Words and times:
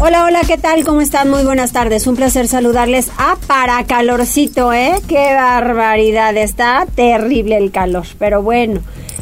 Hola, 0.00 0.24
hola, 0.24 0.40
¿qué 0.46 0.56
tal? 0.56 0.84
¿Cómo 0.84 1.00
están? 1.00 1.28
Muy 1.28 1.42
buenas 1.42 1.72
tardes. 1.72 2.06
Un 2.06 2.14
placer 2.14 2.46
saludarles. 2.46 3.10
Ah, 3.18 3.36
para 3.48 3.84
calorcito, 3.84 4.72
¿eh? 4.72 5.00
Qué 5.08 5.34
barbaridad. 5.34 6.36
Está 6.36 6.86
terrible 6.94 7.56
el 7.56 7.72
calor. 7.72 8.06
Pero 8.18 8.42
bueno, 8.42 8.80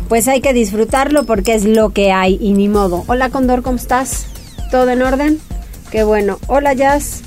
pues 0.08 0.28
hay 0.28 0.40
que 0.42 0.52
disfrutarlo 0.52 1.24
porque 1.24 1.54
es 1.54 1.64
lo 1.64 1.90
que 1.90 2.12
hay 2.12 2.38
y 2.42 2.52
ni 2.52 2.68
modo. 2.68 3.04
Hola, 3.06 3.30
Condor, 3.30 3.62
¿cómo 3.62 3.76
estás? 3.78 4.26
¿Todo 4.70 4.90
en 4.90 5.00
orden? 5.02 5.38
Qué 5.90 6.04
bueno. 6.04 6.38
Hola, 6.46 6.74
Jazz. 6.74 7.22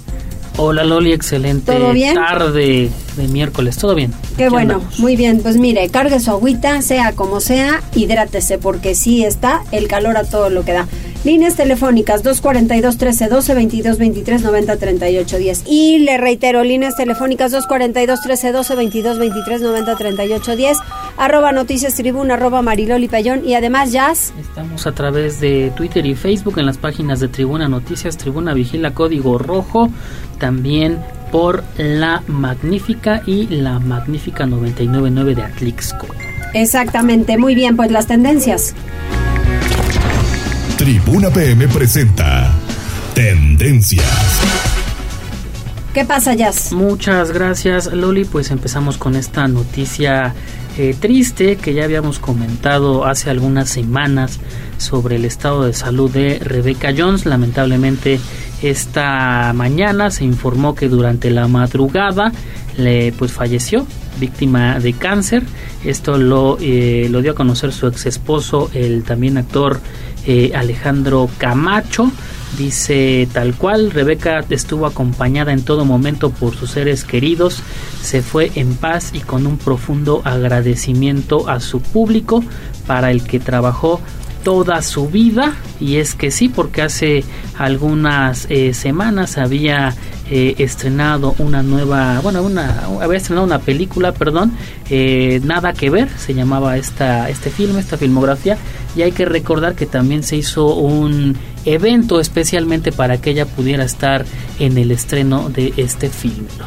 Hola 0.62 0.84
Loli, 0.84 1.14
excelente 1.14 1.72
¿Todo 1.72 1.94
bien? 1.94 2.16
tarde 2.16 2.90
de 3.16 3.28
miércoles, 3.30 3.78
todo 3.78 3.96
bien. 3.96 4.14
Qué 4.36 4.44
Aquí 4.46 4.52
bueno, 4.54 4.74
andamos. 4.76 5.00
muy 5.00 5.16
bien. 5.16 5.42
Pues 5.42 5.56
mire, 5.56 5.88
cargue 5.88 6.20
su 6.20 6.32
agüita, 6.32 6.82
sea 6.82 7.14
como 7.14 7.40
sea, 7.40 7.82
hidrátese 7.96 8.58
porque 8.58 8.94
sí 8.94 9.24
está 9.24 9.62
el 9.72 9.88
calor 9.88 10.18
a 10.18 10.26
todo 10.26 10.50
lo 10.50 10.66
que 10.66 10.74
da. 10.74 10.88
Líneas 11.26 11.58
telefónicas 11.58 12.24
242 12.24 12.96
1312 12.96 13.54
22 13.54 13.98
23 13.98 14.42
90 14.42 14.78
38 14.78 15.38
10. 15.38 15.64
Y 15.68 16.00
le 16.00 16.18
reitero, 16.18 16.64
líneas 16.64 16.96
telefónicas 16.96 17.52
242 17.52 18.20
1312 18.20 18.76
22 18.76 19.20
23 19.20 19.62
90 19.62 19.96
38 19.98 20.56
10. 20.56 20.78
Arroba 21.18 21.52
noticias 21.52 21.96
tribuna, 21.96 22.36
arroba 22.36 22.62
mariloli 22.62 23.10
payón 23.10 23.46
y 23.46 23.56
además 23.56 23.92
jazz. 23.92 24.34
Estamos 24.40 24.88
a 24.88 24.94
través 24.94 25.42
de 25.42 25.74
Twitter 25.76 26.06
y 26.06 26.16
Facebook 26.16 26.58
en 26.58 26.66
las 26.66 26.78
páginas 26.78 27.20
de 27.20 27.28
Tribuna 27.28 27.68
Noticias, 27.68 28.16
Tribuna 28.16 28.54
Vigila 28.54 28.94
Código 28.94 29.38
Rojo, 29.38 29.90
también 30.38 31.00
por 31.34 31.66
La 31.78 32.24
Magnífica 32.28 33.24
y 33.26 33.48
La 33.48 33.80
Magnífica 33.80 34.46
999 34.46 35.36
de 35.36 35.44
Atlixco. 35.44 36.08
Exactamente, 36.54 37.38
muy 37.38 37.56
bien, 37.56 37.76
pues 37.76 37.92
las 37.92 38.08
tendencias. 38.08 38.74
Tribuna 40.80 41.30
PM 41.30 41.68
presenta 41.68 42.54
Tendencias. 43.14 44.42
¿Qué 45.94 46.06
pasa, 46.06 46.36
jazz? 46.36 46.72
Muchas 46.72 47.34
gracias 47.34 47.92
Loli, 47.92 48.24
pues 48.24 48.50
empezamos 48.50 48.98
con 48.98 49.18
esta 49.18 49.50
noticia 49.50 50.34
eh, 50.78 50.96
triste 50.98 51.58
que 51.58 51.74
ya 51.74 51.84
habíamos 51.84 52.20
comentado 52.20 53.06
hace 53.06 53.30
algunas 53.30 53.68
semanas 53.68 54.40
sobre 54.78 55.18
el 55.18 55.26
estado 55.26 55.66
de 55.66 55.74
salud 55.74 56.10
de 56.10 56.40
Rebecca 56.40 56.94
Jones. 56.98 57.26
Lamentablemente 57.26 58.22
esta 58.62 59.52
mañana 59.54 60.12
se 60.12 60.24
informó 60.24 60.76
que 60.76 60.88
durante 60.88 61.30
la 61.30 61.50
madrugada 61.50 62.32
le 62.78 63.12
pues 63.12 63.34
falleció 63.34 63.86
víctima 64.18 64.80
de 64.80 64.94
cáncer. 64.94 65.44
Esto 65.84 66.18
lo, 66.18 66.58
eh, 66.62 67.08
lo 67.10 67.22
dio 67.22 67.34
a 67.34 67.36
conocer 67.36 67.74
su 67.74 67.88
ex 67.88 68.06
esposo, 68.06 68.70
el 68.74 69.04
también 69.04 69.38
actor 69.38 69.82
eh, 70.30 70.52
Alejandro 70.54 71.28
Camacho. 71.40 72.12
Dice 72.56 73.28
tal 73.34 73.56
cual, 73.56 73.90
Rebeca 73.90 74.46
estuvo 74.50 74.86
acompañada 74.86 75.54
en 75.54 75.64
todo 75.64 75.86
momento 75.86 76.30
por 76.30 76.56
sus 76.56 76.72
seres 76.72 77.04
queridos, 77.04 77.64
se 78.02 78.22
fue 78.22 78.52
en 78.56 78.76
paz 78.76 79.12
y 79.14 79.22
con 79.22 79.48
un 79.48 79.58
profundo 79.58 80.22
agradecimiento 80.26 81.50
a 81.50 81.60
su 81.60 81.82
público 81.82 82.44
para 82.86 83.10
el 83.10 83.24
que 83.24 83.40
trabajó 83.40 84.02
toda 84.44 84.82
su 84.82 85.08
vida 85.10 85.56
y 85.80 85.98
es 85.98 86.16
que 86.16 86.32
sí 86.32 86.50
porque 86.50 86.82
hace 86.82 87.24
algunas 87.58 88.48
eh, 88.50 88.74
semanas 88.74 89.38
había 89.38 89.96
eh, 90.32 90.56
estrenado 90.60 91.34
una 91.40 91.64
nueva 91.64 92.20
bueno 92.22 92.44
una 92.44 92.84
había 93.02 93.18
estrenado 93.18 93.46
una 93.48 93.60
película 93.60 94.12
perdón 94.12 94.54
eh, 94.90 95.42
nada 95.44 95.74
que 95.74 95.90
ver 95.90 96.08
se 96.18 96.34
llamaba 96.34 96.78
esta 96.78 97.30
este 97.30 97.50
filme 97.50 97.80
esta 97.80 97.98
filmografía 97.98 98.58
y 98.96 99.02
hay 99.02 99.12
que 99.12 99.26
recordar 99.26 99.76
que 99.76 99.86
también 99.86 100.22
se 100.22 100.36
hizo 100.36 100.76
un 100.76 101.36
evento 101.66 102.20
especialmente 102.20 102.92
para 102.92 103.20
que 103.20 103.32
ella 103.32 103.46
pudiera 103.46 103.84
estar 103.84 104.26
en 104.60 104.78
el 104.78 104.92
estreno 104.92 105.50
de 105.50 105.74
este 105.78 106.10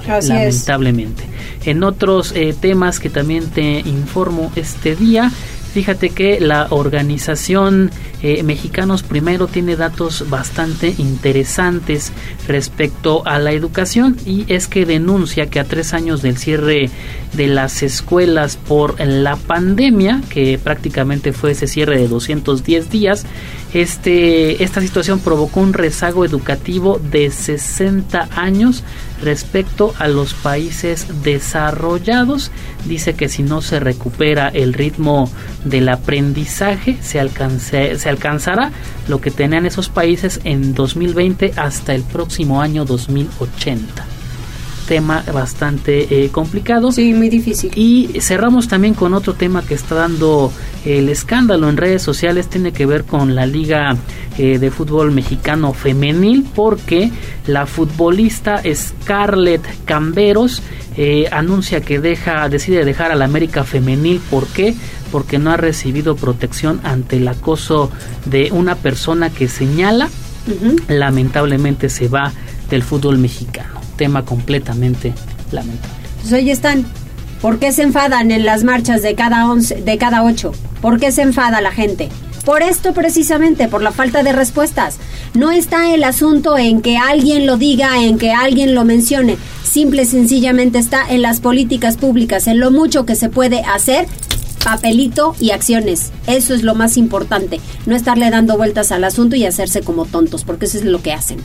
Así 0.08 0.32
es. 0.32 0.38
lamentablemente 0.38 1.24
en 1.64 1.84
otros 1.84 2.32
eh, 2.32 2.54
temas 2.58 2.98
que 2.98 3.10
también 3.10 3.48
te 3.50 3.80
informo 3.80 4.50
este 4.56 4.96
día 4.96 5.30
Fíjate 5.72 6.10
que 6.10 6.38
la 6.38 6.66
organización 6.70 7.90
eh, 8.22 8.42
Mexicanos 8.42 9.02
Primero 9.02 9.46
tiene 9.48 9.76
datos 9.76 10.28
bastante 10.30 10.94
interesantes 10.98 12.12
respecto 12.46 13.22
a 13.26 13.38
la 13.38 13.52
educación 13.52 14.16
y 14.24 14.44
es 14.52 14.68
que 14.68 14.86
denuncia 14.86 15.46
que 15.50 15.60
a 15.60 15.64
tres 15.64 15.92
años 15.92 16.22
del 16.22 16.36
cierre 16.38 16.90
de 17.32 17.46
las 17.46 17.82
escuelas 17.82 18.56
por 18.56 19.00
la 19.00 19.36
pandemia, 19.36 20.20
que 20.28 20.58
prácticamente 20.62 21.32
fue 21.32 21.52
ese 21.52 21.66
cierre 21.66 21.98
de 21.98 22.08
210 22.08 22.90
días, 22.90 23.24
este, 23.74 24.62
esta 24.62 24.80
situación 24.82 25.18
provocó 25.20 25.60
un 25.60 25.72
rezago 25.72 26.24
educativo 26.26 27.00
de 27.10 27.30
60 27.30 28.28
años 28.36 28.84
respecto 29.22 29.94
a 29.98 30.08
los 30.08 30.34
países 30.34 31.06
desarrollados. 31.22 32.50
Dice 32.84 33.14
que 33.14 33.28
si 33.28 33.42
no 33.42 33.62
se 33.62 33.80
recupera 33.80 34.48
el 34.48 34.74
ritmo 34.74 35.30
del 35.64 35.88
aprendizaje, 35.88 36.98
se, 37.00 37.18
alcance- 37.20 37.96
se 37.96 38.10
alcanzará 38.12 38.70
lo 39.08 39.20
que 39.20 39.30
tenían 39.30 39.66
esos 39.66 39.88
países 39.88 40.40
en 40.44 40.74
2020 40.74 41.54
hasta 41.56 41.94
el 41.94 42.02
próximo 42.02 42.60
año 42.62 42.84
2080. 42.84 44.21
Tema 44.92 45.24
bastante 45.32 46.22
eh, 46.22 46.28
complicado. 46.28 46.92
Sí, 46.92 47.14
muy 47.14 47.30
difícil. 47.30 47.70
Y 47.74 48.20
cerramos 48.20 48.68
también 48.68 48.92
con 48.92 49.14
otro 49.14 49.32
tema 49.32 49.62
que 49.62 49.72
está 49.72 49.94
dando 49.94 50.52
el 50.84 51.08
escándalo 51.08 51.70
en 51.70 51.78
redes 51.78 52.02
sociales, 52.02 52.48
tiene 52.48 52.74
que 52.74 52.84
ver 52.84 53.04
con 53.04 53.34
la 53.34 53.46
Liga 53.46 53.96
eh, 54.36 54.58
de 54.58 54.70
Fútbol 54.70 55.10
Mexicano 55.10 55.72
Femenil, 55.72 56.46
porque 56.54 57.10
la 57.46 57.64
futbolista 57.64 58.60
Scarlett 58.70 59.62
Camberos 59.86 60.60
eh, 60.98 61.26
anuncia 61.32 61.80
que 61.80 61.98
deja, 61.98 62.50
decide 62.50 62.84
dejar 62.84 63.12
a 63.12 63.14
la 63.14 63.24
América 63.24 63.64
Femenil. 63.64 64.20
¿Por 64.30 64.46
qué? 64.46 64.74
Porque 65.10 65.38
no 65.38 65.52
ha 65.52 65.56
recibido 65.56 66.16
protección 66.16 66.80
ante 66.84 67.16
el 67.16 67.28
acoso 67.28 67.90
de 68.26 68.50
una 68.52 68.74
persona 68.74 69.30
que 69.30 69.48
señala 69.48 70.10
lamentablemente 70.88 71.88
se 71.88 72.08
va 72.08 72.30
del 72.68 72.82
fútbol 72.82 73.16
mexicano. 73.16 73.81
Tema 74.02 74.24
completamente 74.24 75.14
lamentable. 75.52 75.94
Pues 76.22 76.32
ahí 76.32 76.50
están. 76.50 76.84
¿Por 77.40 77.60
qué 77.60 77.70
se 77.70 77.84
enfadan 77.84 78.32
en 78.32 78.44
las 78.44 78.64
marchas 78.64 79.00
de 79.00 79.14
cada 79.14 79.48
once, 79.48 79.76
de 79.76 79.96
cada 79.96 80.24
ocho? 80.24 80.50
¿Por 80.80 80.98
qué 80.98 81.12
se 81.12 81.22
enfada 81.22 81.60
la 81.60 81.70
gente? 81.70 82.08
Por 82.44 82.64
esto 82.64 82.94
precisamente, 82.94 83.68
por 83.68 83.80
la 83.80 83.92
falta 83.92 84.24
de 84.24 84.32
respuestas. 84.32 84.96
No 85.34 85.52
está 85.52 85.94
el 85.94 86.02
asunto 86.02 86.58
en 86.58 86.82
que 86.82 86.98
alguien 86.98 87.46
lo 87.46 87.58
diga, 87.58 88.02
en 88.02 88.18
que 88.18 88.32
alguien 88.32 88.74
lo 88.74 88.84
mencione. 88.84 89.36
Simple 89.62 90.02
y 90.02 90.06
sencillamente 90.06 90.80
está 90.80 91.08
en 91.08 91.22
las 91.22 91.38
políticas 91.38 91.96
públicas, 91.96 92.48
en 92.48 92.58
lo 92.58 92.72
mucho 92.72 93.06
que 93.06 93.14
se 93.14 93.28
puede 93.28 93.60
hacer, 93.60 94.08
papelito 94.64 95.36
y 95.38 95.52
acciones. 95.52 96.10
Eso 96.26 96.54
es 96.54 96.64
lo 96.64 96.74
más 96.74 96.96
importante. 96.96 97.60
No 97.86 97.94
estarle 97.94 98.30
dando 98.30 98.56
vueltas 98.56 98.90
al 98.90 99.04
asunto 99.04 99.36
y 99.36 99.44
hacerse 99.44 99.82
como 99.82 100.06
tontos, 100.06 100.42
porque 100.42 100.64
eso 100.64 100.78
es 100.78 100.84
lo 100.84 101.00
que 101.02 101.12
hacen. 101.12 101.38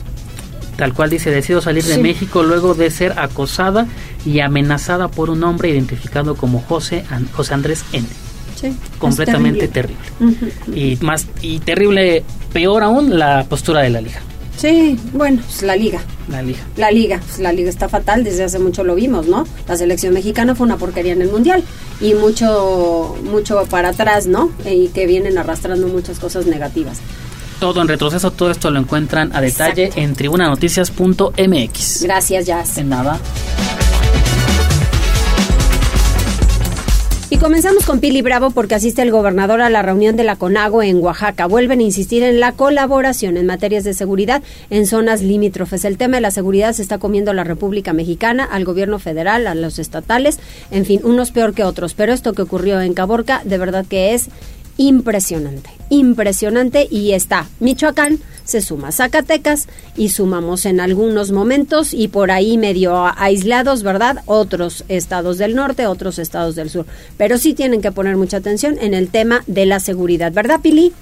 Tal 0.78 0.94
cual 0.94 1.10
dice, 1.10 1.32
decido 1.32 1.60
salir 1.60 1.82
de. 1.82 1.98
México 1.98 2.44
luego 2.44 2.72
de 2.72 2.88
ser 2.92 3.18
acosada 3.18 3.88
y 4.24 4.38
amenazada 4.38 5.08
por 5.08 5.28
un 5.28 5.42
hombre 5.42 5.70
identificado 5.70 6.36
como 6.36 6.60
José, 6.60 7.04
José 7.32 7.54
Andrés 7.54 7.84
N. 7.92 8.06
Sí, 8.54 8.76
Completamente 8.96 9.66
terrible. 9.66 10.00
Y 10.72 10.96
más 11.00 11.26
y 11.42 11.58
terrible, 11.58 12.22
peor 12.52 12.84
aún, 12.84 13.18
la 13.18 13.44
postura 13.48 13.80
de 13.80 13.90
la 13.90 14.00
liga. 14.00 14.20
Sí, 14.56 14.96
bueno, 15.12 15.42
pues 15.44 15.62
la 15.62 15.74
liga. 15.74 16.00
La 16.28 16.42
liga. 16.42 16.60
La 16.76 16.92
liga, 16.92 17.20
pues 17.26 17.40
la 17.40 17.52
liga 17.52 17.70
está 17.70 17.88
fatal, 17.88 18.22
desde 18.22 18.44
hace 18.44 18.60
mucho 18.60 18.84
lo 18.84 18.94
vimos, 18.94 19.26
¿no? 19.26 19.46
La 19.66 19.76
selección 19.76 20.14
mexicana 20.14 20.54
fue 20.54 20.66
una 20.66 20.76
porquería 20.76 21.12
en 21.12 21.22
el 21.22 21.30
mundial 21.30 21.64
y 22.00 22.14
mucho, 22.14 23.16
mucho 23.24 23.64
para 23.68 23.88
atrás, 23.88 24.28
¿no? 24.28 24.52
Y 24.64 24.88
que 24.88 25.06
vienen 25.06 25.38
arrastrando 25.38 25.88
muchas 25.88 26.20
cosas 26.20 26.46
negativas. 26.46 26.98
Todo 27.60 27.82
en 27.82 27.88
retroceso, 27.88 28.30
todo 28.30 28.50
esto 28.50 28.70
lo 28.70 28.78
encuentran 28.78 29.34
a 29.34 29.40
detalle 29.40 29.86
Exacto. 29.86 30.00
en 30.00 30.14
tribunanoticias.mx. 30.14 32.02
Gracias, 32.02 32.46
Jazz. 32.46 32.76
De 32.76 32.84
nada. 32.84 33.18
Y 37.30 37.36
comenzamos 37.36 37.84
con 37.84 38.00
Pili 38.00 38.22
Bravo 38.22 38.52
porque 38.52 38.74
asiste 38.74 39.02
el 39.02 39.10
gobernador 39.10 39.60
a 39.60 39.68
la 39.68 39.82
reunión 39.82 40.16
de 40.16 40.24
la 40.24 40.36
CONAGO 40.36 40.82
en 40.82 40.96
Oaxaca. 41.02 41.44
Vuelven 41.44 41.80
a 41.80 41.82
insistir 41.82 42.22
en 42.22 42.40
la 42.40 42.52
colaboración 42.52 43.36
en 43.36 43.44
materias 43.44 43.84
de 43.84 43.92
seguridad 43.92 44.42
en 44.70 44.86
zonas 44.86 45.20
limítrofes. 45.20 45.84
El 45.84 45.98
tema 45.98 46.16
de 46.16 46.22
la 46.22 46.30
seguridad 46.30 46.72
se 46.72 46.80
está 46.80 46.96
comiendo 46.96 47.30
a 47.30 47.34
la 47.34 47.44
República 47.44 47.92
Mexicana, 47.92 48.48
al 48.50 48.64
gobierno 48.64 48.98
federal, 48.98 49.46
a 49.46 49.54
los 49.54 49.78
estatales, 49.78 50.38
en 50.70 50.86
fin, 50.86 51.00
unos 51.04 51.30
peor 51.30 51.52
que 51.52 51.64
otros. 51.64 51.92
Pero 51.92 52.14
esto 52.14 52.32
que 52.32 52.40
ocurrió 52.40 52.80
en 52.80 52.94
Caborca, 52.94 53.42
de 53.44 53.58
verdad 53.58 53.84
que 53.86 54.14
es 54.14 54.30
impresionante, 54.78 55.70
impresionante 55.90 56.88
y 56.90 57.12
está 57.12 57.46
Michoacán, 57.60 58.20
se 58.44 58.62
suma 58.62 58.92
Zacatecas 58.92 59.68
y 59.94 60.08
sumamos 60.08 60.64
en 60.64 60.80
algunos 60.80 61.32
momentos 61.32 61.92
y 61.92 62.08
por 62.08 62.30
ahí 62.30 62.56
medio 62.56 63.12
aislados, 63.18 63.82
¿verdad? 63.82 64.22
Otros 64.24 64.84
estados 64.88 65.36
del 65.36 65.54
norte, 65.54 65.86
otros 65.86 66.18
estados 66.18 66.54
del 66.54 66.70
sur. 66.70 66.86
Pero 67.18 67.36
sí 67.36 67.52
tienen 67.52 67.82
que 67.82 67.92
poner 67.92 68.16
mucha 68.16 68.38
atención 68.38 68.78
en 68.80 68.94
el 68.94 69.10
tema 69.10 69.44
de 69.46 69.66
la 69.66 69.80
seguridad, 69.80 70.32
¿verdad, 70.32 70.60
Pili? 70.62 70.94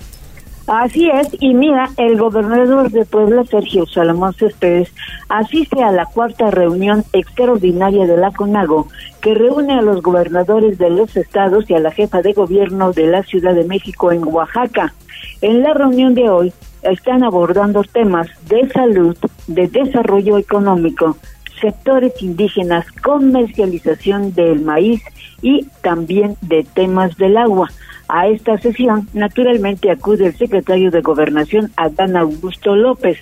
Así 0.66 1.08
es, 1.08 1.28
y 1.38 1.54
mira, 1.54 1.90
el 1.96 2.18
gobernador 2.18 2.90
de 2.90 3.04
Puebla, 3.04 3.44
Sergio 3.44 3.86
Salomón 3.86 4.34
Céspedes, 4.34 4.92
asiste 5.28 5.80
a 5.80 5.92
la 5.92 6.06
cuarta 6.06 6.50
reunión 6.50 7.04
extraordinaria 7.12 8.04
de 8.04 8.16
la 8.16 8.32
CONAGO, 8.32 8.88
que 9.20 9.34
reúne 9.34 9.74
a 9.74 9.82
los 9.82 10.02
gobernadores 10.02 10.76
de 10.76 10.90
los 10.90 11.16
estados 11.16 11.70
y 11.70 11.74
a 11.74 11.78
la 11.78 11.92
jefa 11.92 12.20
de 12.20 12.32
gobierno 12.32 12.92
de 12.92 13.06
la 13.06 13.22
Ciudad 13.22 13.54
de 13.54 13.62
México 13.62 14.10
en 14.10 14.26
Oaxaca. 14.26 14.92
En 15.40 15.62
la 15.62 15.72
reunión 15.72 16.14
de 16.16 16.28
hoy 16.28 16.52
están 16.82 17.22
abordando 17.22 17.84
temas 17.84 18.26
de 18.48 18.68
salud, 18.70 19.16
de 19.46 19.68
desarrollo 19.68 20.36
económico, 20.36 21.16
sectores 21.60 22.20
indígenas, 22.20 22.90
comercialización 23.02 24.34
del 24.34 24.62
maíz 24.62 25.00
y 25.42 25.64
también 25.82 26.36
de 26.40 26.64
temas 26.64 27.16
del 27.16 27.36
agua. 27.36 27.70
A 28.08 28.28
esta 28.28 28.56
sesión, 28.58 29.08
naturalmente, 29.12 29.90
acude 29.90 30.26
el 30.26 30.36
secretario 30.36 30.90
de 30.90 31.00
Gobernación, 31.00 31.72
Adán 31.76 32.16
Augusto 32.16 32.76
López. 32.76 33.18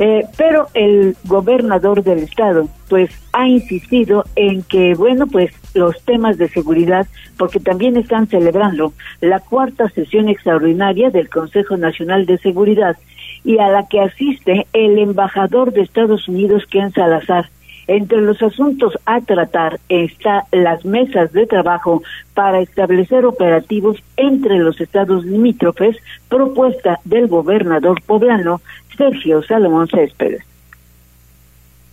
Eh, 0.00 0.24
pero 0.36 0.66
el 0.74 1.16
gobernador 1.24 2.02
del 2.02 2.18
estado, 2.20 2.68
pues, 2.88 3.10
ha 3.32 3.46
insistido 3.46 4.24
en 4.34 4.62
que, 4.62 4.94
bueno, 4.94 5.26
pues, 5.28 5.52
los 5.74 6.02
temas 6.04 6.36
de 6.36 6.48
seguridad, 6.48 7.06
porque 7.38 7.60
también 7.60 7.96
están 7.96 8.26
celebrando 8.26 8.92
la 9.20 9.38
cuarta 9.38 9.88
sesión 9.90 10.28
extraordinaria 10.28 11.10
del 11.10 11.28
Consejo 11.28 11.76
Nacional 11.76 12.26
de 12.26 12.38
Seguridad 12.38 12.96
y 13.44 13.58
a 13.58 13.68
la 13.68 13.86
que 13.88 14.00
asiste 14.00 14.66
el 14.72 14.98
embajador 14.98 15.72
de 15.72 15.82
Estados 15.82 16.26
Unidos, 16.28 16.64
Ken 16.68 16.90
Salazar. 16.92 17.48
Entre 17.86 18.20
los 18.20 18.42
asuntos 18.42 18.94
a 19.04 19.20
tratar 19.20 19.78
está 19.88 20.46
las 20.52 20.84
mesas 20.84 21.32
de 21.32 21.46
trabajo 21.46 22.02
para 22.34 22.60
establecer 22.60 23.26
operativos 23.26 24.02
entre 24.16 24.58
los 24.58 24.80
estados 24.80 25.24
limítrofes, 25.24 25.96
propuesta 26.28 27.00
del 27.04 27.28
gobernador 27.28 28.00
poblano 28.02 28.60
Sergio 28.96 29.42
Salomón 29.42 29.88
Céspedes 29.88 30.44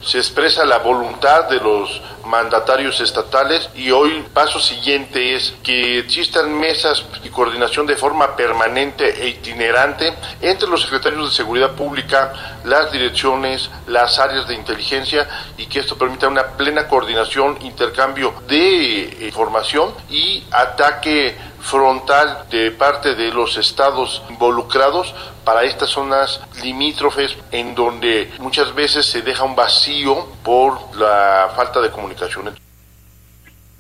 se 0.04 0.18
expresa 0.18 0.66
la 0.66 0.80
voluntad 0.80 1.50
de 1.50 1.60
los 1.60 2.02
mandatarios 2.26 3.00
estatales 3.02 3.70
y 3.76 3.92
hoy 3.92 4.12
el 4.12 4.24
paso 4.26 4.60
siguiente 4.60 5.36
es 5.36 5.54
que 5.64 6.00
existan 6.00 6.58
mesas 6.58 7.04
y 7.24 7.30
coordinación 7.30 7.86
de 7.86 7.96
forma 7.96 8.36
permanente 8.36 9.22
e 9.22 9.28
itinerante 9.28 10.14
entre 10.42 10.70
los 10.70 10.82
secretarios 10.82 11.30
de 11.30 11.36
seguridad 11.36 11.72
pública, 11.72 12.60
las 12.64 12.92
direcciones, 12.92 13.70
las 13.88 14.18
áreas 14.20 14.48
de 14.48 14.56
inteligencia 14.56 15.28
y 15.58 15.66
que 15.66 15.80
esto 15.80 15.98
permita 15.98 16.28
una 16.28 16.44
plena 16.52 16.88
coordinación, 16.88 17.58
intercambio 17.62 18.34
de 18.48 19.18
información 19.22 19.94
y 20.10 20.44
ataque 20.52 21.36
frontal 21.62 22.46
de 22.50 22.72
parte 22.72 23.16
de 23.16 23.32
los 23.32 23.58
estados 23.58 24.22
involucrados 24.30 25.14
para 25.44 25.64
estas 25.64 25.90
zonas 25.90 26.42
limítrofes 26.62 27.36
en 27.52 27.76
donde 27.76 28.32
muchas 28.40 28.74
veces 28.74 29.06
se 29.06 29.22
deja 29.22 29.44
un 29.44 29.56
vacío 29.56 30.28
por 30.44 30.96
la 30.96 31.52
falta 31.56 31.82
de 31.82 31.92
comunicación. 31.92 32.56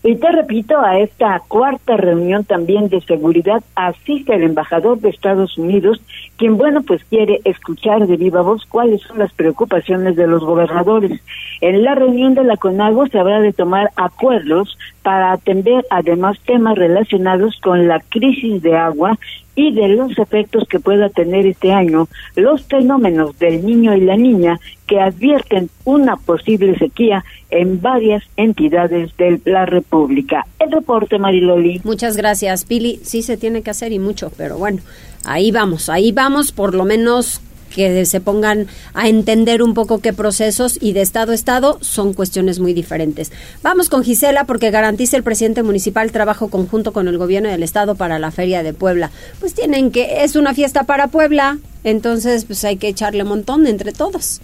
Y 0.03 0.15
te 0.15 0.31
repito, 0.31 0.79
a 0.79 0.97
esta 0.97 1.39
cuarta 1.47 1.95
reunión 1.95 2.43
también 2.43 2.89
de 2.89 3.01
seguridad 3.01 3.63
asiste 3.75 4.33
el 4.33 4.43
embajador 4.43 4.99
de 4.99 5.09
Estados 5.09 5.59
Unidos, 5.59 6.01
quien, 6.37 6.57
bueno, 6.57 6.81
pues 6.81 7.03
quiere 7.03 7.39
escuchar 7.45 8.07
de 8.07 8.17
viva 8.17 8.41
voz 8.41 8.65
cuáles 8.65 9.01
son 9.01 9.19
las 9.19 9.31
preocupaciones 9.33 10.15
de 10.15 10.25
los 10.25 10.43
gobernadores. 10.43 11.21
En 11.61 11.83
la 11.83 11.93
reunión 11.93 12.33
de 12.33 12.43
la 12.43 12.57
CONAGO 12.57 13.07
se 13.07 13.19
habrá 13.19 13.41
de 13.41 13.53
tomar 13.53 13.91
acuerdos 13.95 14.75
para 15.03 15.33
atender 15.33 15.85
además 15.91 16.39
temas 16.47 16.75
relacionados 16.79 17.59
con 17.61 17.87
la 17.87 17.99
crisis 17.99 18.63
de 18.63 18.75
agua 18.75 19.19
y 19.55 19.73
de 19.73 19.89
los 19.89 20.17
efectos 20.17 20.67
que 20.67 20.79
pueda 20.79 21.09
tener 21.09 21.45
este 21.45 21.71
año 21.71 22.07
los 22.35 22.63
fenómenos 22.63 23.37
del 23.39 23.65
niño 23.65 23.95
y 23.95 24.01
la 24.01 24.15
niña 24.15 24.59
que 24.87 24.99
advierten 24.99 25.69
una 25.85 26.15
posible 26.15 26.77
sequía 26.77 27.23
en 27.49 27.81
varias 27.81 28.23
entidades 28.37 29.15
de 29.17 29.41
la 29.45 29.65
República. 29.65 30.45
El 30.59 30.71
reporte, 30.71 31.19
Mariloli. 31.19 31.81
Muchas 31.83 32.17
gracias, 32.17 32.65
Pili. 32.65 32.99
Sí 33.03 33.21
se 33.21 33.37
tiene 33.37 33.61
que 33.61 33.71
hacer 33.71 33.91
y 33.91 33.99
mucho, 33.99 34.31
pero 34.37 34.57
bueno, 34.57 34.81
ahí 35.25 35.51
vamos, 35.51 35.89
ahí 35.89 36.11
vamos, 36.11 36.51
por 36.51 36.73
lo 36.73 36.85
menos 36.85 37.41
que 37.71 38.05
se 38.05 38.21
pongan 38.21 38.67
a 38.93 39.07
entender 39.07 39.63
un 39.63 39.73
poco 39.73 39.99
qué 39.99 40.13
procesos 40.13 40.77
y 40.79 40.93
de 40.93 41.01
estado 41.01 41.31
a 41.31 41.35
estado 41.35 41.77
son 41.81 42.13
cuestiones 42.13 42.59
muy 42.59 42.73
diferentes. 42.73 43.31
Vamos 43.63 43.89
con 43.89 44.03
Gisela 44.03 44.45
porque 44.45 44.69
garantiza 44.69 45.17
el 45.17 45.23
presidente 45.23 45.63
municipal 45.63 46.11
trabajo 46.11 46.49
conjunto 46.49 46.93
con 46.93 47.07
el 47.07 47.17
gobierno 47.17 47.49
del 47.49 47.63
estado 47.63 47.95
para 47.95 48.19
la 48.19 48.31
feria 48.31 48.61
de 48.63 48.73
Puebla. 48.73 49.11
Pues 49.39 49.53
tienen 49.53 49.91
que 49.91 50.23
es 50.23 50.35
una 50.35 50.53
fiesta 50.53 50.83
para 50.83 51.07
Puebla, 51.07 51.57
entonces 51.83 52.45
pues 52.45 52.63
hay 52.63 52.77
que 52.77 52.89
echarle 52.89 53.23
un 53.23 53.29
montón 53.29 53.65
entre 53.65 53.91
todos. 53.91 54.41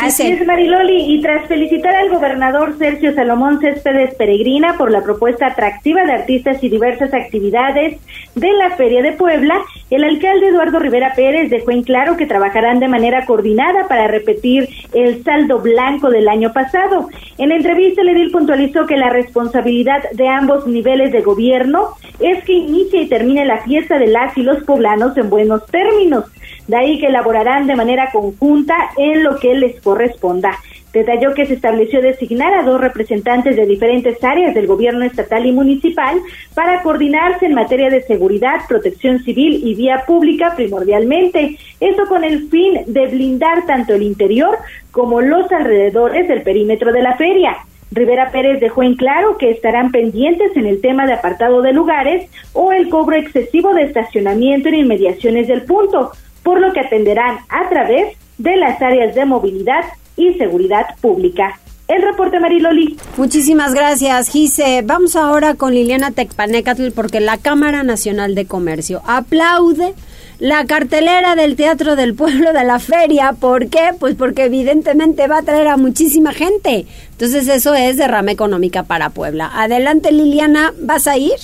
Así 0.00 0.28
es, 0.28 0.46
Mariloli, 0.46 1.12
y 1.12 1.20
tras 1.20 1.48
felicitar 1.48 1.92
al 1.96 2.08
gobernador 2.10 2.78
Sergio 2.78 3.12
Salomón 3.14 3.60
Céspedes 3.60 4.14
Peregrina 4.14 4.76
por 4.78 4.92
la 4.92 5.02
propuesta 5.02 5.48
atractiva 5.48 6.04
de 6.04 6.12
artistas 6.12 6.62
y 6.62 6.68
diversas 6.68 7.12
actividades 7.12 7.98
de 8.36 8.52
la 8.52 8.76
Feria 8.76 9.02
de 9.02 9.12
Puebla, 9.12 9.60
el 9.90 10.04
alcalde 10.04 10.48
Eduardo 10.48 10.78
Rivera 10.78 11.14
Pérez 11.16 11.50
dejó 11.50 11.72
en 11.72 11.82
claro 11.82 12.16
que 12.16 12.26
trabajarán 12.26 12.78
de 12.78 12.86
manera 12.86 13.26
coordinada 13.26 13.88
para 13.88 14.06
repetir 14.06 14.68
el 14.94 15.24
saldo 15.24 15.58
blanco 15.58 16.10
del 16.10 16.28
año 16.28 16.52
pasado. 16.52 17.08
En 17.36 17.50
entrevista, 17.50 18.02
el 18.02 18.10
edil 18.10 18.30
puntualizó 18.30 18.86
que 18.86 18.96
la 18.96 19.10
responsabilidad 19.10 20.02
de 20.12 20.28
ambos 20.28 20.66
niveles 20.68 21.10
de 21.10 21.22
gobierno 21.22 21.88
es 22.20 22.44
que 22.44 22.52
inicie 22.52 23.02
y 23.02 23.08
termine 23.08 23.44
la 23.44 23.62
fiesta 23.62 23.98
de 23.98 24.06
las 24.06 24.36
y 24.38 24.42
los 24.42 24.62
poblanos 24.62 25.16
en 25.16 25.28
buenos 25.28 25.66
términos. 25.66 26.24
De 26.68 26.76
ahí 26.76 27.00
que 27.00 27.06
elaborarán 27.06 27.66
de 27.66 27.76
manera 27.76 28.10
conjunta 28.12 28.74
en 28.98 29.24
lo 29.24 29.38
que 29.38 29.54
les 29.54 29.80
corresponda. 29.88 30.52
Detalló 30.92 31.32
que 31.32 31.46
se 31.46 31.54
estableció 31.54 32.02
designar 32.02 32.52
a 32.52 32.62
dos 32.62 32.78
representantes 32.78 33.56
de 33.56 33.64
diferentes 33.64 34.22
áreas 34.22 34.54
del 34.54 34.66
gobierno 34.66 35.04
estatal 35.04 35.46
y 35.46 35.52
municipal 35.52 36.20
para 36.54 36.82
coordinarse 36.82 37.46
en 37.46 37.54
materia 37.54 37.88
de 37.88 38.02
seguridad, 38.02 38.60
protección 38.68 39.20
civil 39.20 39.62
y 39.64 39.74
vía 39.74 40.04
pública 40.06 40.52
primordialmente. 40.56 41.56
Eso 41.80 42.06
con 42.06 42.22
el 42.22 42.48
fin 42.50 42.80
de 42.86 43.06
blindar 43.06 43.64
tanto 43.64 43.94
el 43.94 44.02
interior 44.02 44.58
como 44.90 45.22
los 45.22 45.50
alrededores 45.52 46.28
del 46.28 46.42
perímetro 46.42 46.92
de 46.92 47.02
la 47.02 47.16
feria. 47.16 47.56
Rivera 47.90 48.30
Pérez 48.30 48.60
dejó 48.60 48.82
en 48.82 48.96
claro 48.96 49.38
que 49.38 49.50
estarán 49.50 49.90
pendientes 49.90 50.54
en 50.54 50.66
el 50.66 50.82
tema 50.82 51.06
de 51.06 51.14
apartado 51.14 51.62
de 51.62 51.72
lugares 51.72 52.28
o 52.52 52.72
el 52.72 52.90
cobro 52.90 53.16
excesivo 53.16 53.72
de 53.72 53.84
estacionamiento 53.84 54.68
en 54.68 54.74
inmediaciones 54.74 55.48
del 55.48 55.62
punto 55.62 56.12
por 56.48 56.60
lo 56.62 56.72
que 56.72 56.80
atenderán 56.80 57.40
a 57.50 57.68
través 57.68 58.16
de 58.38 58.56
las 58.56 58.80
áreas 58.80 59.14
de 59.14 59.26
movilidad 59.26 59.84
y 60.16 60.32
seguridad 60.38 60.86
pública. 61.02 61.60
El 61.88 62.00
reporte 62.00 62.40
Mariloli. 62.40 62.96
Muchísimas 63.18 63.74
gracias, 63.74 64.30
Gise. 64.30 64.80
Vamos 64.82 65.14
ahora 65.14 65.56
con 65.56 65.74
Liliana 65.74 66.10
Tecpanecatl 66.10 66.92
porque 66.92 67.20
la 67.20 67.36
Cámara 67.36 67.82
Nacional 67.82 68.34
de 68.34 68.46
Comercio 68.46 69.02
aplaude 69.06 69.92
la 70.38 70.64
cartelera 70.64 71.36
del 71.36 71.54
Teatro 71.54 71.96
del 71.96 72.14
Pueblo 72.14 72.54
de 72.54 72.64
la 72.64 72.78
Feria. 72.78 73.34
¿Por 73.38 73.68
qué? 73.68 73.90
Pues 74.00 74.14
porque 74.14 74.46
evidentemente 74.46 75.26
va 75.26 75.40
a 75.40 75.42
traer 75.42 75.68
a 75.68 75.76
muchísima 75.76 76.32
gente. 76.32 76.86
Entonces 77.10 77.46
eso 77.48 77.74
es 77.74 77.98
derrama 77.98 78.30
económica 78.30 78.84
para 78.84 79.10
Puebla. 79.10 79.50
Adelante 79.52 80.12
Liliana, 80.12 80.72
¿vas 80.80 81.08
a 81.08 81.18
ir? 81.18 81.36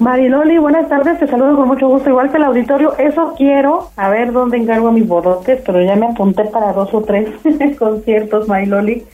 Mariloli, 0.00 0.56
buenas 0.56 0.88
tardes, 0.88 1.18
te 1.18 1.26
saludo 1.26 1.56
con 1.56 1.68
mucho 1.68 1.86
gusto, 1.86 2.08
igual 2.08 2.30
que 2.30 2.38
el 2.38 2.44
auditorio. 2.44 2.96
Eso 2.96 3.34
quiero, 3.36 3.90
a 3.96 4.08
ver 4.08 4.32
dónde 4.32 4.56
encargo 4.56 4.90
mis 4.92 5.06
bodotes, 5.06 5.60
pero 5.60 5.82
ya 5.82 5.94
me 5.94 6.06
apunté 6.06 6.46
para 6.46 6.72
dos 6.72 6.88
o 6.94 7.02
tres 7.02 7.28
conciertos, 7.78 8.48
Mariloli. 8.48 9.04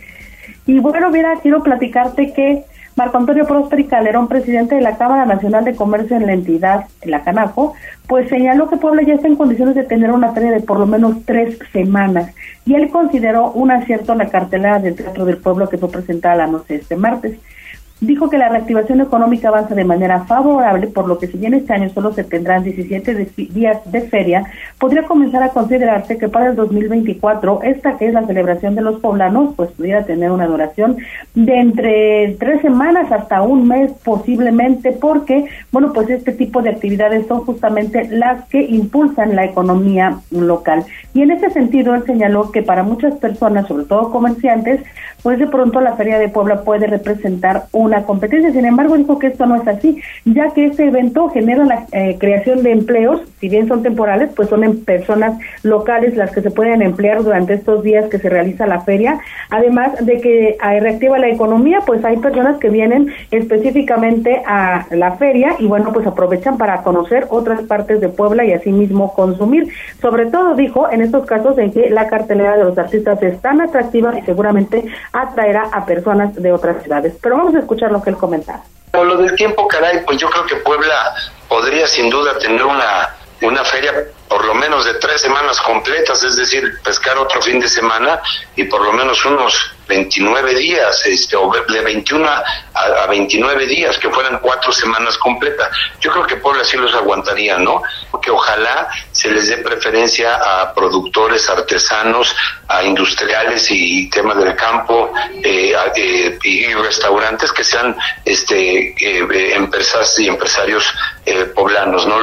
Y 0.64 0.78
bueno, 0.78 1.11
mira, 1.11 1.40
quiero 1.43 1.64
platicarte 1.64 2.33
que 2.33 2.64
Marco 2.95 3.19
Antonio 3.19 3.49
Prósperi 3.49 3.87
Calderón, 3.87 4.28
presidente 4.28 4.76
de 4.76 4.81
la 4.81 4.97
Cámara 4.97 5.26
Nacional 5.26 5.64
de 5.64 5.75
Comercio 5.75 6.16
en 6.16 6.26
la 6.26 6.35
entidad, 6.35 6.85
en 7.00 7.11
la 7.11 7.25
Canaco, 7.25 7.75
pues 8.07 8.28
señaló 8.28 8.71
que 8.71 8.76
Puebla 8.76 9.02
ya 9.02 9.14
está 9.14 9.26
en 9.26 9.35
condiciones 9.35 9.75
de 9.75 9.83
tener 9.83 10.12
una 10.12 10.35
feria 10.35 10.52
de 10.52 10.61
por 10.61 10.78
lo 10.78 10.87
menos 10.87 11.16
tres 11.25 11.59
semanas. 11.73 12.33
Y 12.64 12.76
él 12.76 12.90
consideró 12.90 13.50
un 13.50 13.73
acierto 13.73 14.14
la 14.14 14.28
cartelera 14.28 14.78
del 14.78 14.95
Teatro 14.95 15.25
del 15.25 15.38
Pueblo 15.38 15.69
que 15.69 15.78
fue 15.78 15.90
presentada 15.90 16.37
la 16.37 16.47
noche 16.47 16.76
este 16.76 16.95
martes. 16.95 17.40
Dijo 18.00 18.29
que 18.29 18.38
la 18.38 18.49
reactivación 18.49 19.00
económica 19.00 19.49
avanza 19.49 19.75
de 19.75 19.85
manera 19.85 20.25
favorable, 20.25 20.87
por 20.88 21.09
lo 21.09 21.19
que 21.19 21.29
si 21.29 21.38
bien 21.38 21.55
este 21.55 21.73
año 21.73 21.88
solo 21.91 22.12
se 22.12 22.25
tendrán 22.25 22.62
17 22.62 23.26
días 23.37 23.79
de 23.91 24.00
feria, 24.03 24.45
podría 24.79 25.05
comenzar 25.05 25.43
a 25.43 25.49
considerarse 25.49 26.19
que 26.19 26.29
para 26.29 26.49
el 26.50 26.57
2024, 26.57 27.62
esta 27.62 27.97
que 27.97 28.09
es 28.09 28.15
la 28.15 28.26
celebración 28.26 28.75
de 28.75 28.83
los 28.83 29.00
poblanos, 29.00 29.55
pues 29.57 29.71
pudiera 29.71 30.05
tener 30.05 30.31
una 30.31 30.47
duración 30.47 30.99
de 31.35 31.59
entre 31.59 32.37
tres 32.38 32.61
semanas 32.61 33.11
hasta 33.11 33.43
un 33.43 33.67
mes 33.67 33.93
posiblemente, 34.05 34.93
porque, 34.93 35.47
bueno, 35.73 35.93
pues 35.93 36.11
este 36.11 36.33
tipo 36.33 36.62
de 36.62 36.71
actividades 36.71 37.26
son 37.26 37.45
justamente 37.45 38.09
las 38.11 38.45
que 38.47 38.62
impulsan 38.62 39.35
la 39.35 39.45
economía 39.45 40.19
local. 40.31 40.85
Y 41.15 41.23
en 41.23 41.31
ese 41.31 41.50
sentido, 41.50 41.95
él 41.95 42.05
señaló 42.05 42.53
que 42.53 42.62
para 42.62 42.83
muchas 42.83 43.15
personas, 43.15 43.67
sobre 43.69 43.85
todo 43.85 44.11
comerciantes, 44.11 44.81
pues 45.26 45.40
de 45.40 45.49
pronto 45.49 45.80
la 45.80 45.97
Feria 45.97 46.21
de 46.21 46.28
Puebla 46.28 46.62
puede 46.62 46.87
representar 46.87 47.64
una 47.73 48.04
competencia. 48.04 48.52
Sin 48.52 48.64
embargo, 48.64 48.97
dijo 48.97 49.18
que 49.18 49.26
esto 49.26 49.45
no 49.45 49.56
es 49.56 49.66
así, 49.66 50.00
ya 50.25 50.50
que 50.50 50.66
este 50.66 50.85
evento 50.85 51.30
genera 51.30 51.64
la 51.64 51.85
eh, 51.90 52.16
creación 52.21 52.62
de 52.62 52.71
empleos, 52.71 53.23
si 53.40 53.49
bien 53.49 53.66
son 53.66 53.83
temporales, 53.83 54.30
pues 54.37 54.49
son 54.49 54.62
en 54.62 54.85
personas 54.85 55.37
locales 55.64 56.16
las 56.16 56.30
que 56.30 56.42
se 56.42 56.52
pueden 56.52 56.80
emplear 56.80 57.25
durante 57.25 57.54
estos 57.54 57.83
días 57.83 58.09
que 58.09 58.21
se 58.21 58.28
realiza 58.28 58.68
la 58.68 58.83
feria. 58.83 59.18
Además 59.50 60.06
de 60.06 60.21
que 60.21 60.50
eh, 60.50 60.80
reactiva 60.80 61.18
la 61.18 61.28
economía, 61.28 61.80
pues 61.85 62.04
hay 62.04 62.18
personas 62.18 62.59
que 62.59 62.68
vienen 62.68 63.09
específicamente 63.33 64.45
a 64.47 64.87
la 64.92 65.16
feria 65.16 65.56
y 65.59 65.66
bueno, 65.66 65.92
pues 65.92 66.06
aprovechan 66.06 66.56
para 66.56 66.85
conocer 66.85 67.26
otras 67.30 67.62
partes 67.62 68.00
de 68.00 68.11
Puebla 68.11 68.45
y 68.45 68.52
asimismo 68.52 69.12
consumir. 69.12 69.73
Sobre 70.00 70.26
todo, 70.26 70.54
dijo, 70.54 70.88
en 70.88 71.00
estos 71.00 71.26
casos 71.26 71.59
en 71.59 71.73
que 71.73 71.90
la 71.90 72.06
cartelera 72.06 72.56
de 72.56 72.62
los 72.62 72.78
artistas 72.78 73.21
es 73.25 73.40
tan 73.40 73.61
atractiva 73.61 74.16
y 74.16 74.23
seguramente 74.23 74.85
atraerá 75.23 75.68
a 75.73 75.85
personas 75.85 76.35
de 76.35 76.52
otras 76.52 76.82
ciudades. 76.82 77.14
Pero 77.20 77.37
vamos 77.37 77.54
a 77.54 77.61
escuchar 77.61 77.90
lo 77.90 78.02
que 78.02 78.11
él 78.11 78.16
comentaba. 78.16 78.62
Lo 78.92 79.16
del 79.18 79.35
tiempo, 79.35 79.68
caray, 79.68 80.04
pues 80.04 80.18
yo 80.18 80.30
creo 80.30 80.46
que 80.46 80.56
Puebla 80.56 81.14
podría 81.49 81.87
sin 81.87 82.08
duda 82.08 82.38
tener 82.38 82.64
una, 82.64 83.14
una 83.42 83.62
feria 83.64 83.92
por 84.28 84.44
lo 84.44 84.54
menos 84.54 84.85
de 84.85 84.94
tres 84.94 85.20
semanas 85.20 85.61
completas, 85.61 86.23
es 86.23 86.37
decir, 86.37 86.80
pescar 86.82 87.16
otro 87.18 87.40
fin 87.42 87.61
de 87.61 87.68
semana 87.68 88.20
y 88.56 88.64
por 88.64 88.82
lo 88.82 88.92
menos 88.92 89.25
unos 89.25 89.73
29 89.87 90.54
días, 90.54 91.06
este, 91.06 91.37
o 91.37 91.52
de 91.68 91.80
21 91.80 92.26
a, 92.28 92.44
a 92.75 93.06
29 93.06 93.66
días, 93.66 93.99
que 93.99 94.11
fueran 94.11 94.38
cuatro 94.40 94.73
semanas 94.73 95.16
completas. 95.18 95.70
Yo 96.00 96.11
creo 96.11 96.26
que 96.26 96.37
Puebla 96.37 96.64
sí 96.64 96.76
los 96.76 96.94
aguantaría, 96.94 97.58
¿no? 97.58 97.82
Porque 98.11 98.30
ojalá 98.30 98.88
se 99.16 99.30
les 99.30 99.49
dé 99.49 99.56
preferencia 99.58 100.35
a 100.37 100.75
productores, 100.75 101.49
artesanos, 101.49 102.37
a 102.68 102.85
industriales 102.85 103.66
y 103.70 104.11
temas 104.11 104.37
del 104.37 104.54
campo 104.54 105.11
eh, 105.42 105.75
eh, 105.96 106.38
y 106.44 106.75
restaurantes 106.75 107.50
que 107.50 107.64
sean 107.64 107.96
este 108.23 108.90
eh, 108.90 109.54
empresas 109.54 110.18
y 110.18 110.28
empresarios 110.28 110.92
poblanos, 111.54 112.06
¿no? 112.06 112.16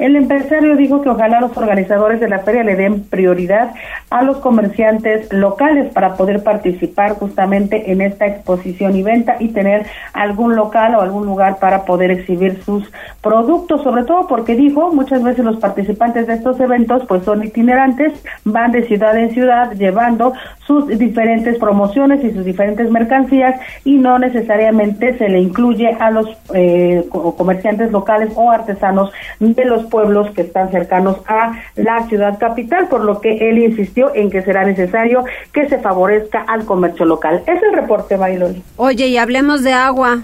El 0.00 0.16
empresario 0.16 0.76
dijo 0.76 1.02
que 1.02 1.10
ojalá 1.10 1.42
los 1.42 1.54
organizadores 1.58 2.20
de 2.20 2.28
la 2.30 2.38
feria 2.38 2.64
le 2.64 2.74
den 2.74 3.02
prioridad 3.04 3.74
a 4.08 4.22
los 4.22 4.38
comerciantes 4.38 5.30
locales 5.30 5.92
para 5.92 6.14
poder 6.14 6.42
participar 6.42 7.16
justamente 7.16 7.92
en 7.92 8.00
esta 8.00 8.26
exposición 8.26 8.96
y 8.96 9.02
venta 9.02 9.36
y 9.38 9.48
tener 9.48 9.84
algún 10.14 10.56
local 10.56 10.94
o 10.94 11.02
algún 11.02 11.26
lugar 11.26 11.58
para 11.58 11.84
poder 11.84 12.10
exhibir 12.12 12.62
sus 12.64 12.90
productos, 13.20 13.82
sobre 13.82 14.04
todo 14.04 14.26
porque 14.26 14.56
dijo 14.56 14.90
muchas 14.90 15.22
veces 15.22 15.44
los 15.44 15.58
participantes 15.58 16.26
de 16.26 16.32
estos 16.32 16.58
eventos 16.60 17.04
pues 17.06 17.22
son 17.24 17.44
itinerantes, 17.44 18.14
van 18.44 18.72
de 18.72 18.84
ciudad 18.84 19.18
en 19.18 19.34
ciudad 19.34 19.72
llevando 19.72 20.32
sus 20.66 20.86
diferentes 20.86 21.58
promociones 21.58 22.24
y 22.24 22.30
sus 22.30 22.46
diferentes 22.46 22.90
mercancías 22.90 23.60
y 23.84 23.98
no 23.98 24.18
necesariamente 24.18 25.18
se 25.18 25.28
le 25.28 25.40
incluye 25.40 25.88
a 25.88 26.10
los 26.10 26.26
eh, 26.54 27.04
comerciantes 27.10 27.90
locales 27.92 28.32
o 28.34 28.50
artesanos 28.50 29.12
de 29.40 29.64
los 29.66 29.89
pueblos 29.90 30.30
que 30.30 30.42
están 30.42 30.70
cercanos 30.70 31.18
a 31.26 31.52
la 31.76 32.06
ciudad 32.06 32.38
capital, 32.38 32.88
por 32.88 33.04
lo 33.04 33.20
que 33.20 33.50
él 33.50 33.58
insistió 33.58 34.14
en 34.14 34.30
que 34.30 34.42
será 34.42 34.64
necesario 34.64 35.24
que 35.52 35.68
se 35.68 35.78
favorezca 35.78 36.40
al 36.40 36.64
comercio 36.64 37.04
local. 37.04 37.42
Es 37.46 37.62
el 37.62 37.74
reporte, 37.74 38.16
Mariloli. 38.16 38.62
Oye, 38.76 39.08
y 39.08 39.18
hablemos 39.18 39.62
de 39.62 39.72
agua. 39.72 40.22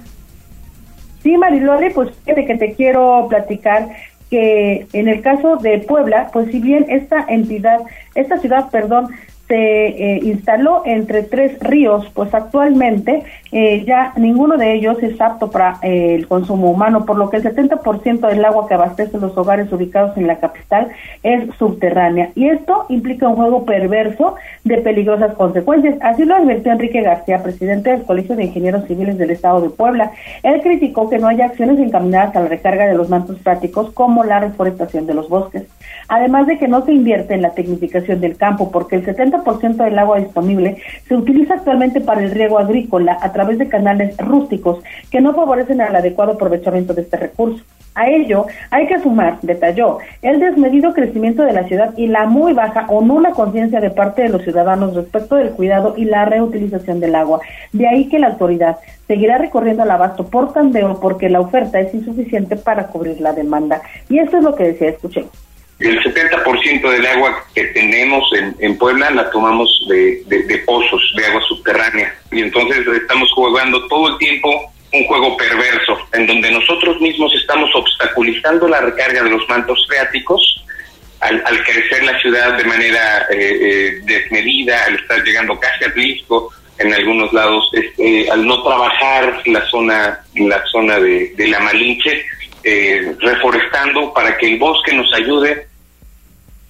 Sí, 1.22 1.36
Mariloli, 1.36 1.90
pues 1.90 2.10
fíjate 2.24 2.46
que 2.46 2.54
te 2.54 2.74
quiero 2.74 3.26
platicar 3.28 3.88
que 4.30 4.86
en 4.92 5.08
el 5.08 5.22
caso 5.22 5.56
de 5.56 5.78
Puebla, 5.80 6.30
pues 6.32 6.50
si 6.50 6.60
bien 6.60 6.86
esta 6.88 7.24
entidad, 7.28 7.80
esta 8.14 8.38
ciudad, 8.38 8.70
perdón, 8.70 9.08
se 9.48 9.54
eh, 9.54 10.20
instaló 10.22 10.82
entre 10.84 11.22
tres 11.22 11.58
ríos, 11.60 12.06
pues 12.14 12.34
actualmente 12.34 13.22
eh, 13.52 13.84
ya 13.86 14.12
ninguno 14.16 14.56
de 14.56 14.74
ellos 14.74 15.02
es 15.02 15.20
apto 15.20 15.50
para 15.50 15.78
eh, 15.82 16.14
el 16.14 16.26
consumo 16.26 16.70
humano, 16.70 17.04
por 17.04 17.16
lo 17.16 17.30
que 17.30 17.38
el 17.38 17.44
70% 17.44 18.28
del 18.28 18.44
agua 18.44 18.66
que 18.68 18.74
abastece 18.74 19.18
los 19.18 19.36
hogares 19.36 19.72
ubicados 19.72 20.16
en 20.16 20.26
la 20.26 20.38
capital 20.38 20.88
es 21.22 21.54
subterránea. 21.56 22.30
Y 22.34 22.48
esto 22.48 22.86
implica 22.88 23.28
un 23.28 23.36
juego 23.36 23.64
perverso 23.64 24.36
de 24.64 24.78
peligrosas 24.78 25.34
consecuencias. 25.34 25.96
Así 26.00 26.24
lo 26.24 26.34
advirtió 26.34 26.72
Enrique 26.72 27.02
García, 27.02 27.42
presidente 27.42 27.90
del 27.90 28.04
Colegio 28.04 28.36
de 28.36 28.44
Ingenieros 28.44 28.86
Civiles 28.86 29.18
del 29.18 29.30
Estado 29.30 29.60
de 29.60 29.70
Puebla. 29.70 30.10
Él 30.42 30.60
criticó 30.62 31.08
que 31.08 31.18
no 31.18 31.28
haya 31.28 31.46
acciones 31.46 31.78
encaminadas 31.78 32.34
a 32.34 32.40
la 32.40 32.48
recarga 32.48 32.86
de 32.86 32.94
los 32.94 33.08
mantos 33.08 33.38
prácticos 33.38 33.90
como 33.92 34.24
la 34.24 34.40
reforestación 34.40 35.06
de 35.06 35.14
los 35.14 35.28
bosques. 35.28 35.64
Además 36.08 36.46
de 36.46 36.58
que 36.58 36.68
no 36.68 36.84
se 36.84 36.92
invierte 36.92 37.34
en 37.34 37.42
la 37.42 37.50
tecnificación 37.50 38.20
del 38.20 38.36
campo, 38.36 38.70
porque 38.70 38.96
el 38.96 39.06
70% 39.06 39.76
del 39.76 39.98
agua 39.98 40.18
disponible 40.18 40.76
se 41.08 41.16
utiliza 41.16 41.54
actualmente 41.54 42.00
para 42.00 42.22
el 42.22 42.30
riego 42.30 42.58
agrícola 42.58 43.18
a 43.20 43.32
través 43.36 43.58
de 43.58 43.68
canales 43.68 44.16
rústicos 44.16 44.82
que 45.10 45.20
no 45.20 45.34
favorecen 45.34 45.82
el 45.82 45.94
adecuado 45.94 46.32
aprovechamiento 46.32 46.94
de 46.94 47.02
este 47.02 47.18
recurso. 47.18 47.62
A 47.94 48.08
ello 48.08 48.46
hay 48.70 48.86
que 48.86 48.98
sumar, 49.00 49.38
detalló, 49.42 49.98
el 50.22 50.40
desmedido 50.40 50.94
crecimiento 50.94 51.42
de 51.42 51.52
la 51.52 51.64
ciudad 51.64 51.92
y 51.96 52.06
la 52.06 52.26
muy 52.26 52.54
baja 52.54 52.86
o 52.88 53.02
nula 53.02 53.32
conciencia 53.32 53.80
de 53.80 53.90
parte 53.90 54.22
de 54.22 54.30
los 54.30 54.42
ciudadanos 54.42 54.94
respecto 54.94 55.36
del 55.36 55.50
cuidado 55.50 55.94
y 55.96 56.06
la 56.06 56.24
reutilización 56.24 56.98
del 57.00 57.14
agua. 57.14 57.40
De 57.72 57.86
ahí 57.86 58.08
que 58.08 58.18
la 58.18 58.28
autoridad 58.28 58.78
seguirá 59.06 59.36
recorriendo 59.38 59.82
al 59.82 59.90
abasto 59.90 60.26
por 60.26 60.52
tandeo 60.54 60.98
porque 61.00 61.28
la 61.28 61.40
oferta 61.40 61.78
es 61.78 61.92
insuficiente 61.92 62.56
para 62.56 62.86
cubrir 62.86 63.20
la 63.20 63.32
demanda. 63.32 63.82
Y 64.08 64.18
esto 64.18 64.38
es 64.38 64.44
lo 64.44 64.54
que 64.54 64.64
decía, 64.64 64.88
escuchemos. 64.88 65.45
El 65.78 66.02
70% 66.02 66.90
del 66.90 67.06
agua 67.06 67.44
que 67.54 67.64
tenemos 67.64 68.24
en, 68.58 68.78
Puebla 68.78 69.10
la 69.10 69.30
tomamos 69.30 69.86
de, 69.88 70.62
pozos, 70.64 71.12
de 71.16 71.26
agua 71.26 71.42
subterránea. 71.42 72.14
Y 72.32 72.40
entonces 72.40 72.86
estamos 72.86 73.30
jugando 73.32 73.86
todo 73.88 74.08
el 74.08 74.18
tiempo 74.18 74.72
un 74.92 75.04
juego 75.04 75.36
perverso, 75.36 75.98
en 76.14 76.26
donde 76.26 76.50
nosotros 76.50 76.98
mismos 77.00 77.34
estamos 77.34 77.68
obstaculizando 77.74 78.68
la 78.68 78.80
recarga 78.80 79.22
de 79.22 79.30
los 79.30 79.46
mantos 79.48 79.84
freáticos 79.86 80.64
al, 81.20 81.64
crecer 81.64 82.04
la 82.04 82.18
ciudad 82.20 82.56
de 82.56 82.64
manera 82.64 83.26
eh, 83.30 83.36
eh, 83.38 84.00
desmedida, 84.04 84.84
al 84.84 84.94
estar 84.94 85.22
llegando 85.22 85.58
casi 85.58 85.84
a 85.84 85.88
Blisco, 85.88 86.52
en 86.78 86.92
algunos 86.92 87.32
lados, 87.32 87.70
este, 87.72 88.30
al 88.30 88.46
no 88.46 88.62
trabajar 88.62 89.42
la 89.46 89.64
zona, 89.66 90.20
la 90.34 90.64
zona 90.66 90.98
de, 91.00 91.32
de 91.34 91.48
la 91.48 91.60
Malinche, 91.60 92.24
eh, 92.68 93.14
reforestando 93.20 94.12
para 94.12 94.36
que 94.36 94.46
el 94.46 94.58
bosque 94.58 94.92
nos 94.92 95.12
ayude 95.14 95.68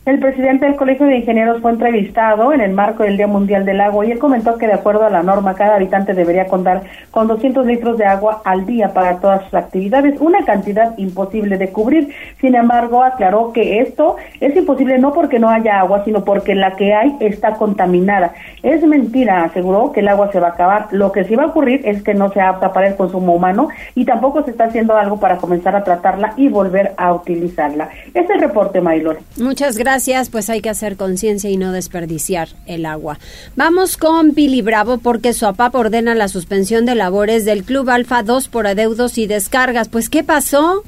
el 0.06 0.20
presidente 0.20 0.66
del 0.66 0.76
Colegio 0.76 1.04
de 1.06 1.16
Ingenieros 1.16 1.60
fue 1.60 1.72
entrevistado 1.72 2.52
en 2.52 2.60
el 2.60 2.72
marco 2.72 3.02
del 3.02 3.16
Día 3.16 3.26
Mundial 3.26 3.64
del 3.64 3.80
Agua 3.80 4.06
y 4.06 4.12
él 4.12 4.20
comentó 4.20 4.56
que 4.56 4.68
de 4.68 4.74
acuerdo 4.74 5.04
a 5.04 5.10
la 5.10 5.24
norma 5.24 5.56
cada 5.56 5.74
habitante 5.74 6.14
debería 6.14 6.46
contar 6.46 6.84
con 7.10 7.26
200 7.26 7.66
litros 7.66 7.98
de 7.98 8.04
agua 8.04 8.40
al 8.44 8.66
día 8.66 8.94
para 8.94 9.18
todas 9.18 9.42
sus 9.42 9.54
actividades, 9.54 10.20
una 10.20 10.44
cantidad 10.44 10.96
imposible 10.96 11.58
de 11.58 11.70
cubrir. 11.70 12.14
Sin 12.40 12.54
embargo, 12.54 13.02
aclaró 13.02 13.52
que 13.52 13.80
esto 13.80 14.14
es 14.38 14.54
imposible 14.54 14.96
no 14.98 15.12
porque 15.12 15.40
no 15.40 15.50
haya 15.50 15.80
agua, 15.80 16.04
sino 16.04 16.24
porque 16.24 16.54
la 16.54 16.76
que 16.76 16.94
hay 16.94 17.16
está 17.18 17.54
contaminada. 17.54 18.32
Es 18.62 18.86
mentira, 18.86 19.42
aseguró 19.42 19.90
que 19.90 20.00
el 20.00 20.08
agua 20.08 20.30
se 20.30 20.38
va 20.38 20.48
a 20.48 20.50
acabar. 20.52 20.86
Lo 20.92 21.10
que 21.10 21.24
sí 21.24 21.34
va 21.34 21.42
a 21.42 21.46
ocurrir 21.46 21.80
es 21.84 22.04
que 22.04 22.14
no 22.14 22.30
se 22.30 22.40
apta 22.40 22.72
para 22.72 22.86
el 22.86 22.94
consumo 22.94 23.34
humano 23.34 23.70
y 23.96 24.04
tampoco 24.04 24.44
se 24.44 24.52
está 24.52 24.66
haciendo 24.66 24.96
algo 24.96 25.18
para 25.18 25.38
comenzar 25.38 25.74
a 25.74 25.82
tratarla 25.82 26.32
y 26.36 26.46
volver 26.46 26.94
a 26.96 27.12
utilizarla. 27.12 27.88
Es 28.14 28.30
el 28.30 28.38
reporte, 28.38 28.80
Maylor. 28.80 29.18
Muchas 29.36 29.76
gracias 29.76 29.95
gracias, 29.96 30.28
pues 30.28 30.50
hay 30.50 30.60
que 30.60 30.68
hacer 30.68 30.98
conciencia 30.98 31.48
y 31.48 31.56
no 31.56 31.72
desperdiciar 31.72 32.48
el 32.66 32.84
agua. 32.84 33.18
Vamos 33.56 33.96
con 33.96 34.34
Billy 34.34 34.60
Bravo 34.60 34.98
porque 34.98 35.32
su 35.32 35.46
APAP 35.46 35.74
ordena 35.74 36.14
la 36.14 36.28
suspensión 36.28 36.84
de 36.84 36.94
labores 36.94 37.46
del 37.46 37.64
Club 37.64 37.88
Alfa 37.88 38.22
2 38.22 38.48
por 38.48 38.66
adeudos 38.66 39.16
y 39.16 39.26
descargas. 39.26 39.88
Pues, 39.88 40.10
¿qué 40.10 40.22
pasó? 40.22 40.82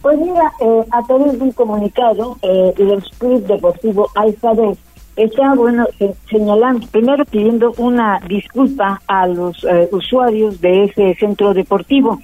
Pues 0.00 0.16
mira, 0.16 0.50
eh, 0.58 0.84
a 0.90 1.06
través 1.06 1.38
de 1.38 1.44
un 1.44 1.52
comunicado, 1.52 2.38
eh, 2.40 2.72
el 2.78 3.04
Club 3.18 3.46
Deportivo 3.46 4.08
Alfa 4.14 4.54
2 4.54 4.78
está, 5.16 5.54
bueno, 5.54 5.86
señalando, 6.30 6.86
primero 6.86 7.26
pidiendo 7.26 7.74
una 7.76 8.20
disculpa 8.26 9.02
a 9.06 9.26
los 9.26 9.62
eh, 9.64 9.86
usuarios 9.92 10.62
de 10.62 10.84
ese 10.84 11.14
centro 11.16 11.52
deportivo 11.52 12.18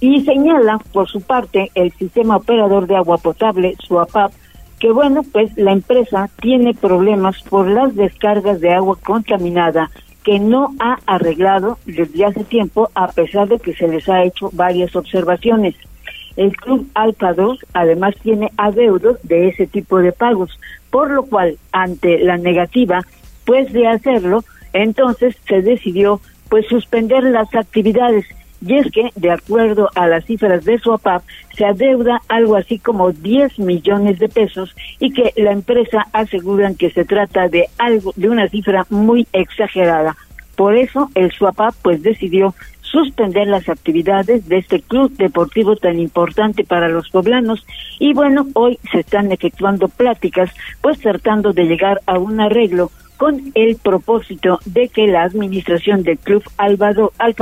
y 0.00 0.22
señala, 0.22 0.78
por 0.94 1.10
su 1.10 1.20
parte, 1.20 1.70
el 1.74 1.92
sistema 1.92 2.38
operador 2.38 2.86
de 2.86 2.96
agua 2.96 3.18
potable, 3.18 3.76
su 3.86 4.00
APAP, 4.00 4.32
que 4.80 4.90
bueno, 4.90 5.22
pues 5.30 5.56
la 5.56 5.72
empresa 5.72 6.30
tiene 6.40 6.74
problemas 6.74 7.40
por 7.42 7.68
las 7.68 7.94
descargas 7.94 8.60
de 8.60 8.72
agua 8.72 8.96
contaminada 9.04 9.90
que 10.24 10.38
no 10.38 10.74
ha 10.80 10.98
arreglado 11.06 11.78
desde 11.84 12.24
hace 12.24 12.44
tiempo, 12.44 12.90
a 12.94 13.08
pesar 13.08 13.48
de 13.48 13.58
que 13.58 13.74
se 13.74 13.88
les 13.88 14.08
ha 14.08 14.24
hecho 14.24 14.50
varias 14.52 14.96
observaciones. 14.96 15.74
El 16.36 16.56
Club 16.56 16.88
Alfa 16.94 17.34
2 17.34 17.58
además 17.74 18.14
tiene 18.22 18.50
adeudos 18.56 19.18
de 19.22 19.48
ese 19.48 19.66
tipo 19.66 19.98
de 19.98 20.12
pagos, 20.12 20.58
por 20.90 21.10
lo 21.10 21.24
cual, 21.24 21.58
ante 21.72 22.18
la 22.18 22.38
negativa, 22.38 23.02
pues 23.44 23.72
de 23.72 23.86
hacerlo, 23.86 24.44
entonces 24.72 25.36
se 25.46 25.60
decidió 25.60 26.20
pues 26.48 26.66
suspender 26.66 27.22
las 27.24 27.54
actividades 27.54 28.24
y 28.60 28.76
es 28.76 28.90
que, 28.92 29.10
de 29.16 29.30
acuerdo 29.30 29.88
a 29.94 30.06
las 30.06 30.24
cifras 30.24 30.64
de 30.64 30.78
SUAPAP, 30.78 31.22
se 31.56 31.64
adeuda 31.64 32.20
algo 32.28 32.56
así 32.56 32.78
como 32.78 33.12
10 33.12 33.58
millones 33.58 34.18
de 34.18 34.28
pesos 34.28 34.74
y 34.98 35.12
que 35.12 35.32
la 35.36 35.52
empresa 35.52 36.06
aseguran 36.12 36.74
que 36.74 36.90
se 36.90 37.04
trata 37.04 37.48
de 37.48 37.66
algo, 37.78 38.12
de 38.16 38.28
una 38.28 38.48
cifra 38.48 38.86
muy 38.90 39.26
exagerada. 39.32 40.16
Por 40.56 40.76
eso, 40.76 41.10
el 41.14 41.32
SUAPAP 41.32 41.74
pues 41.82 42.02
decidió 42.02 42.54
suspender 42.82 43.46
las 43.46 43.68
actividades 43.68 44.48
de 44.48 44.58
este 44.58 44.80
club 44.80 45.12
deportivo 45.16 45.76
tan 45.76 45.98
importante 45.98 46.64
para 46.64 46.88
los 46.88 47.08
poblanos 47.08 47.64
y 47.98 48.12
bueno, 48.14 48.46
hoy 48.54 48.78
se 48.90 49.00
están 49.00 49.30
efectuando 49.30 49.88
pláticas 49.88 50.50
pues 50.80 50.98
tratando 50.98 51.52
de 51.52 51.64
llegar 51.64 52.00
a 52.06 52.18
un 52.18 52.40
arreglo 52.40 52.90
con 53.20 53.52
el 53.54 53.76
propósito 53.76 54.60
de 54.64 54.88
que 54.88 55.06
la 55.06 55.24
administración 55.24 56.02
del 56.04 56.16
Club 56.16 56.42
Alfa 56.56 56.94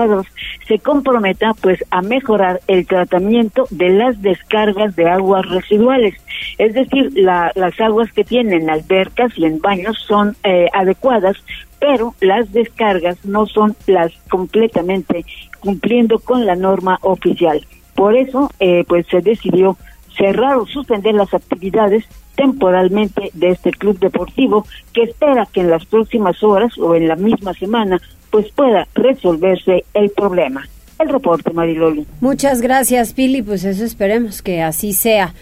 2 0.08 0.26
se 0.66 0.80
comprometa 0.80 1.54
pues 1.54 1.84
a 1.92 2.02
mejorar 2.02 2.60
el 2.66 2.84
tratamiento 2.84 3.64
de 3.70 3.90
las 3.90 4.20
descargas 4.20 4.96
de 4.96 5.08
aguas 5.08 5.48
residuales. 5.48 6.16
Es 6.58 6.74
decir, 6.74 7.12
las 7.14 7.80
aguas 7.80 8.10
que 8.12 8.24
tienen 8.24 8.68
albercas 8.68 9.30
y 9.38 9.44
en 9.44 9.60
baños 9.60 9.96
son 10.04 10.36
eh, 10.42 10.66
adecuadas, 10.72 11.36
pero 11.78 12.12
las 12.20 12.52
descargas 12.52 13.24
no 13.24 13.46
son 13.46 13.76
las 13.86 14.10
completamente 14.28 15.24
cumpliendo 15.60 16.18
con 16.18 16.44
la 16.44 16.56
norma 16.56 16.98
oficial. 17.02 17.64
Por 17.94 18.16
eso, 18.16 18.50
eh, 18.58 18.82
pues 18.88 19.06
se 19.06 19.20
decidió 19.20 19.76
cerrar 20.16 20.56
o 20.56 20.66
suspender 20.66 21.14
las 21.14 21.32
actividades 21.32 22.04
temporalmente 22.38 23.32
de 23.34 23.50
este 23.50 23.72
club 23.72 23.98
deportivo 23.98 24.64
que 24.92 25.02
espera 25.02 25.46
que 25.52 25.60
en 25.60 25.70
las 25.70 25.84
próximas 25.84 26.40
horas 26.44 26.78
o 26.78 26.94
en 26.94 27.08
la 27.08 27.16
misma 27.16 27.52
semana 27.52 28.00
pues 28.30 28.50
pueda 28.52 28.86
resolverse 28.94 29.84
el 29.92 30.10
problema. 30.10 30.66
El 31.00 31.08
reporte, 31.08 31.52
Mariloli. 31.52 32.06
Muchas 32.20 32.60
gracias, 32.60 33.12
Pili. 33.12 33.42
Pues 33.42 33.64
eso 33.64 33.84
esperemos 33.84 34.40
que 34.40 34.62
así 34.62 34.92
sea. 34.92 35.34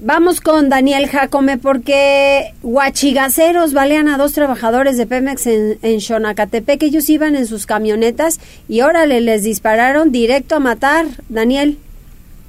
Vamos 0.00 0.40
con 0.40 0.68
Daniel 0.68 1.08
Jacome 1.08 1.58
porque 1.58 2.52
huachigaceros 2.62 3.72
balean 3.72 4.08
a 4.08 4.18
dos 4.18 4.32
trabajadores 4.32 4.96
de 4.96 5.06
Pemex 5.06 5.46
en, 5.46 5.78
en 5.82 6.00
Xonacatepec. 6.00 6.82
Ellos 6.82 7.08
iban 7.08 7.36
en 7.36 7.46
sus 7.46 7.66
camionetas 7.66 8.38
y 8.68 8.82
órale, 8.82 9.20
les 9.20 9.44
dispararon 9.44 10.12
directo 10.12 10.56
a 10.56 10.60
matar. 10.60 11.06
Daniel. 11.28 11.78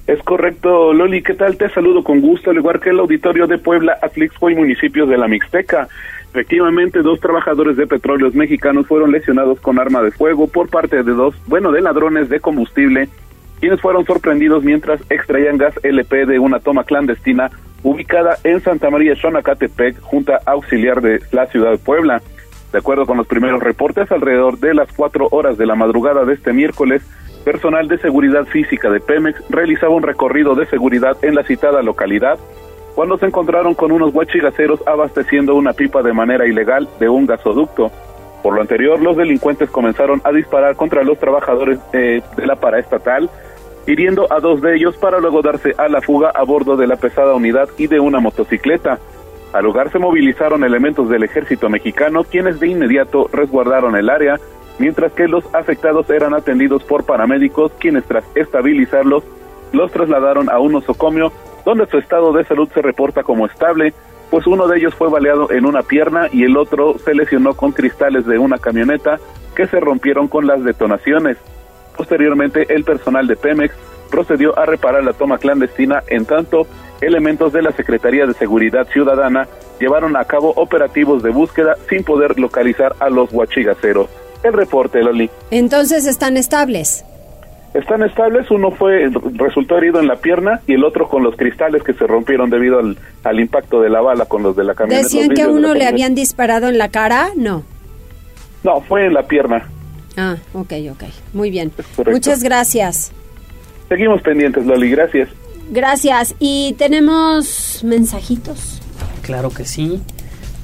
Es 0.10 0.24
correcto, 0.24 0.92
Loli, 0.92 1.22
¿qué 1.22 1.36
tal? 1.36 1.56
Te 1.56 1.70
saludo 1.70 2.04
con 2.04 2.20
gusto, 2.20 2.50
al 2.50 2.58
igual 2.58 2.80
que 2.80 2.90
el 2.90 3.00
auditorio 3.00 3.46
de 3.46 3.60
Puebla, 3.60 4.00
Atlixco 4.02 4.50
y 4.50 4.56
municipios 4.56 5.08
de 5.08 5.20
la 5.20 5.28
Mixteca. 5.28 5.88
Efectivamente, 6.32 7.04
dos 7.04 7.20
trabajadores 7.20 7.78
de 7.78 7.86
petróleos 7.86 8.34
mexicanos 8.34 8.88
fueron 8.88 9.12
lesionados 9.12 9.60
con 9.60 9.78
arma 9.78 10.02
de 10.02 10.10
fuego 10.10 10.48
por 10.48 10.68
parte 10.68 11.04
de 11.04 11.12
dos, 11.12 11.36
bueno, 11.46 11.72
de 11.72 11.82
ladrones 11.82 12.28
de 12.28 12.40
combustible, 12.40 13.08
quienes 13.60 13.82
fueron 13.82 14.04
sorprendidos 14.04 14.64
mientras 14.64 15.00
extraían 15.12 15.60
gas 15.60 15.76
LP 15.84 16.26
de 16.26 16.40
una 16.40 16.60
toma 16.60 16.86
clandestina 16.86 17.52
ubicada 17.84 18.36
en 18.44 18.62
Santa 18.62 18.90
María 18.90 19.16
Xonacatepec, 19.16 20.02
junta 20.02 20.40
auxiliar 20.44 21.02
de 21.02 21.20
la 21.32 21.46
ciudad 21.46 21.70
de 21.70 21.78
Puebla. 21.78 22.24
De 22.72 22.80
acuerdo 22.80 23.06
con 23.06 23.18
los 23.18 23.28
primeros 23.28 23.62
reportes, 23.62 24.12
alrededor 24.12 24.58
de 24.58 24.74
las 24.74 24.92
cuatro 24.92 25.28
horas 25.30 25.60
de 25.60 25.68
la 25.68 25.76
madrugada 25.76 26.26
de 26.26 26.34
este 26.34 26.52
miércoles, 26.52 27.04
personal 27.44 27.88
de 27.88 27.98
seguridad 27.98 28.46
física 28.46 28.90
de 28.90 29.00
Pemex 29.00 29.42
realizaba 29.50 29.94
un 29.94 30.04
recorrido 30.04 30.56
de 30.56 30.66
seguridad 30.68 31.18
en 31.24 31.36
la 31.36 31.44
citada 31.44 31.82
localidad 31.82 32.38
cuando 32.96 33.18
se 33.18 33.28
encontraron 33.28 33.76
con 33.76 33.92
unos 33.92 34.14
huachigaceros 34.14 34.82
abasteciendo 34.86 35.56
una 35.56 35.74
pipa 35.74 36.02
de 36.04 36.12
manera 36.12 36.46
ilegal 36.46 36.88
de 37.00 37.08
un 37.08 37.26
gasoducto. 37.26 37.92
Por 38.44 38.56
lo 38.56 38.62
anterior, 38.62 39.02
los 39.02 39.16
delincuentes 39.16 39.70
comenzaron 39.70 40.22
a 40.24 40.32
disparar 40.32 40.76
contra 40.76 41.04
los 41.04 41.18
trabajadores 41.18 41.80
eh, 41.94 42.22
de 42.36 42.46
la 42.46 42.58
paraestatal, 42.58 43.30
hiriendo 43.88 44.28
a 44.32 44.40
dos 44.40 44.62
de 44.62 44.76
ellos 44.76 44.98
para 44.98 45.20
luego 45.20 45.42
darse 45.42 45.74
a 45.78 45.88
la 45.88 46.02
fuga 46.02 46.32
a 46.34 46.44
bordo 46.44 46.76
de 46.76 46.88
la 46.88 46.98
pesada 46.98 47.34
unidad 47.36 47.70
y 47.78 47.88
de 47.88 48.00
una 48.00 48.20
motocicleta. 48.20 49.00
Al 49.54 49.64
lugar 49.64 49.92
se 49.92 50.00
movilizaron 50.00 50.64
elementos 50.64 51.10
del 51.10 51.24
ejército 51.24 51.70
mexicano, 51.70 52.24
quienes 52.24 52.60
de 52.60 52.68
inmediato 52.68 53.30
resguardaron 53.32 53.96
el 53.96 54.10
área 54.10 54.40
mientras 54.80 55.12
que 55.12 55.28
los 55.28 55.44
afectados 55.54 56.10
eran 56.10 56.34
atendidos 56.34 56.84
por 56.84 57.06
paramédicos 57.06 57.72
quienes 57.80 58.06
tras 58.06 58.24
estabilizarlos 58.34 59.24
los 59.72 59.92
trasladaron 59.92 60.50
a 60.50 60.60
un 60.60 60.72
nosocomio 60.72 61.32
donde 61.66 61.86
su 61.88 61.98
estado 61.98 62.34
de 62.34 62.46
salud 62.46 62.68
se 62.74 62.82
reporta 62.82 63.22
como 63.22 63.46
estable, 63.46 63.94
pues 64.32 64.48
uno 64.48 64.68
de 64.68 64.78
ellos 64.78 64.96
fue 64.96 65.10
baleado 65.10 65.52
en 65.52 65.66
una 65.66 65.84
pierna 65.84 66.28
y 66.32 66.44
el 66.44 66.58
otro 66.58 66.98
se 66.98 67.14
lesionó 67.14 67.54
con 67.54 67.74
cristales 67.74 68.26
de 68.26 68.40
una 68.40 68.58
camioneta 68.58 69.20
que 69.56 69.68
se 69.68 69.80
rompieron 69.80 70.28
con 70.28 70.48
las 70.48 70.64
detonaciones. 70.64 71.38
Posteriormente, 71.96 72.74
el 72.74 72.84
personal 72.84 73.28
de 73.28 73.36
Pemex 73.36 73.76
procedió 74.10 74.58
a 74.58 74.66
reparar 74.66 75.04
la 75.04 75.14
toma 75.14 75.38
clandestina, 75.38 76.02
en 76.08 76.26
tanto, 76.26 76.66
elementos 77.02 77.54
de 77.54 77.62
la 77.62 77.72
Secretaría 77.72 78.26
de 78.26 78.34
Seguridad 78.34 78.88
Ciudadana 78.88 79.48
llevaron 79.80 80.16
a 80.16 80.26
cabo 80.26 80.54
operativos 80.56 81.22
de 81.22 81.30
búsqueda 81.30 81.76
sin 81.90 82.04
poder 82.04 82.40
localizar 82.40 82.96
a 83.00 83.10
los 83.10 83.32
huachigaceros 83.32 84.10
el 84.44 84.54
reporte, 84.54 85.02
Loli. 85.04 85.30
Entonces 85.52 86.06
están 86.06 86.38
estables. 86.38 87.06
Están 87.74 88.02
estables, 88.02 88.50
uno 88.50 88.72
fue 88.72 89.12
resultó 89.36 89.78
herido 89.78 90.00
en 90.00 90.08
la 90.08 90.16
pierna 90.16 90.60
y 90.66 90.74
el 90.74 90.84
otro 90.84 91.08
con 91.08 91.24
los 91.24 91.36
cristales 91.36 91.84
que 91.84 91.94
se 91.94 92.08
rompieron 92.08 92.50
debido 92.50 92.80
al, 92.80 92.98
al 93.24 93.40
impacto 93.40 93.80
de 93.82 93.90
la 93.90 94.02
bala 94.02 94.26
con 94.26 94.42
los 94.42 94.56
de 94.56 94.64
la 94.64 94.74
camioneta. 94.74 95.04
¿Decían 95.04 95.30
que 95.30 95.44
a 95.44 95.50
uno 95.50 95.76
le 95.76 95.86
habían 95.86 96.16
disparado 96.16 96.68
en 96.68 96.80
la 96.80 96.90
cara? 96.90 97.30
No. 97.36 97.64
No, 98.64 98.82
fue 98.82 99.06
en 99.06 99.14
la 99.14 99.28
pierna. 99.28 99.70
Ah, 100.18 100.38
ok, 100.54 100.74
ok. 100.92 101.04
Muy 101.34 101.52
bien. 101.52 101.72
Muchas 102.12 102.44
gracias. 102.44 103.12
Seguimos 103.88 104.22
pendientes, 104.22 104.66
Loli, 104.66 104.90
gracias. 104.90 105.30
Gracias. 105.70 106.36
¿Y 106.40 106.74
tenemos 106.78 107.84
mensajitos? 107.84 108.82
Claro 109.22 109.52
que 109.52 109.66
sí. 109.66 110.02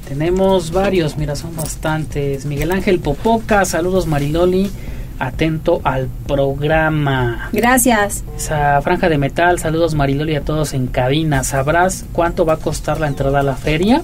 Tenemos 0.08 0.70
varios, 0.70 1.16
mira, 1.16 1.34
son 1.34 1.56
bastantes. 1.56 2.46
Miguel 2.46 2.70
Ángel 2.70 3.00
Popoca, 3.00 3.64
saludos 3.64 4.06
Mariloli, 4.06 4.70
atento 5.18 5.80
al 5.82 6.08
programa. 6.26 7.48
Gracias. 7.52 8.22
Esa 8.36 8.80
franja 8.82 9.08
de 9.08 9.18
metal, 9.18 9.58
saludos 9.58 9.94
Mariloli 9.94 10.36
a 10.36 10.42
todos 10.42 10.74
en 10.74 10.86
cabina. 10.86 11.42
¿Sabrás 11.42 12.04
cuánto 12.12 12.44
va 12.44 12.54
a 12.54 12.58
costar 12.58 13.00
la 13.00 13.08
entrada 13.08 13.40
a 13.40 13.42
la 13.42 13.56
feria? 13.56 14.02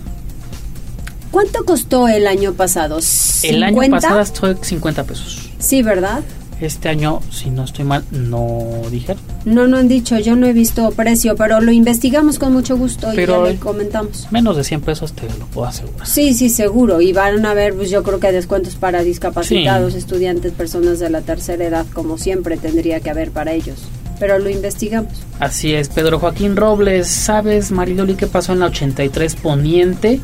¿Cuánto 1.31 1.65
costó 1.65 2.09
el 2.09 2.27
año 2.27 2.53
pasado? 2.53 2.99
El 3.43 3.62
año 3.62 3.81
pasado 3.91 4.25
fue 4.27 4.57
50 4.61 5.05
pesos. 5.05 5.51
Sí, 5.59 5.83
¿verdad? 5.83 6.23
Este 6.62 6.88
año, 6.88 7.20
si 7.31 7.51
no 7.51 7.64
estoy 7.64 7.85
mal, 7.85 8.05
no 8.12 8.83
dijeron. 8.88 9.20
No, 9.44 9.66
no 9.66 9.79
han 9.79 9.88
dicho, 9.88 10.16
yo 10.20 10.37
no 10.37 10.46
he 10.46 10.53
visto 10.53 10.90
precio, 10.92 11.35
pero 11.35 11.61
lo 11.61 11.72
investigamos 11.72 12.38
con 12.38 12.53
mucho 12.53 12.77
gusto 12.77 13.09
pero 13.16 13.51
y 13.51 13.55
ya 13.55 13.61
comentamos. 13.61 14.29
Menos 14.31 14.57
de 14.57 14.62
100 14.62 14.81
pesos 14.83 15.12
te 15.12 15.22
lo 15.38 15.46
puedo 15.46 15.66
asegurar. 15.66 16.07
Sí, 16.07 16.35
sí, 16.35 16.48
seguro. 16.48 17.01
Y 17.01 17.12
van 17.12 17.44
a 17.46 17.51
haber, 17.51 17.75
pues 17.75 17.90
yo 17.90 18.05
creo 18.05 18.20
que 18.20 18.31
descuentos 18.31 18.77
para 18.77 19.03
discapacitados, 19.03 19.94
estudiantes, 19.94 20.53
personas 20.53 21.01
de 21.01 21.11
la 21.11 21.22
tercera 21.22 21.64
edad, 21.64 21.87
como 21.92 22.16
siempre 22.16 22.57
tendría 22.57 23.01
que 23.01 23.11
haber 23.11 23.33
para 23.33 23.53
ellos. 23.53 23.79
Pero 24.20 24.38
lo 24.38 24.48
investigamos. 24.48 25.12
Así 25.40 25.75
es, 25.75 25.88
Pedro 25.88 26.20
Joaquín 26.20 26.55
Robles, 26.55 27.09
¿sabes, 27.09 27.72
Mariloli, 27.72 28.14
qué 28.14 28.29
pasó 28.29 28.53
en 28.53 28.61
la 28.61 28.66
83 28.66 29.35
Poniente? 29.35 30.20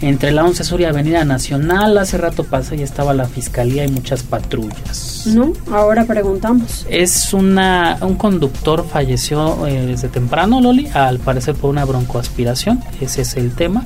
Entre 0.00 0.30
la 0.32 0.44
11 0.44 0.64
Sur 0.64 0.80
y 0.80 0.84
Avenida 0.84 1.24
Nacional. 1.24 1.98
Hace 1.98 2.18
rato 2.18 2.44
pasó 2.44 2.74
y 2.74 2.82
estaba 2.82 3.14
la 3.14 3.26
fiscalía 3.26 3.84
y 3.84 3.88
muchas 3.88 4.22
patrullas. 4.22 5.24
No, 5.26 5.52
ahora 5.72 6.04
preguntamos. 6.04 6.86
Es 6.88 7.32
una 7.32 7.98
un 8.00 8.14
conductor 8.14 8.86
falleció 8.88 9.66
eh, 9.66 9.86
desde 9.86 10.08
temprano, 10.08 10.60
Loli, 10.60 10.88
al 10.88 11.18
parecer 11.18 11.54
por 11.54 11.70
una 11.70 11.84
broncoaspiración. 11.84 12.82
Ese 13.00 13.22
es 13.22 13.36
el 13.36 13.52
tema. 13.52 13.84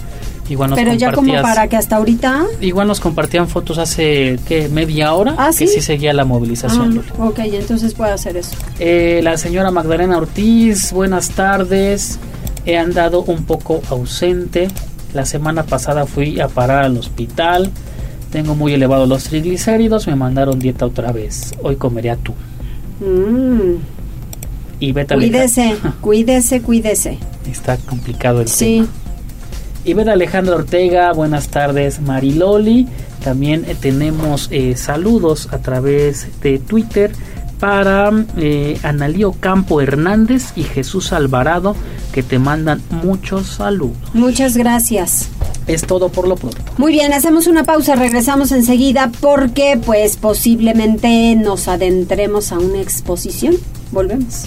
Igual 0.48 0.70
nos 0.70 0.78
Pero 0.78 0.92
ya 0.94 1.12
como 1.12 1.32
para 1.40 1.68
que 1.68 1.76
hasta 1.76 1.96
ahorita. 1.96 2.44
Igual 2.60 2.88
nos 2.88 3.00
compartían 3.00 3.48
fotos 3.48 3.78
hace 3.78 4.38
¿qué? 4.46 4.68
media 4.68 5.14
hora 5.14 5.34
¿Ah, 5.38 5.50
que 5.56 5.66
sí 5.66 5.80
seguía 5.80 6.12
la 6.12 6.24
movilización. 6.24 7.02
Ah, 7.18 7.24
ok, 7.26 7.38
entonces 7.44 7.94
puede 7.94 8.12
hacer 8.12 8.36
eso. 8.36 8.54
Eh, 8.78 9.20
la 9.22 9.38
señora 9.38 9.70
Magdalena 9.70 10.18
Ortiz, 10.18 10.92
buenas 10.92 11.30
tardes. 11.30 12.18
He 12.66 12.76
andado 12.76 13.22
un 13.22 13.44
poco 13.44 13.82
ausente 13.88 14.68
la 15.14 15.26
semana 15.26 15.64
pasada 15.64 16.06
fui 16.06 16.40
a 16.40 16.48
parar 16.48 16.84
al 16.84 16.96
hospital. 16.96 17.70
Tengo 18.30 18.54
muy 18.54 18.72
elevados 18.72 19.08
los 19.08 19.24
triglicéridos. 19.24 20.06
Me 20.06 20.16
mandaron 20.16 20.58
dieta 20.58 20.86
otra 20.86 21.12
vez. 21.12 21.52
Hoy 21.62 21.76
comeré 21.76 22.10
atún. 22.10 22.34
Mm. 23.00 23.76
Y 24.80 24.92
Cuídese, 24.92 25.76
cuídese, 26.00 26.62
cuídese. 26.62 27.18
Está 27.50 27.76
complicado 27.76 28.40
el 28.40 28.48
sí. 28.48 28.86
tema. 29.84 30.04
Y 30.06 30.08
Alejandra 30.08 30.56
Ortega, 30.56 31.12
buenas 31.12 31.48
tardes. 31.48 32.00
Mariloli, 32.00 32.86
También 33.22 33.64
tenemos 33.80 34.48
saludos 34.76 35.48
a 35.52 35.58
través 35.58 36.28
de 36.40 36.58
Twitter 36.58 37.12
para 37.62 38.10
eh, 38.38 38.76
Analío 38.82 39.30
Campo 39.38 39.80
Hernández 39.80 40.52
y 40.56 40.64
Jesús 40.64 41.12
Alvarado 41.12 41.76
que 42.12 42.24
te 42.24 42.40
mandan 42.40 42.82
muchos 42.90 43.46
saludos. 43.46 43.96
Muchas 44.14 44.56
gracias. 44.56 45.28
Es 45.68 45.86
todo 45.86 46.08
por 46.08 46.26
lo 46.26 46.34
pronto. 46.34 46.60
Muy 46.76 46.90
bien, 46.90 47.12
hacemos 47.12 47.46
una 47.46 47.62
pausa, 47.62 47.94
regresamos 47.94 48.50
enseguida 48.50 49.12
porque 49.20 49.78
pues 49.86 50.16
posiblemente 50.16 51.36
nos 51.36 51.68
adentremos 51.68 52.50
a 52.50 52.58
una 52.58 52.80
exposición. 52.80 53.54
Volvemos. 53.92 54.46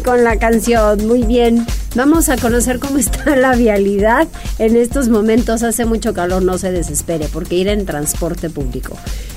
con 0.00 0.24
la 0.24 0.38
canción. 0.38 1.06
Muy 1.06 1.22
bien. 1.22 1.66
Vamos 1.94 2.28
a 2.28 2.36
conocer 2.36 2.78
cómo 2.78 2.98
está 2.98 3.36
la 3.36 3.54
vialidad 3.54 4.28
en 4.58 4.76
estos 4.76 5.08
momentos. 5.08 5.62
Hace 5.62 5.84
mucho 5.84 6.14
calor, 6.14 6.42
no 6.42 6.58
se 6.58 6.72
desespere, 6.72 7.28
porque 7.32 7.56
ir 7.56 7.68
en 7.68 7.86
transporte 7.86 8.50
público 8.50 8.96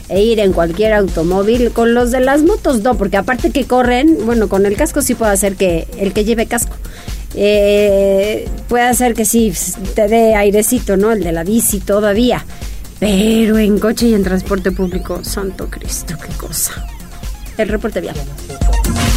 e 0.10 0.22
ir 0.22 0.40
en 0.40 0.52
cualquier 0.52 0.94
automóvil, 0.94 1.72
con 1.72 1.94
los 1.94 2.12
de 2.12 2.20
las 2.20 2.44
motos 2.44 2.82
no, 2.82 2.96
porque 2.98 3.16
aparte 3.16 3.52
que 3.52 3.66
corren, 3.66 4.18
bueno, 4.26 4.50
con 4.50 4.66
el 4.66 4.76
casco 4.76 5.02
sí 5.02 5.16
puede 5.16 5.32
hacer 5.32 5.56
que 5.56 5.88
el 5.98 6.12
que 6.12 6.26
lleve 6.26 6.48
casco. 6.48 6.76
Eh, 7.34 8.50
puede 8.68 8.84
hacer 8.84 9.14
que 9.14 9.24
sí 9.24 9.54
te 9.96 10.10
dé 10.10 10.36
airecito, 10.36 10.98
¿no? 10.98 11.14
El 11.14 11.24
de 11.24 11.32
la 11.32 11.44
bici 11.44 11.80
todavía. 11.80 12.46
Pero 13.00 13.58
en 13.58 13.80
coche 13.80 14.08
y 14.08 14.14
en 14.14 14.24
transporte 14.24 14.72
público, 14.72 15.24
santo 15.24 15.68
Cristo, 15.70 16.16
qué 16.22 16.34
cosa. 16.36 16.86
El 17.58 17.70
reporte 17.70 18.02
vial. 18.02 18.16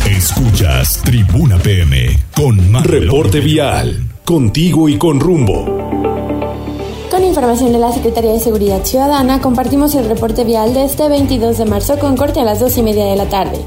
Escuchas 0.08 1.02
Tribuna 1.02 1.58
PM 1.58 2.18
con 2.36 2.70
más 2.70 2.86
Reporte 2.86 3.40
Vial. 3.40 4.08
Contigo 4.24 4.88
y 4.88 4.96
con 4.96 5.20
rumbo. 5.20 5.64
Con 7.10 7.24
información 7.24 7.72
de 7.72 7.78
la 7.78 7.92
Secretaría 7.92 8.32
de 8.32 8.40
Seguridad 8.40 8.84
Ciudadana, 8.84 9.40
compartimos 9.40 9.94
el 9.94 10.08
reporte 10.08 10.44
vial 10.44 10.74
de 10.74 10.84
este 10.84 11.08
22 11.08 11.58
de 11.58 11.64
marzo 11.64 11.98
con 11.98 12.16
corte 12.16 12.40
a 12.40 12.44
las 12.44 12.60
2 12.60 12.78
y 12.78 12.82
media 12.82 13.04
de 13.04 13.16
la 13.16 13.28
tarde. 13.28 13.58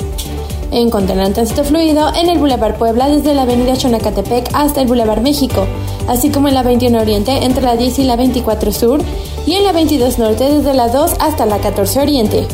Encontrarán 0.71 1.33
tránsito 1.33 1.63
fluido 1.63 2.13
en 2.13 2.29
el 2.29 2.39
Boulevard 2.39 2.75
Puebla 2.77 3.07
desde 3.07 3.33
la 3.33 3.43
avenida 3.43 3.77
Chonacatepec 3.77 4.49
hasta 4.53 4.81
el 4.81 4.87
Boulevard 4.87 5.21
México, 5.21 5.65
así 6.07 6.29
como 6.29 6.49
en 6.49 6.55
la 6.55 6.63
21 6.63 6.99
Oriente 6.99 7.45
entre 7.45 7.63
la 7.63 7.77
10 7.77 7.99
y 7.99 8.03
la 8.03 8.15
24 8.17 8.71
Sur 8.71 9.01
y 9.45 9.53
en 9.53 9.63
la 9.63 9.71
22 9.71 10.19
Norte 10.19 10.51
desde 10.51 10.73
la 10.73 10.89
2 10.89 11.13
hasta 11.19 11.45
la 11.45 11.59
14 11.59 12.01
Oriente. 12.01 12.47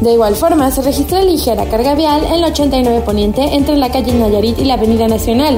De 0.00 0.12
igual 0.12 0.36
forma, 0.36 0.70
se 0.70 0.82
registra 0.82 1.22
ligera 1.22 1.64
carga 1.70 1.94
vial 1.94 2.22
en 2.24 2.42
la 2.42 2.48
89 2.48 3.00
Poniente 3.00 3.54
entre 3.54 3.76
la 3.76 3.90
calle 3.90 4.12
Nayarit 4.12 4.58
y 4.58 4.64
la 4.64 4.74
Avenida 4.74 5.08
Nacional, 5.08 5.56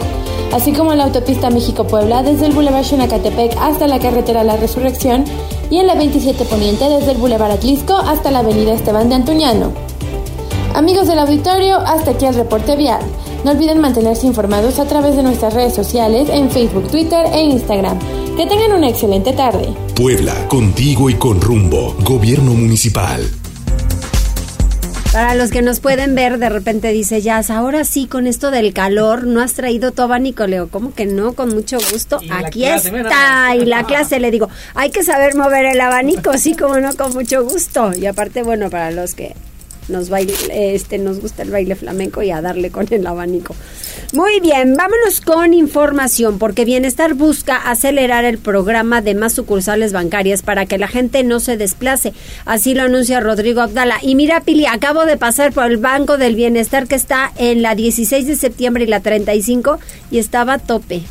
así 0.53 0.73
como 0.73 0.93
en 0.93 0.99
la 0.99 1.05
autopista 1.05 1.51
México-Puebla 1.51 2.23
desde 2.23 2.47
el 2.47 2.53
Boulevard 2.53 2.85
Xonacatepec 2.85 3.57
hasta 3.61 3.89
la 3.89 3.99
carretera 3.99 4.45
La 4.45 4.57
Resurrección 4.57 5.25
y 5.71 5.79
en 5.79 5.89
la 5.89 5.97
27 5.97 6.45
Poniente 6.45 6.89
desde 6.89 7.13
el 7.13 7.19
Boulevard 7.19 7.51
Atlisco 7.51 7.97
hasta 7.97 8.31
la 8.31 8.41
Avenida 8.41 8.73
Esteban 8.73 9.09
de 9.09 9.17
Antuñano. 9.17 9.73
Amigos 10.75 11.09
del 11.09 11.19
auditorio, 11.19 11.77
hasta 11.79 12.13
aquí 12.13 12.25
el 12.27 12.35
reporte 12.35 12.77
vial. 12.77 13.01
No 13.45 13.51
olviden 13.51 13.81
mantenerse 13.81 14.27
informados 14.27 14.79
a 14.79 14.85
través 14.85 15.17
de 15.17 15.25
nuestras 15.25 15.55
redes 15.55 15.75
sociales 15.75 16.29
en 16.31 16.51
Facebook, 16.51 16.89
Twitter 16.89 17.27
e 17.33 17.43
Instagram. 17.43 17.99
Que 18.37 18.47
tengan 18.47 18.73
una 18.73 18.89
excelente 18.89 19.33
tarde. 19.33 19.75
Puebla, 19.97 20.47
contigo 20.47 21.11
y 21.11 21.15
con 21.15 21.41
rumbo. 21.41 21.97
Gobierno 22.05 22.55
Municipal. 22.55 23.38
Para 25.13 25.35
los 25.35 25.51
que 25.51 25.63
nos 25.63 25.81
pueden 25.81 26.15
ver, 26.15 26.39
de 26.39 26.51
repente 26.51 26.93
dice 26.93 27.23
Jazz, 27.23 27.51
ahora 27.51 27.85
sí, 27.85 28.07
con 28.07 28.27
esto 28.27 28.51
del 28.51 28.75
calor, 28.75 29.25
¿no 29.25 29.41
has 29.41 29.55
traído 29.55 29.91
tu 29.91 30.03
abanico? 30.03 30.47
Leo, 30.47 30.69
¿cómo 30.69 30.93
que 30.93 31.07
no? 31.07 31.33
Con 31.33 31.49
mucho 31.49 31.79
gusto. 31.91 32.21
Aquí 32.31 32.67
está. 32.67 33.57
Y 33.57 33.65
la 33.65 33.85
clase 33.85 34.21
le 34.21 34.31
digo, 34.31 34.51
hay 34.75 34.91
que 34.91 35.03
saber 35.03 35.35
mover 35.35 35.65
el 35.65 35.81
abanico, 35.81 36.37
sí, 36.37 36.55
como 36.55 36.79
no, 36.79 36.95
con 36.95 37.15
mucho 37.15 37.43
gusto. 37.43 37.93
Y 37.97 38.05
aparte, 38.05 38.43
bueno, 38.43 38.69
para 38.69 38.91
los 38.91 39.15
que 39.15 39.35
nos 39.89 40.11
baile, 40.11 40.35
este 40.75 40.99
nos 40.99 41.21
gusta 41.21 41.43
el 41.43 41.51
baile 41.51 41.75
flamenco 41.75 42.23
y 42.23 42.31
a 42.31 42.41
darle 42.41 42.71
con 42.71 42.87
el 42.91 43.07
abanico. 43.07 43.55
Muy 44.13 44.41
bien, 44.41 44.75
vámonos 44.75 45.21
con 45.21 45.53
información 45.53 46.39
porque 46.39 46.65
Bienestar 46.65 47.15
busca 47.15 47.57
acelerar 47.57 48.25
el 48.25 48.39
programa 48.39 49.03
de 49.03 49.15
más 49.15 49.35
sucursales 49.35 49.93
bancarias 49.93 50.43
para 50.43 50.67
que 50.67 50.79
la 50.79 50.89
gente 50.89 51.23
no 51.25 51.41
se 51.41 51.57
desplace. 51.57 52.13
Así 52.47 52.75
lo 52.75 52.85
anuncia 52.85 53.21
Rodrigo 53.21 53.61
Abdala. 53.61 53.99
Y 54.03 54.15
mira, 54.15 54.41
Pili, 54.41 54.67
acabo 54.67 55.05
de 55.05 55.17
pasar 55.17 55.53
por 55.53 55.67
el 55.67 55.77
Banco 55.77 56.17
del 56.17 56.37
Bienestar 56.37 56.87
que 56.87 56.95
está 56.95 57.33
en 57.37 57.63
la 57.63 57.75
16 57.75 58.27
de 58.27 58.37
septiembre 58.37 58.85
y 58.85 58.87
la 58.87 59.01
35 59.01 59.79
y 60.11 60.19
estaba 60.19 60.55
a 60.55 60.59
tope. 60.59 61.03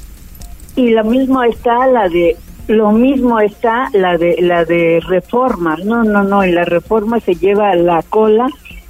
Y 0.76 0.90
lo 0.90 1.04
mismo 1.04 1.44
está 1.44 1.88
la 1.88 2.10
de 2.10 2.36
lo 2.68 2.92
mismo 2.92 3.40
está 3.40 3.90
la 3.94 4.18
de 4.18 4.42
la 4.42 4.66
de 4.66 5.02
reforma. 5.08 5.78
No, 5.84 6.04
no, 6.04 6.24
no, 6.24 6.46
y 6.46 6.52
la 6.52 6.66
reforma 6.66 7.20
se 7.20 7.36
lleva 7.36 7.74
la 7.76 8.02
cola 8.04 8.48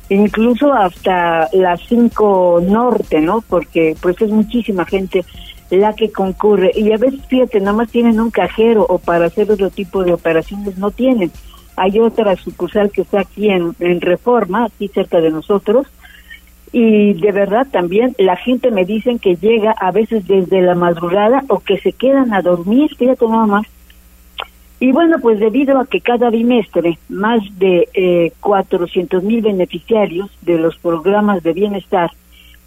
incluso 0.10 0.74
hasta 0.74 1.50
las 1.54 1.82
5 1.88 2.62
norte, 2.64 3.22
¿no? 3.22 3.42
Porque 3.42 3.96
pues 4.02 4.22
es 4.22 4.30
muchísima 4.30 4.86
gente 4.86 5.26
la 5.70 5.94
que 5.94 6.12
concurre 6.12 6.72
y 6.74 6.92
a 6.94 6.98
veces 6.98 7.26
fíjate, 7.28 7.60
nada 7.60 7.76
más 7.76 7.92
tienen 7.92 8.20
un 8.20 8.32
cajero 8.32 8.86
o 8.88 9.00
para 9.00 9.26
hacer 9.26 9.52
otro 9.52 9.70
tipo 9.70 10.04
de 10.04 10.14
operaciones 10.14 10.78
no 10.78 10.92
tienen. 10.92 11.32
Hay 11.76 12.00
otra 12.00 12.36
sucursal 12.38 12.90
que 12.90 13.02
está 13.02 13.20
aquí 13.20 13.50
en, 13.50 13.76
en 13.80 14.02
Reforma, 14.02 14.66
aquí 14.66 14.88
cerca 14.88 15.20
de 15.20 15.30
nosotros, 15.30 15.88
y 16.72 17.14
de 17.14 17.32
verdad 17.32 17.68
también 17.72 18.16
la 18.18 18.36
gente 18.36 18.72
me 18.72 18.86
dicen 18.86 19.20
que 19.20 19.36
llega 19.36 19.72
a 19.72 19.92
veces 19.92 20.28
desde 20.28 20.62
la 20.62 20.76
madrugada 20.76 21.44
o 21.50 21.60
que 21.60 21.78
se 21.78 21.92
quedan 21.92 22.34
a 22.34 22.42
dormir, 22.42 22.96
fíjate 22.98 23.26
nada 23.28 23.46
más, 23.46 23.68
y 24.80 24.92
bueno, 24.92 25.18
pues 25.22 25.40
debido 25.40 25.80
a 25.80 25.88
que 25.88 26.02
cada 26.02 26.30
bimestre 26.30 27.00
más 27.10 27.42
de 27.58 27.90
eh, 27.94 28.32
400 28.42 29.24
mil 29.24 29.42
beneficiarios 29.42 30.30
de 30.42 30.60
los 30.60 30.78
programas 30.78 31.42
de 31.42 31.54
bienestar 31.54 32.12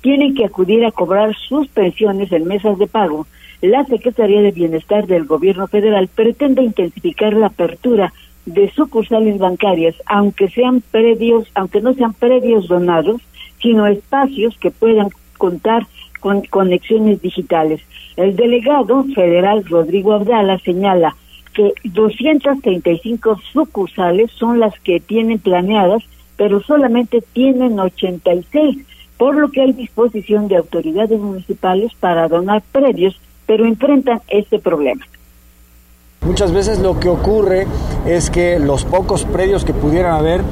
tienen 0.00 0.34
que 0.34 0.44
acudir 0.44 0.84
a 0.84 0.90
cobrar 0.90 1.36
sus 1.36 1.68
pensiones 1.68 2.32
en 2.32 2.48
mesas 2.48 2.78
de 2.78 2.86
pago, 2.86 3.26
la 3.60 3.84
Secretaría 3.84 4.40
de 4.40 4.50
Bienestar 4.52 5.06
del 5.06 5.26
Gobierno 5.26 5.66
Federal 5.66 6.08
pretende 6.08 6.62
intensificar 6.62 7.34
la 7.34 7.48
apertura 7.48 8.12
de 8.46 8.70
sucursales 8.70 9.38
bancarias, 9.38 9.94
aunque 10.06 10.48
sean 10.48 10.80
predios, 10.80 11.46
aunque 11.54 11.82
no 11.82 11.92
sean 11.92 12.14
predios 12.14 12.68
donados, 12.68 13.20
sino 13.60 13.86
espacios 13.86 14.56
que 14.58 14.70
puedan 14.70 15.10
contar 15.36 15.86
con 16.20 16.42
conexiones 16.42 17.20
digitales. 17.20 17.80
El 18.16 18.34
delegado 18.34 19.04
federal 19.14 19.64
Rodrigo 19.66 20.14
Abdala 20.14 20.58
señala 20.58 21.14
que 21.52 21.72
235 21.84 23.40
sucursales 23.52 24.30
son 24.32 24.60
las 24.60 24.78
que 24.80 25.00
tienen 25.00 25.38
planeadas, 25.38 26.02
pero 26.36 26.60
solamente 26.62 27.22
tienen 27.32 27.78
86, 27.78 28.78
por 29.16 29.36
lo 29.36 29.50
que 29.50 29.62
hay 29.62 29.72
disposición 29.72 30.48
de 30.48 30.56
autoridades 30.56 31.20
municipales 31.20 31.92
para 31.98 32.28
donar 32.28 32.62
predios, 32.72 33.20
pero 33.46 33.66
enfrentan 33.66 34.20
este 34.28 34.58
problema. 34.58 35.04
Muchas 36.22 36.52
veces 36.52 36.78
lo 36.78 37.00
que 37.00 37.08
ocurre 37.08 37.66
es 38.06 38.30
que 38.30 38.58
los 38.58 38.84
pocos 38.84 39.24
predios 39.24 39.64
que 39.64 39.72
pudieran 39.72 40.14
haber 40.14 40.42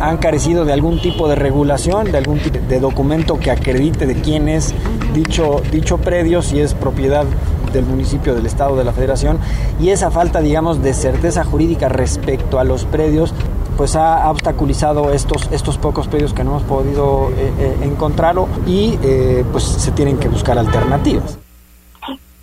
han 0.00 0.16
carecido 0.16 0.64
de 0.64 0.72
algún 0.72 1.00
tipo 1.00 1.28
de 1.28 1.34
regulación, 1.34 2.10
de 2.10 2.18
algún 2.18 2.38
tipo 2.38 2.58
de 2.58 2.80
documento 2.80 3.38
que 3.38 3.50
acredite 3.50 4.06
de 4.06 4.14
quién 4.14 4.48
es 4.48 4.74
dicho, 5.14 5.60
dicho 5.70 5.98
predio, 5.98 6.40
si 6.40 6.60
es 6.60 6.74
propiedad 6.74 7.26
del 7.72 7.84
municipio, 7.84 8.34
del 8.34 8.46
estado, 8.46 8.76
de 8.76 8.84
la 8.84 8.92
federación, 8.92 9.38
y 9.80 9.90
esa 9.90 10.10
falta, 10.10 10.40
digamos, 10.40 10.82
de 10.82 10.94
certeza 10.94 11.44
jurídica 11.44 11.88
respecto 11.88 12.58
a 12.58 12.64
los 12.64 12.84
predios, 12.84 13.34
pues 13.76 13.94
ha, 13.96 14.28
obstaculizado 14.30 15.12
estos, 15.12 15.48
estos 15.52 15.78
pocos 15.78 16.08
predios 16.08 16.34
que 16.34 16.42
no 16.42 16.50
hemos 16.50 16.62
podido 16.64 17.30
eh, 17.30 17.52
eh, 17.60 17.76
encontrarlo 17.82 18.48
y 18.66 18.98
eh, 19.02 19.44
pues 19.52 19.64
se 19.64 19.92
tienen 19.92 20.18
que 20.18 20.28
buscar 20.28 20.58
alternativas. 20.58 21.38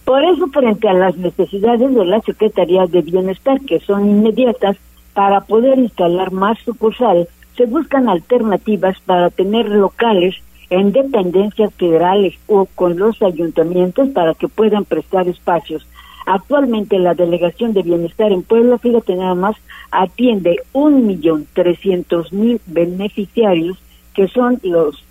Por 0.05 0.23
eso, 0.23 0.47
frente 0.47 0.87
a 0.87 0.93
las 0.93 1.17
necesidades 1.17 1.93
de 1.93 2.05
la 2.05 2.21
Secretaría 2.21 2.85
de 2.85 3.01
Bienestar, 3.01 3.59
que 3.61 3.79
son 3.79 4.09
inmediatas, 4.09 4.77
para 5.13 5.41
poder 5.41 5.79
instalar 5.79 6.31
más 6.31 6.57
sucursales, 6.59 7.27
se 7.55 7.65
buscan 7.65 8.09
alternativas 8.09 8.97
para 9.05 9.29
tener 9.29 9.67
locales 9.69 10.35
en 10.69 10.91
dependencias 10.91 11.73
federales 11.75 12.33
o 12.47 12.65
con 12.75 12.97
los 12.97 13.21
ayuntamientos 13.21 14.09
para 14.09 14.33
que 14.33 14.47
puedan 14.47 14.85
prestar 14.85 15.27
espacios. 15.27 15.85
Actualmente 16.25 16.97
la 16.97 17.13
Delegación 17.13 17.73
de 17.73 17.83
Bienestar 17.83 18.31
en 18.31 18.41
Puebla, 18.41 18.79
fíjate 18.79 19.15
nada 19.15 19.35
más, 19.35 19.55
atiende 19.91 20.57
un 20.73 21.05
millón 21.05 21.45
trescientos 21.53 22.33
mil 22.33 22.59
beneficiarios 22.65 23.77
que 24.15 24.27
son 24.27 24.59
los 24.63 25.03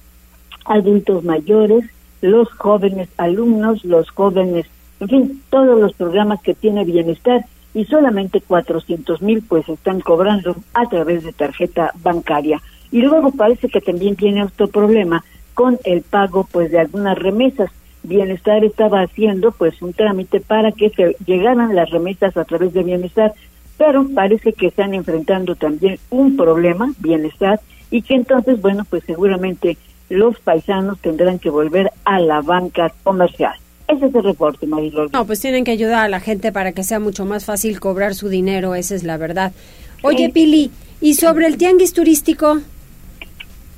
adultos 0.65 1.23
mayores, 1.23 1.85
los 2.21 2.51
jóvenes 2.53 3.09
alumnos, 3.17 3.85
los 3.85 4.11
jóvenes, 4.11 4.67
en 4.99 5.09
fin, 5.09 5.43
todos 5.51 5.79
los 5.79 5.93
programas 5.93 6.41
que 6.43 6.55
tiene 6.55 6.85
bienestar 6.85 7.45
y 7.75 7.85
solamente 7.85 8.41
400 8.41 9.21
mil 9.21 9.43
pues 9.43 9.69
están 9.69 10.01
cobrando 10.01 10.57
a 10.73 10.87
través 10.87 11.25
de 11.25 11.33
tarjeta 11.33 11.93
bancaria. 12.03 12.61
Y 12.91 13.03
luego 13.03 13.33
parece 13.33 13.69
que 13.69 13.81
también 13.81 14.17
tiene 14.17 14.45
otro 14.45 14.69
problema 14.69 15.25
con 15.55 15.79
el 15.85 16.03
pago 16.03 16.47
pues 16.51 16.71
de 16.71 16.81
algunas 16.81 17.19
remesas. 17.19 17.71
Bienestar 18.03 18.63
estaba 18.65 19.01
haciendo 19.01 19.53
pues 19.53 19.81
un 19.81 19.95
trámite 19.95 20.41
para 20.41 20.73
que 20.73 20.91
se 20.91 21.17
llegaran 21.25 21.75
las 21.75 21.91
remesas 21.91 22.37
a 22.37 22.45
través 22.45 22.73
de 22.75 22.83
Bienestar, 22.83 23.33
pero 23.79 24.07
parece 24.15 24.53
que 24.53 24.67
están 24.67 24.93
enfrentando 24.93 25.55
también 25.55 25.99
un 26.11 26.37
problema, 26.37 26.93
Bienestar, 26.99 27.61
y 27.91 28.03
que 28.03 28.15
entonces, 28.15 28.61
bueno, 28.61 28.85
pues 28.89 29.05
seguramente 29.05 29.79
los 30.11 30.39
paisanos 30.41 30.99
tendrán 31.01 31.39
que 31.39 31.49
volver 31.49 31.91
a 32.05 32.21
la 32.21 32.43
banca 32.43 32.93
comercial. 33.03 33.55
Ese 33.89 34.07
es 34.07 34.15
el 34.15 34.25
reporte, 34.25 34.67
Marilol. 34.67 35.11
No, 35.13 35.27
pues 35.27 35.41
tienen 35.41 35.65
que 35.65 35.71
ayudar 35.71 36.05
a 36.05 36.09
la 36.09 36.21
gente 36.21 36.53
para 36.53 36.73
que 36.73 36.83
sea 36.83 37.01
mucho 37.01 37.25
más 37.25 37.45
fácil 37.45 37.81
cobrar 37.81 38.15
su 38.15 38.29
dinero, 38.29 38.75
esa 38.75 38.95
es 38.95 39.03
la 39.03 39.17
verdad. 39.17 39.53
Oye, 40.03 40.31
Pili, 40.31 40.71
¿y 41.01 41.15
sobre 41.15 41.47
el 41.47 41.57
tianguis 41.57 41.93
turístico? 41.93 42.61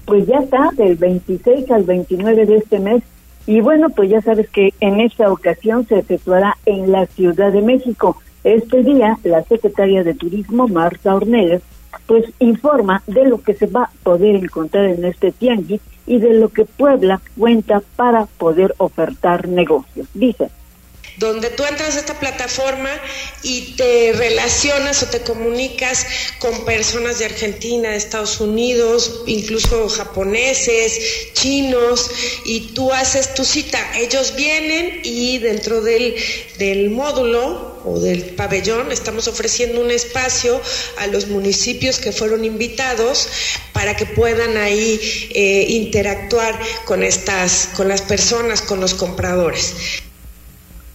Pues 0.07 0.27
ya 0.27 0.39
está, 0.39 0.71
del 0.75 0.97
26 0.97 1.71
al 1.71 1.85
29 1.85 2.47
de 2.47 2.57
este 2.57 2.79
mes. 2.79 3.03
Y 3.47 3.61
bueno, 3.61 3.91
pues 3.91 4.09
ya 4.09 4.23
sabes 4.23 4.49
que 4.49 4.73
en 4.81 5.01
esta 5.01 5.31
ocasión 5.31 5.87
se 5.87 5.99
efectuará 5.99 6.57
en 6.65 6.91
la 6.91 7.07
Ciudad 7.07 7.53
de 7.53 7.63
México. 7.63 8.17
Este 8.45 8.83
día, 8.83 9.19
la 9.25 9.43
secretaria 9.43 10.05
de 10.05 10.15
Turismo, 10.15 10.69
Marta 10.69 11.15
Ornelas, 11.15 11.63
pues 12.07 12.25
informa 12.39 13.03
de 13.07 13.27
lo 13.27 13.43
que 13.43 13.55
se 13.55 13.67
va 13.67 13.85
a 13.85 13.91
poder 14.03 14.37
encontrar 14.37 14.87
en 14.87 15.05
este 15.05 15.33
tianguis 15.33 15.81
y 16.07 16.19
de 16.19 16.35
lo 16.35 16.51
que 16.51 16.65
Puebla 16.65 17.21
cuenta 17.37 17.83
para 17.97 18.27
poder 18.39 18.75
ofertar 18.79 19.49
negocios. 19.49 20.07
Dice 20.15 20.51
donde 21.17 21.51
tú 21.51 21.65
entras 21.65 21.97
a 21.97 22.01
esta 22.01 22.19
plataforma 22.19 22.91
y 23.43 23.75
te 23.77 24.13
relacionas 24.13 25.03
o 25.03 25.07
te 25.07 25.21
comunicas 25.21 26.07
con 26.39 26.65
personas 26.65 27.19
de 27.19 27.27
Argentina, 27.27 27.91
de 27.91 27.97
Estados 27.97 28.41
Unidos, 28.41 29.23
incluso 29.27 29.89
japoneses, 29.89 31.33
chinos, 31.33 32.11
y 32.45 32.73
tú 32.75 32.93
haces 32.93 33.35
tu 33.35 33.45
cita. 33.45 33.79
Ellos 33.99 34.35
vienen 34.37 35.01
y 35.05 35.39
dentro 35.39 35.81
del, 35.81 36.17
del 36.59 36.91
módulo 36.91 37.77
o 37.87 38.01
del 38.01 38.25
pabellón, 38.25 38.91
estamos 38.91 39.29
ofreciendo 39.29 39.81
un 39.81 39.93
espacio 39.93 40.61
a 40.99 41.07
los 41.07 41.29
municipios 41.29 41.99
que 41.99 42.11
fueron 42.11 42.45
invitados 42.45 43.29
para 43.73 43.97
que 43.97 44.07
puedan 44.07 44.57
ahí 44.57 45.01
eh, 45.33 45.67
interactuar 45.69 46.59
con 46.85 47.05
estas, 47.05 47.69
con 47.77 47.89
las 47.89 48.03
personas, 48.03 48.61
con 48.61 48.81
los 48.81 48.95
compradores. 48.95 49.75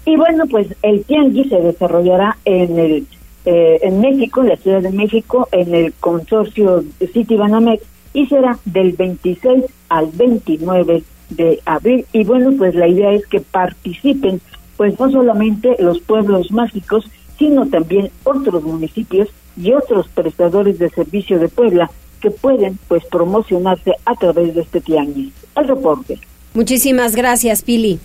Y 0.06 0.16
bueno, 0.16 0.46
pues 0.48 0.68
el 0.82 1.04
tianguis 1.04 1.50
se 1.50 1.62
desarrollará 1.62 2.38
en 2.46 2.80
el 2.80 3.08
eh, 3.44 3.80
en 3.82 4.02
México, 4.02 4.42
en 4.42 4.50
la 4.50 4.58
Ciudad 4.58 4.82
de 4.82 4.92
México, 4.92 5.48
en 5.52 5.74
el 5.74 5.94
consorcio 5.94 6.84
City 7.12 7.36
Banamex 7.36 7.84
y 8.14 8.28
será 8.28 8.60
del 8.66 8.92
26 8.94 9.66
al 9.90 10.12
29 10.14 11.04
de 11.30 11.60
abril. 11.66 12.06
Y 12.14 12.24
bueno, 12.24 12.52
pues 12.56 12.76
la 12.76 12.88
idea 12.88 13.12
es 13.12 13.26
que 13.26 13.40
participen 13.40 14.42
pues 14.78 15.00
no 15.00 15.10
solamente 15.10 15.76
los 15.80 16.00
pueblos 16.02 16.52
mágicos, 16.52 17.06
sino 17.40 17.68
también 17.68 18.12
otros 18.24 18.64
municipios 18.64 19.30
y 19.58 19.74
otros 19.74 20.08
prestadores 20.10 20.78
de 20.78 20.90
servicio 20.90 21.40
de 21.40 21.50
Puebla 21.50 21.90
que 22.22 22.30
pueden 22.30 22.78
pues 22.88 23.04
promocionarse 23.06 23.94
a 24.06 24.16
través 24.16 24.54
de 24.54 24.62
este 24.62 24.82
tianguis. 24.82 25.34
El 25.56 25.68
reporte. 25.68 26.20
Muchísimas 26.54 27.16
gracias, 27.16 27.64
Pili. 27.64 28.00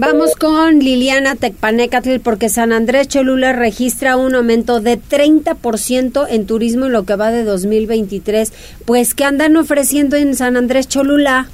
Vamos 0.00 0.36
con 0.36 0.78
Liliana 0.78 1.34
Tecpanecatl 1.34 2.20
porque 2.22 2.48
San 2.48 2.72
Andrés 2.72 3.08
Cholula 3.08 3.52
registra 3.52 4.16
un 4.16 4.36
aumento 4.36 4.80
de 4.80 4.96
30% 4.96 6.24
en 6.30 6.46
turismo 6.46 6.86
en 6.86 6.92
lo 6.92 7.02
que 7.02 7.16
va 7.16 7.32
de 7.32 7.42
2023. 7.42 8.52
Pues, 8.86 9.12
¿qué 9.14 9.24
andan 9.24 9.56
ofreciendo 9.56 10.14
en 10.14 10.36
San 10.36 10.56
Andrés 10.56 10.86
Cholula? 10.86 11.48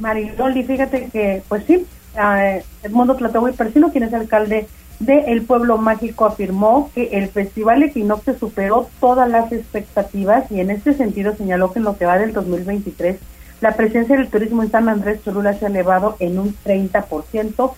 Mariloli, 0.00 0.64
fíjate 0.64 1.08
que, 1.10 1.42
pues 1.48 1.64
sí, 1.66 1.86
uh, 2.14 2.60
Edmundo 2.82 3.16
Tlatowi 3.16 3.52
Persino, 3.52 3.90
quien 3.90 4.04
es 4.04 4.12
alcalde 4.12 4.66
de 4.98 5.20
El 5.28 5.40
Pueblo 5.40 5.78
Mágico, 5.78 6.26
afirmó 6.26 6.90
que 6.94 7.08
el 7.12 7.28
Festival 7.28 7.82
Equinoccio 7.82 8.38
superó 8.38 8.90
todas 9.00 9.30
las 9.30 9.50
expectativas 9.50 10.52
y 10.52 10.60
en 10.60 10.70
este 10.70 10.92
sentido 10.92 11.34
señaló 11.34 11.72
que 11.72 11.78
en 11.78 11.86
lo 11.86 11.96
que 11.96 12.04
va 12.04 12.18
del 12.18 12.34
2023 12.34 13.16
la 13.60 13.76
presencia 13.76 14.16
del 14.16 14.28
turismo 14.28 14.62
en 14.62 14.70
San 14.70 14.88
Andrés 14.88 15.22
Cholula 15.22 15.54
se 15.54 15.66
ha 15.66 15.68
elevado 15.68 16.16
en 16.18 16.38
un 16.38 16.56
30% 16.64 17.72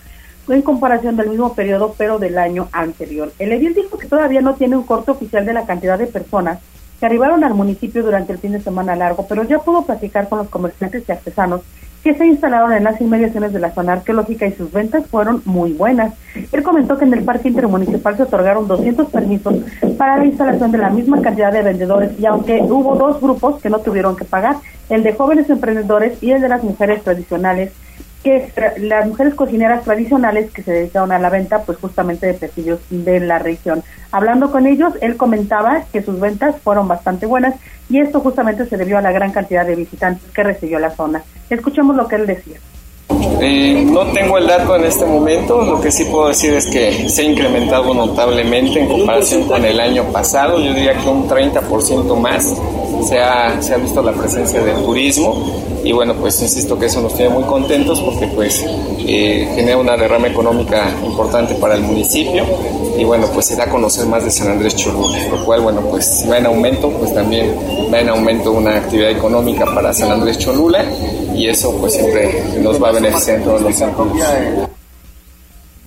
en 0.49 0.61
comparación 0.61 1.15
del 1.15 1.29
mismo 1.29 1.53
periodo, 1.53 1.95
pero 1.97 2.19
del 2.19 2.37
año 2.37 2.67
anterior. 2.71 3.31
El 3.39 3.51
edil 3.53 3.73
dijo 3.73 3.97
que 3.97 4.07
todavía 4.07 4.41
no 4.41 4.55
tiene 4.55 4.75
un 4.75 4.83
corte 4.83 5.11
oficial 5.11 5.45
de 5.45 5.53
la 5.53 5.65
cantidad 5.65 5.97
de 5.97 6.07
personas 6.07 6.59
que 6.99 7.05
arribaron 7.05 7.43
al 7.43 7.53
municipio 7.53 8.03
durante 8.03 8.33
el 8.33 8.39
fin 8.39 8.53
de 8.53 8.61
semana 8.61 8.95
largo, 8.95 9.25
pero 9.27 9.43
ya 9.43 9.59
pudo 9.59 9.85
platicar 9.85 10.29
con 10.29 10.39
los 10.39 10.49
comerciantes 10.49 11.03
y 11.07 11.11
artesanos 11.11 11.61
que 12.03 12.13
se 12.13 12.25
instalaron 12.25 12.73
en 12.73 12.83
las 12.83 12.99
inmediaciones 12.99 13.53
de 13.53 13.59
la 13.59 13.71
zona 13.71 13.93
arqueológica 13.93 14.45
y 14.45 14.51
sus 14.51 14.71
ventas 14.71 15.07
fueron 15.07 15.41
muy 15.45 15.71
buenas. 15.71 16.13
Él 16.51 16.61
comentó 16.61 16.97
que 16.97 17.05
en 17.05 17.13
el 17.13 17.23
Parque 17.23 17.47
Intermunicipal 17.47 18.17
se 18.17 18.23
otorgaron 18.23 18.67
200 18.67 19.07
permisos 19.09 19.55
para 19.97 20.17
la 20.17 20.25
instalación 20.25 20.71
de 20.71 20.79
la 20.79 20.89
misma 20.89 21.21
cantidad 21.21 21.53
de 21.53 21.63
vendedores 21.63 22.11
y 22.19 22.25
aunque 22.25 22.59
hubo 22.61 22.95
dos 22.95 23.21
grupos 23.21 23.61
que 23.61 23.69
no 23.69 23.79
tuvieron 23.79 24.17
que 24.17 24.25
pagar, 24.25 24.57
el 24.89 25.03
de 25.03 25.13
jóvenes 25.13 25.49
emprendedores 25.49 26.21
y 26.21 26.31
el 26.31 26.41
de 26.41 26.49
las 26.49 26.63
mujeres 26.63 27.03
tradicionales, 27.03 27.71
que 28.23 28.51
las 28.77 29.05
mujeres 29.07 29.35
cocineras 29.35 29.83
tradicionales 29.83 30.51
que 30.51 30.63
se 30.63 30.71
dedicaron 30.71 31.11
a 31.11 31.19
la 31.19 31.29
venta, 31.29 31.63
pues 31.63 31.77
justamente 31.77 32.25
de 32.27 32.33
platillos 32.33 32.79
de 32.89 33.19
la 33.19 33.37
región. 33.39 33.83
Hablando 34.11 34.51
con 34.51 34.65
ellos, 34.65 34.93
él 35.01 35.17
comentaba 35.17 35.83
que 35.91 36.01
sus 36.01 36.19
ventas 36.19 36.55
fueron 36.63 36.87
bastante 36.87 37.25
buenas 37.25 37.55
y 37.89 37.99
esto 37.99 38.21
justamente 38.21 38.65
se 38.65 38.77
debió 38.77 38.97
a 38.97 39.01
la 39.01 39.11
gran 39.11 39.31
cantidad 39.31 39.65
de 39.65 39.75
visitantes 39.75 40.23
que 40.31 40.43
recibió 40.43 40.79
la 40.79 40.91
zona. 40.91 41.23
Escuchemos 41.49 41.95
lo 41.95 42.07
que 42.07 42.15
él 42.15 42.25
decía. 42.25 42.57
Eh, 43.41 43.85
no 43.85 44.05
tengo 44.13 44.37
el 44.37 44.47
dato 44.47 44.75
en 44.75 44.85
este 44.85 45.05
momento, 45.05 45.61
lo 45.61 45.81
que 45.81 45.91
sí 45.91 46.05
puedo 46.05 46.29
decir 46.29 46.53
es 46.53 46.65
que 46.67 47.09
se 47.09 47.21
ha 47.23 47.25
incrementado 47.25 47.93
notablemente 47.93 48.79
en 48.79 48.87
comparación 48.87 49.43
con 49.43 49.63
el 49.65 49.79
año 49.79 50.05
pasado, 50.05 50.57
yo 50.59 50.73
diría 50.73 50.93
que 50.93 51.09
un 51.09 51.27
30% 51.27 52.15
más 52.19 52.55
se 53.07 53.19
ha, 53.19 53.61
se 53.61 53.73
ha 53.73 53.77
visto 53.77 54.01
la 54.01 54.11
presencia 54.11 54.63
del 54.63 54.83
turismo. 54.83 55.63
Y 55.83 55.91
bueno, 55.91 56.13
pues 56.13 56.41
insisto 56.41 56.79
que 56.79 56.85
eso 56.85 57.01
nos 57.01 57.13
tiene 57.13 57.29
muy 57.29 57.43
contentos 57.43 57.99
porque 57.99 58.27
pues 58.27 58.63
eh, 58.99 59.51
genera 59.55 59.77
una 59.77 59.97
derrama 59.97 60.27
económica 60.27 60.89
importante 61.05 61.55
para 61.55 61.75
el 61.75 61.81
municipio. 61.81 62.43
Y 62.97 63.03
bueno, 63.03 63.27
pues 63.33 63.47
se 63.47 63.55
da 63.55 63.65
a 63.65 63.69
conocer 63.69 64.05
más 64.05 64.23
de 64.23 64.31
San 64.31 64.49
Andrés 64.49 64.75
Cholula, 64.75 65.17
lo 65.29 65.43
cual 65.45 65.61
bueno, 65.61 65.81
pues 65.81 66.05
si 66.05 66.27
va 66.27 66.37
en 66.37 66.45
aumento, 66.45 66.89
pues 66.91 67.13
también 67.13 67.53
va 67.93 67.99
en 67.99 68.09
aumento 68.09 68.51
una 68.51 68.77
actividad 68.77 69.11
económica 69.11 69.65
para 69.65 69.93
San 69.93 70.11
Andrés 70.11 70.37
Cholula. 70.37 70.85
Y 71.35 71.47
eso 71.47 71.75
pues 71.77 71.93
siempre 71.93 72.43
nos 72.61 72.81
va 72.81 72.89
a 72.89 72.91
beneficiar 72.93 73.37
en 73.37 73.43
todos 73.43 73.61
los 73.61 73.75
sentidos. 73.75 74.72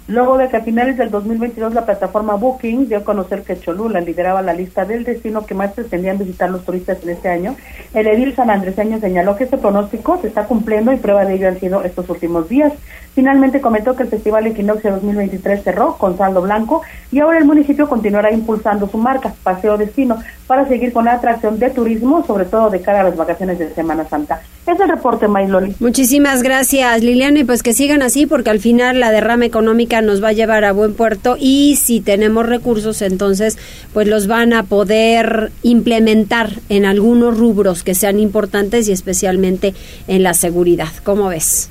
Luego 0.09 0.39
de 0.39 0.49
que 0.49 0.57
a 0.57 0.61
finales 0.61 0.97
del 0.97 1.11
2022 1.11 1.75
la 1.75 1.85
plataforma 1.85 2.35
Booking 2.35 2.89
dio 2.89 2.99
a 2.99 3.05
conocer 3.05 3.43
que 3.43 3.59
Cholula 3.59 4.01
lideraba 4.01 4.41
la 4.41 4.53
lista 4.53 4.85
del 4.85 5.03
destino 5.03 5.45
que 5.45 5.55
más 5.55 5.73
pretendían 5.73 6.17
visitar 6.17 6.49
los 6.49 6.65
turistas 6.65 7.03
en 7.03 7.11
este 7.11 7.29
año, 7.29 7.57
el 7.93 8.07
edil 8.07 8.33
san 8.37 8.51
andreseño 8.51 9.01
señaló 9.01 9.35
que 9.35 9.45
este 9.45 9.59
pronóstico 9.59 10.21
se 10.21 10.29
está 10.29 10.45
cumpliendo 10.45 10.93
y 10.93 10.97
prueba 10.97 11.25
de 11.25 11.35
ello 11.35 11.49
han 11.49 11.59
sido 11.59 11.83
estos 11.83 12.09
últimos 12.09 12.49
días. 12.49 12.73
Finalmente 13.17 13.63
comentó 13.63 13.97
que 13.97 14.03
el 14.03 14.11
Festival 14.11 14.47
Equinoccio 14.47 14.91
2023 14.91 15.65
cerró 15.65 15.97
con 15.97 16.19
saldo 16.19 16.43
blanco 16.43 16.83
y 17.11 17.21
ahora 17.21 17.39
el 17.39 17.47
municipio 17.47 17.89
continuará 17.89 18.31
impulsando 18.31 18.87
su 18.91 18.99
marca, 18.99 19.33
Paseo 19.43 19.79
Destino, 19.79 20.19
para 20.47 20.69
seguir 20.69 20.93
con 20.93 21.07
la 21.07 21.15
atracción 21.15 21.59
de 21.59 21.71
turismo, 21.71 22.27
sobre 22.27 22.45
todo 22.45 22.69
de 22.69 22.83
cara 22.83 23.01
a 23.01 23.05
las 23.05 23.17
vacaciones 23.17 23.59
de 23.59 23.73
Semana 23.73 24.07
Santa. 24.07 24.43
Es 24.67 24.79
el 24.79 24.91
reporte, 24.91 25.29
Mayloli. 25.29 25.75
Muchísimas 25.81 26.43
gracias, 26.43 27.03
Liliana, 27.03 27.39
y 27.39 27.45
pues 27.45 27.63
que 27.63 27.73
sigan 27.73 28.03
así, 28.03 28.27
porque 28.27 28.51
al 28.51 28.61
final 28.61 29.01
la 29.01 29.11
derrama 29.11 29.47
económica 29.47 30.03
nos 30.03 30.23
va 30.23 30.29
a 30.29 30.33
llevar 30.33 30.67
a 30.67 30.73
buen 30.73 30.93
puerto 30.93 31.39
y 31.41 31.77
si 31.77 32.03
tenemos 32.03 32.45
recursos, 32.45 33.01
entonces 33.01 33.57
pues 33.95 34.09
los 34.09 34.27
van 34.27 34.53
a 34.53 34.65
poder 34.65 35.53
implementar 35.63 36.51
en 36.69 36.85
algunos 36.85 37.39
rubros 37.39 37.83
que 37.83 37.95
sean 37.95 38.21
importantes 38.21 38.91
y 38.91 38.93
especialmente 38.93 39.73
en 40.07 40.23
la 40.23 40.35
seguridad. 40.35 40.91
¿Cómo 41.03 41.29
ves? 41.29 41.71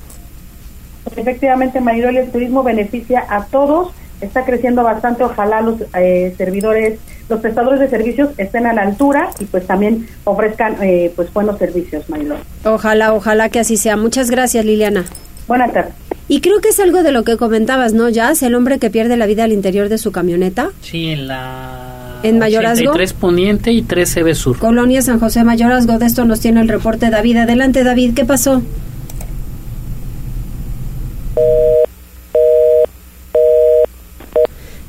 Efectivamente, 1.14 1.80
Mayroli, 1.80 2.18
el 2.18 2.30
turismo 2.30 2.62
beneficia 2.62 3.24
a 3.28 3.44
todos, 3.46 3.92
está 4.20 4.44
creciendo 4.44 4.82
bastante, 4.82 5.24
ojalá 5.24 5.60
los 5.60 5.76
eh, 5.94 6.34
servidores 6.36 6.98
los 7.28 7.40
prestadores 7.40 7.80
de 7.80 7.88
servicios 7.88 8.30
estén 8.38 8.66
a 8.66 8.72
la 8.72 8.82
altura 8.82 9.30
y 9.40 9.46
pues 9.46 9.66
también 9.66 10.06
ofrezcan 10.24 10.76
eh, 10.80 11.12
pues 11.16 11.32
buenos 11.32 11.58
servicios, 11.58 12.08
Marilón. 12.08 12.38
Ojalá, 12.64 13.12
ojalá 13.14 13.48
que 13.48 13.58
así 13.58 13.76
sea. 13.76 13.96
Muchas 13.96 14.30
gracias, 14.30 14.64
Liliana. 14.64 15.04
Buenas 15.48 15.72
tardes. 15.72 15.94
Y 16.28 16.40
creo 16.40 16.60
que 16.60 16.70
es 16.70 16.80
algo 16.80 17.02
de 17.02 17.12
lo 17.12 17.24
que 17.24 17.36
comentabas, 17.36 17.92
¿no, 17.92 18.08
Jazz? 18.08 18.42
El 18.42 18.54
hombre 18.54 18.78
que 18.78 18.90
pierde 18.90 19.16
la 19.16 19.26
vida 19.26 19.44
al 19.44 19.52
interior 19.52 19.88
de 19.88 19.98
su 19.98 20.10
camioneta. 20.12 20.70
Sí, 20.80 21.12
en 21.12 21.28
la... 21.28 22.20
En 22.22 22.38
Mayorazgo. 22.38 22.90
83 22.90 23.12
Poniente 23.12 23.72
y 23.72 23.82
13 23.82 24.22
B 24.22 24.34
Sur. 24.34 24.58
Colonia 24.58 25.02
San 25.02 25.20
José 25.20 25.44
Mayorazgo. 25.44 25.98
De 25.98 26.06
esto 26.06 26.24
nos 26.24 26.40
tiene 26.40 26.60
el 26.60 26.68
reporte 26.68 27.10
David. 27.10 27.36
Adelante, 27.36 27.84
David. 27.84 28.14
¿Qué 28.14 28.24
pasó? 28.24 28.62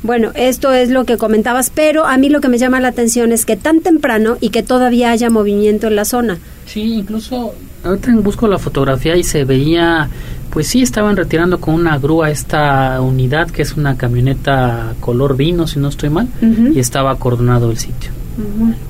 Bueno, 0.08 0.30
esto 0.36 0.72
es 0.72 0.88
lo 0.88 1.04
que 1.04 1.18
comentabas, 1.18 1.68
pero 1.68 2.06
a 2.06 2.16
mí 2.16 2.30
lo 2.30 2.40
que 2.40 2.48
me 2.48 2.56
llama 2.56 2.80
la 2.80 2.88
atención 2.88 3.30
es 3.30 3.44
que 3.44 3.58
tan 3.58 3.82
temprano 3.82 4.38
y 4.40 4.48
que 4.48 4.62
todavía 4.62 5.10
haya 5.10 5.28
movimiento 5.28 5.86
en 5.86 5.96
la 5.96 6.06
zona. 6.06 6.38
Sí, 6.64 6.94
incluso 6.94 7.52
ahorita 7.84 8.12
busco 8.22 8.48
la 8.48 8.58
fotografía 8.58 9.16
y 9.16 9.22
se 9.22 9.44
veía, 9.44 10.08
pues 10.48 10.66
sí, 10.66 10.80
estaban 10.80 11.14
retirando 11.14 11.60
con 11.60 11.74
una 11.74 11.98
grúa 11.98 12.30
esta 12.30 12.98
unidad 13.02 13.50
que 13.50 13.60
es 13.60 13.76
una 13.76 13.98
camioneta 13.98 14.94
color 15.00 15.36
vino, 15.36 15.66
si 15.66 15.78
no 15.78 15.88
estoy 15.88 16.08
mal, 16.08 16.28
y 16.40 16.78
estaba 16.78 17.10
acordonado 17.10 17.70
el 17.70 17.76
sitio. 17.76 18.10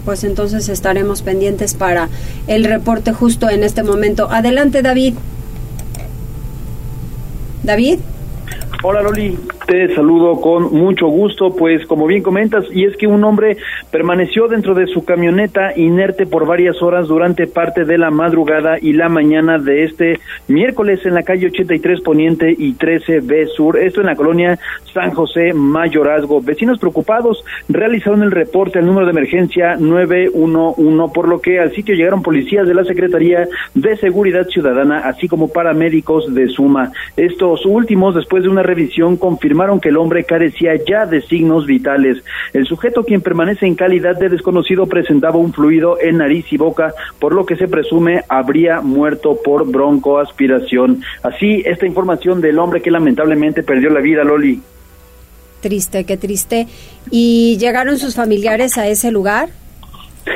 Pues 0.05 0.23
entonces 0.23 0.69
estaremos 0.69 1.23
pendientes 1.23 1.75
para 1.75 2.09
el 2.47 2.63
reporte 2.63 3.13
justo 3.13 3.51
en 3.51 3.65
este 3.65 3.83
momento. 3.83 4.31
Adelante, 4.31 4.83
David. 4.83 5.15
David. 7.65 7.99
Hola 8.85 9.03
Loli, 9.03 9.37
te 9.69 9.95
saludo 9.95 10.41
con 10.41 10.73
mucho 10.73 11.09
gusto, 11.09 11.55
pues 11.55 11.85
como 11.85 12.07
bien 12.07 12.23
comentas, 12.23 12.65
y 12.73 12.87
es 12.87 12.97
que 12.97 13.07
un 13.07 13.23
hombre 13.23 13.59
permaneció 13.91 14.49
dentro 14.49 14.75
de 14.75 14.87
su 14.87 15.05
camioneta 15.05 15.77
inerte 15.77 16.25
por 16.25 16.47
varias 16.47 16.81
horas 16.81 17.07
durante 17.07 17.47
parte 17.47 17.85
de 17.85 17.99
la 17.99 18.11
madrugada 18.11 18.79
y 18.81 18.95
la 18.95 19.11
mañana 19.11 19.59
de 19.59 19.85
este 19.85 20.21
miércoles 20.49 21.05
en 21.05 21.13
la 21.13 21.23
calle 21.23 21.49
83 21.49 22.01
Poniente 22.01 22.51
y 22.57 22.73
13 22.73 23.21
B 23.21 23.47
Sur, 23.55 23.79
esto 23.79 24.01
en 24.01 24.07
la 24.07 24.17
colonia 24.17 24.59
San 24.95 25.11
José 25.11 25.53
Mayorazgo. 25.53 26.41
Vecinos 26.41 26.79
preocupados 26.79 27.45
realizaron 27.69 28.23
el 28.23 28.31
reporte 28.31 28.79
al 28.79 28.87
número 28.87 29.05
de 29.05 29.13
emergencia 29.13 29.77
911, 29.77 31.13
por 31.13 31.29
lo 31.29 31.43
que 31.43 31.61
al 31.61 31.73
sitio 31.73 31.95
llegaron 31.95 32.23
policías 32.23 32.67
de 32.67 32.73
la 32.73 32.85
Secretaría 32.85 33.47
de 33.75 33.97
Seguridad 33.99 34.49
Ciudadana, 34.49 35.01
así 35.01 35.29
como 35.29 35.53
paramédicos 35.53 36.35
de 36.35 36.49
Suma. 36.49 36.91
Estos 37.19 37.67
últimos, 37.67 38.15
después 38.15 38.45
de 38.45 38.49
una 38.49 38.63
revisión 38.63 39.19
que 39.81 39.89
el 39.89 39.97
hombre 39.97 40.25
carecía 40.25 40.73
ya 40.77 41.05
de 41.05 41.21
signos 41.23 41.67
vitales. 41.67 42.23
El 42.53 42.67
sujeto, 42.67 43.05
quien 43.05 43.21
permanece 43.21 43.67
en 43.67 43.75
calidad 43.75 44.17
de 44.17 44.29
desconocido, 44.29 44.87
presentaba 44.87 45.37
un 45.37 45.53
fluido 45.53 46.01
en 46.01 46.19
nariz 46.19 46.47
y 46.53 46.57
boca, 46.57 46.95
por 47.19 47.35
lo 47.35 47.45
que 47.45 47.57
se 47.57 47.67
presume 47.67 48.23
habría 48.29 48.81
muerto 48.81 49.39
por 49.43 49.67
broncoaspiración. 49.69 51.03
Así, 51.23 51.63
esta 51.67 51.87
información 51.87 52.41
del 52.41 52.59
hombre 52.59 52.81
que 52.81 52.91
lamentablemente 52.91 53.63
perdió 53.63 53.91
la 53.91 54.01
vida, 54.01 54.23
Loli. 54.25 54.63
Triste, 55.61 56.05
qué 56.05 56.17
triste. 56.17 56.69
¿Y 57.11 57.57
llegaron 57.59 57.99
sus 57.99 58.15
familiares 58.15 58.79
a 58.79 58.87
ese 58.87 59.11
lugar? 59.11 59.49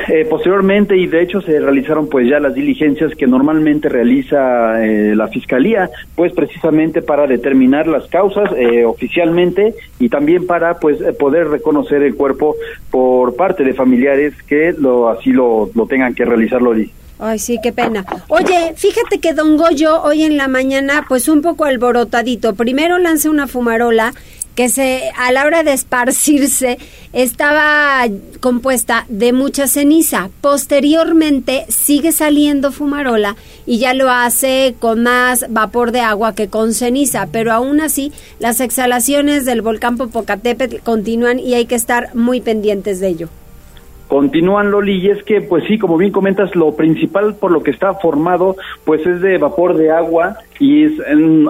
Eh, 0.07 0.25
posteriormente 0.29 0.97
y 0.97 1.07
de 1.07 1.21
hecho 1.21 1.41
se 1.41 1.59
realizaron 1.59 2.07
pues 2.07 2.29
ya 2.29 2.39
las 2.39 2.53
diligencias 2.53 3.13
que 3.15 3.25
normalmente 3.25 3.89
realiza 3.89 4.85
eh, 4.85 5.15
la 5.15 5.27
fiscalía 5.27 5.89
pues 6.15 6.33
precisamente 6.33 7.01
para 7.01 7.25
determinar 7.25 7.87
las 7.87 8.07
causas 8.07 8.51
eh, 8.57 8.85
oficialmente 8.85 9.73
y 9.99 10.09
también 10.09 10.45
para 10.45 10.79
pues 10.79 10.99
poder 11.17 11.47
reconocer 11.47 12.03
el 12.03 12.15
cuerpo 12.15 12.55
por 12.91 13.35
parte 13.35 13.63
de 13.63 13.73
familiares 13.73 14.33
que 14.43 14.73
lo 14.77 15.09
así 15.09 15.31
lo, 15.31 15.69
lo 15.73 15.87
tengan 15.87 16.13
que 16.13 16.25
realizar 16.25 16.61
Loli. 16.61 16.91
Ay, 17.19 17.39
sí, 17.39 17.57
qué 17.63 17.71
pena. 17.71 18.05
Oye, 18.27 18.73
fíjate 18.75 19.19
que 19.19 19.33
Don 19.33 19.55
Goyo 19.55 20.01
hoy 20.01 20.23
en 20.23 20.35
la 20.35 20.49
mañana, 20.49 21.05
pues 21.07 21.29
un 21.29 21.41
poco 21.41 21.63
alborotadito. 21.63 22.53
Primero 22.55 22.97
lanza 22.97 23.29
una 23.29 23.47
fumarola 23.47 24.13
que 24.55 24.69
se 24.69 25.11
a 25.17 25.31
la 25.31 25.45
hora 25.45 25.63
de 25.63 25.73
esparcirse 25.73 26.77
estaba 27.11 28.05
compuesta 28.39 29.05
de 29.09 29.33
mucha 29.33 29.67
ceniza. 29.67 30.29
Posteriormente 30.41 31.65
sigue 31.69 32.11
saliendo 32.11 32.71
fumarola 32.71 33.35
y 33.65 33.79
ya 33.79 33.93
lo 33.93 34.09
hace 34.09 34.75
con 34.79 35.03
más 35.03 35.45
vapor 35.49 35.91
de 35.91 36.01
agua 36.01 36.35
que 36.35 36.49
con 36.49 36.73
ceniza, 36.73 37.27
pero 37.31 37.51
aún 37.51 37.81
así 37.81 38.11
las 38.39 38.59
exhalaciones 38.59 39.45
del 39.45 39.61
volcán 39.61 39.97
Popocatépetl 39.97 40.77
continúan 40.83 41.39
y 41.39 41.53
hay 41.53 41.65
que 41.65 41.75
estar 41.75 42.13
muy 42.15 42.41
pendientes 42.41 42.99
de 42.99 43.07
ello. 43.07 43.29
Continúan 44.07 44.69
Loli 44.69 44.97
y 44.99 45.09
es 45.09 45.23
que 45.23 45.41
pues 45.41 45.63
sí, 45.67 45.79
como 45.79 45.97
bien 45.97 46.11
comentas, 46.11 46.55
lo 46.55 46.75
principal 46.75 47.35
por 47.35 47.51
lo 47.51 47.63
que 47.63 47.71
está 47.71 47.95
formado 47.95 48.55
pues 48.85 49.03
es 49.07 49.21
de 49.21 49.39
vapor 49.39 49.75
de 49.75 49.89
agua 49.89 50.37
y 50.63 50.85
es 50.85 50.93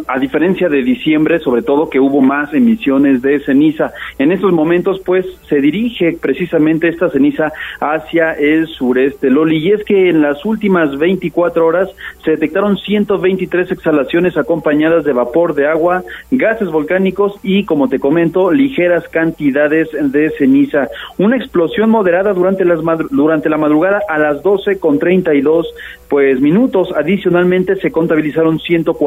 a 0.08 0.18
diferencia 0.18 0.70
de 0.70 0.82
diciembre, 0.82 1.38
sobre 1.38 1.62
todo 1.62 1.88
que 1.88 2.00
hubo 2.00 2.20
más 2.20 2.52
emisiones 2.52 3.22
de 3.22 3.40
ceniza. 3.42 3.94
En 4.18 4.32
estos 4.32 4.52
momentos, 4.52 5.00
pues, 5.06 5.24
se 5.48 5.62
dirige 5.62 6.18
precisamente 6.20 6.88
esta 6.88 7.12
ceniza 7.12 7.52
hacia 7.80 8.34
el 8.34 8.66
sureste, 8.66 9.30
Loli, 9.30 9.58
y 9.58 9.72
es 9.72 9.84
que 9.84 10.10
en 10.10 10.24
las 10.24 10.44
últimas 10.46 10.98
24 10.98 11.64
horas 11.64 11.90
se 12.26 12.32
detectaron 12.32 12.76
123 12.76 13.72
exhalaciones 13.72 14.36
acompañadas 14.36 15.06
de 15.06 15.14
vapor 15.14 15.54
de 15.54 15.68
agua, 15.68 16.04
gases 16.32 16.72
volcánicos 16.72 17.36
y, 17.44 17.66
como 17.66 17.90
te 17.90 18.00
comento, 18.00 18.52
ligeras 18.52 19.08
cantidades 19.10 19.90
de 19.92 20.32
ceniza. 20.40 20.88
Una 21.20 21.38
explosión 21.38 21.92
moderada 21.92 22.34
durante, 22.34 22.66
las 22.66 22.80
durante 23.12 23.48
la 23.48 23.60
madrugada 23.60 24.02
a 24.10 24.18
las 24.18 24.42
12 24.42 24.80
con 24.80 24.98
32 24.98 25.68
pues 26.14 26.40
minutos. 26.42 26.94
Adicionalmente 26.96 27.76
se 27.78 27.92
contabilizaron 27.92 28.60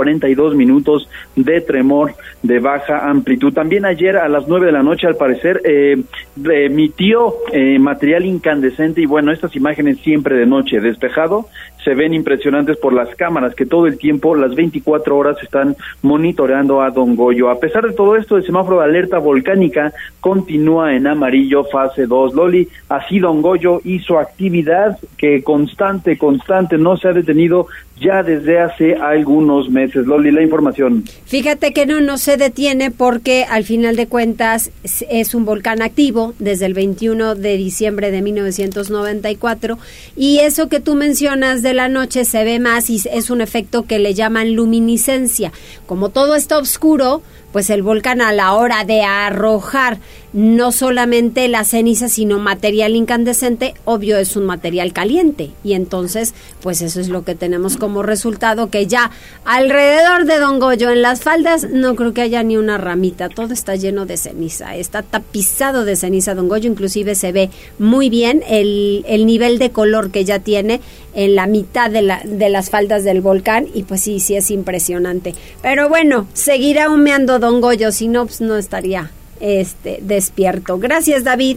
142 0.04 0.54
minutos 0.54 1.08
de 1.34 1.60
tremor 1.60 2.14
de 2.42 2.58
baja 2.58 3.08
amplitud. 3.08 3.52
También 3.52 3.84
ayer 3.84 4.16
a 4.16 4.28
las 4.28 4.46
9 4.48 4.66
de 4.66 4.72
la 4.72 4.82
noche, 4.82 5.06
al 5.06 5.16
parecer, 5.16 5.60
eh, 5.64 5.96
emitió 6.44 7.34
eh, 7.52 7.78
material 7.78 8.24
incandescente 8.26 9.00
y 9.00 9.06
bueno, 9.06 9.32
estas 9.32 9.54
imágenes 9.56 9.98
siempre 10.00 10.36
de 10.36 10.46
noche 10.46 10.80
despejado 10.80 11.48
se 11.86 11.94
ven 11.94 12.12
impresionantes 12.12 12.78
por 12.78 12.92
las 12.92 13.14
cámaras 13.14 13.54
que 13.54 13.64
todo 13.64 13.86
el 13.86 13.96
tiempo, 13.96 14.34
las 14.34 14.56
24 14.56 15.16
horas, 15.16 15.36
están 15.40 15.76
monitoreando 16.02 16.82
a 16.82 16.90
Don 16.90 17.14
Goyo. 17.14 17.48
A 17.48 17.60
pesar 17.60 17.86
de 17.86 17.92
todo 17.92 18.16
esto, 18.16 18.36
el 18.36 18.44
semáforo 18.44 18.80
de 18.80 18.86
alerta 18.86 19.18
volcánica 19.18 19.92
continúa 20.20 20.96
en 20.96 21.06
amarillo 21.06 21.62
fase 21.62 22.06
2. 22.06 22.34
Loli, 22.34 22.68
así 22.88 23.20
Don 23.20 23.40
Goyo 23.40 23.80
hizo 23.84 24.18
actividad 24.18 24.98
que 25.16 25.44
constante, 25.44 26.18
constante, 26.18 26.76
no 26.76 26.96
se 26.96 27.06
ha 27.06 27.12
detenido 27.12 27.68
ya 28.00 28.24
desde 28.24 28.58
hace 28.58 28.96
algunos 28.96 29.70
meses. 29.70 30.06
Loli, 30.06 30.32
la 30.32 30.42
información. 30.42 31.04
Fíjate 31.24 31.72
que 31.72 31.86
no, 31.86 32.00
no 32.00 32.18
se 32.18 32.36
detiene 32.36 32.90
porque 32.90 33.44
al 33.48 33.62
final 33.62 33.94
de 33.94 34.08
cuentas 34.08 34.72
es 35.08 35.34
un 35.34 35.44
volcán 35.44 35.82
activo 35.82 36.34
desde 36.40 36.66
el 36.66 36.74
21 36.74 37.36
de 37.36 37.56
diciembre 37.56 38.10
de 38.10 38.22
1994 38.22 39.78
y 40.16 40.40
eso 40.40 40.68
que 40.68 40.80
tú 40.80 40.96
mencionas 40.96 41.62
de 41.62 41.75
la 41.76 41.88
noche 41.88 42.24
se 42.24 42.42
ve 42.44 42.58
más 42.58 42.90
y 42.90 43.00
es 43.10 43.30
un 43.30 43.40
efecto 43.40 43.84
que 43.84 43.98
le 43.98 44.14
llaman 44.14 44.54
luminiscencia. 44.54 45.52
Como 45.86 46.08
todo 46.08 46.34
está 46.34 46.58
oscuro, 46.58 47.22
pues 47.52 47.70
el 47.70 47.82
volcán 47.82 48.20
a 48.20 48.32
la 48.32 48.52
hora 48.52 48.84
de 48.84 49.02
arrojar 49.02 49.98
no 50.34 50.72
solamente 50.72 51.48
la 51.48 51.64
ceniza, 51.64 52.10
sino 52.10 52.38
material 52.38 52.94
incandescente, 52.94 53.72
obvio 53.86 54.18
es 54.18 54.36
un 54.36 54.44
material 54.44 54.92
caliente. 54.92 55.52
Y 55.64 55.72
entonces, 55.72 56.34
pues 56.60 56.82
eso 56.82 57.00
es 57.00 57.08
lo 57.08 57.24
que 57.24 57.34
tenemos 57.34 57.78
como 57.78 58.02
resultado, 58.02 58.68
que 58.68 58.86
ya 58.86 59.10
alrededor 59.46 60.26
de 60.26 60.38
Don 60.38 60.58
Goyo, 60.58 60.90
en 60.90 61.00
las 61.00 61.22
faldas, 61.22 61.70
no 61.70 61.96
creo 61.96 62.12
que 62.12 62.20
haya 62.20 62.42
ni 62.42 62.58
una 62.58 62.76
ramita, 62.76 63.30
todo 63.30 63.54
está 63.54 63.76
lleno 63.76 64.04
de 64.04 64.18
ceniza, 64.18 64.76
está 64.76 65.00
tapizado 65.00 65.86
de 65.86 65.96
ceniza 65.96 66.34
Don 66.34 66.50
Goyo, 66.50 66.70
inclusive 66.70 67.14
se 67.14 67.32
ve 67.32 67.48
muy 67.78 68.10
bien 68.10 68.42
el, 68.46 69.02
el 69.08 69.24
nivel 69.24 69.58
de 69.58 69.70
color 69.70 70.10
que 70.10 70.26
ya 70.26 70.40
tiene 70.40 70.82
en 71.16 71.34
la 71.34 71.46
mitad 71.46 71.90
de, 71.90 72.02
la, 72.02 72.20
de 72.24 72.48
las 72.50 72.70
faldas 72.70 73.02
del 73.02 73.22
volcán, 73.22 73.66
y 73.74 73.82
pues 73.82 74.02
sí, 74.02 74.20
sí 74.20 74.36
es 74.36 74.50
impresionante. 74.52 75.34
Pero 75.62 75.88
bueno, 75.88 76.28
seguirá 76.34 76.90
humeando 76.90 77.40
Don 77.40 77.60
Goyo, 77.60 77.90
si 77.90 78.06
no, 78.06 78.26
pues 78.26 78.40
no 78.40 78.56
estaría 78.56 79.10
este, 79.40 79.98
despierto. 80.02 80.78
Gracias, 80.78 81.24
David. 81.24 81.56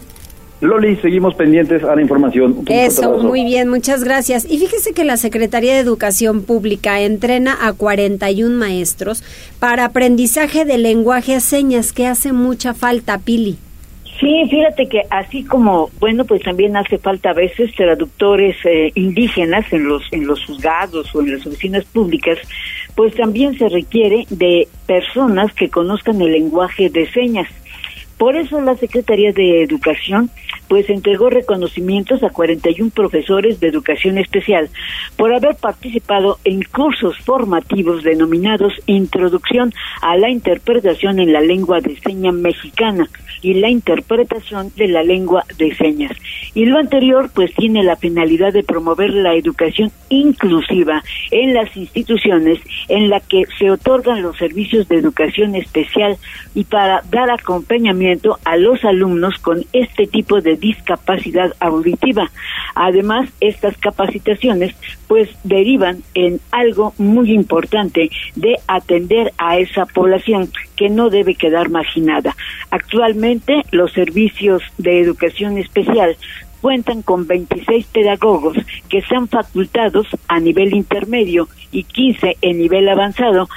Loli, 0.62 0.96
seguimos 0.96 1.34
pendientes 1.34 1.82
a 1.84 1.94
la 1.94 2.02
información. 2.02 2.64
Eso, 2.66 3.18
muy 3.18 3.44
bien, 3.44 3.68
muchas 3.68 4.04
gracias. 4.04 4.44
Y 4.44 4.58
fíjese 4.58 4.92
que 4.92 5.04
la 5.04 5.16
Secretaría 5.16 5.74
de 5.74 5.80
Educación 5.80 6.42
Pública 6.42 7.00
entrena 7.00 7.56
a 7.66 7.72
41 7.72 8.58
maestros 8.58 9.22
para 9.58 9.86
aprendizaje 9.86 10.66
de 10.66 10.76
lenguaje 10.76 11.34
a 11.34 11.40
señas, 11.40 11.92
que 11.92 12.06
hace 12.06 12.32
mucha 12.32 12.74
falta, 12.74 13.18
Pili. 13.18 13.58
Sí, 14.20 14.44
fíjate 14.50 14.86
que 14.86 15.00
así 15.08 15.44
como, 15.44 15.88
bueno, 15.98 16.26
pues 16.26 16.42
también 16.42 16.76
hace 16.76 16.98
falta 16.98 17.30
a 17.30 17.34
veces 17.34 17.74
traductores 17.74 18.54
eh, 18.66 18.92
indígenas 18.94 19.72
en 19.72 19.88
los, 19.88 20.02
en 20.12 20.26
los 20.26 20.44
juzgados 20.44 21.14
o 21.14 21.22
en 21.22 21.32
las 21.32 21.46
oficinas 21.46 21.86
públicas, 21.86 22.38
pues 22.94 23.14
también 23.14 23.56
se 23.56 23.70
requiere 23.70 24.26
de 24.28 24.68
personas 24.86 25.54
que 25.54 25.70
conozcan 25.70 26.20
el 26.20 26.32
lenguaje 26.32 26.90
de 26.90 27.10
señas. 27.12 27.48
Por 28.18 28.36
eso 28.36 28.60
la 28.60 28.76
Secretaría 28.76 29.32
de 29.32 29.62
Educación 29.62 30.30
pues 30.70 30.88
entregó 30.88 31.30
reconocimientos 31.30 32.22
a 32.22 32.30
41 32.30 32.92
profesores 32.92 33.58
de 33.58 33.66
educación 33.66 34.18
especial 34.18 34.68
por 35.16 35.34
haber 35.34 35.56
participado 35.56 36.38
en 36.44 36.62
cursos 36.62 37.18
formativos 37.18 38.04
denominados 38.04 38.72
Introducción 38.86 39.74
a 40.00 40.16
la 40.16 40.30
interpretación 40.30 41.18
en 41.18 41.32
la 41.32 41.40
lengua 41.40 41.80
de 41.80 41.98
señas 41.98 42.34
mexicana 42.34 43.08
y 43.42 43.54
la 43.54 43.68
interpretación 43.68 44.70
de 44.76 44.86
la 44.86 45.02
lengua 45.02 45.44
de 45.58 45.74
señas. 45.74 46.12
Y 46.54 46.66
lo 46.66 46.78
anterior 46.78 47.30
pues 47.34 47.52
tiene 47.54 47.82
la 47.82 47.96
finalidad 47.96 48.52
de 48.52 48.62
promover 48.62 49.10
la 49.10 49.34
educación 49.34 49.90
inclusiva 50.08 51.02
en 51.32 51.52
las 51.52 51.76
instituciones 51.76 52.60
en 52.88 53.10
la 53.10 53.18
que 53.18 53.44
se 53.58 53.72
otorgan 53.72 54.22
los 54.22 54.36
servicios 54.36 54.86
de 54.88 54.98
educación 54.98 55.56
especial 55.56 56.16
y 56.54 56.62
para 56.62 57.02
dar 57.10 57.28
acompañamiento 57.30 58.38
a 58.44 58.56
los 58.56 58.84
alumnos 58.84 59.36
con 59.38 59.64
este 59.72 60.06
tipo 60.06 60.40
de 60.40 60.59
discapacidad 60.60 61.54
auditiva. 61.60 62.30
Además, 62.74 63.28
estas 63.40 63.76
capacitaciones 63.78 64.74
pues 65.08 65.28
derivan 65.42 66.02
en 66.14 66.40
algo 66.52 66.94
muy 66.98 67.32
importante 67.32 68.10
de 68.36 68.58
atender 68.66 69.32
a 69.38 69.58
esa 69.58 69.86
población 69.86 70.50
que 70.76 70.88
no 70.88 71.10
debe 71.10 71.34
quedar 71.34 71.70
marginada. 71.70 72.36
Actualmente 72.70 73.64
los 73.70 73.92
servicios 73.92 74.62
de 74.78 75.00
educación 75.00 75.58
especial 75.58 76.16
cuentan 76.60 77.02
con 77.02 77.26
26 77.26 77.86
pedagogos 77.86 78.56
que 78.88 79.02
sean 79.02 79.28
facultados 79.28 80.06
a 80.28 80.40
nivel 80.40 80.74
intermedio 80.74 81.48
y 81.72 81.84
15 81.84 82.36
en 82.42 82.58
nivel 82.58 82.88
avanzado 82.88 83.48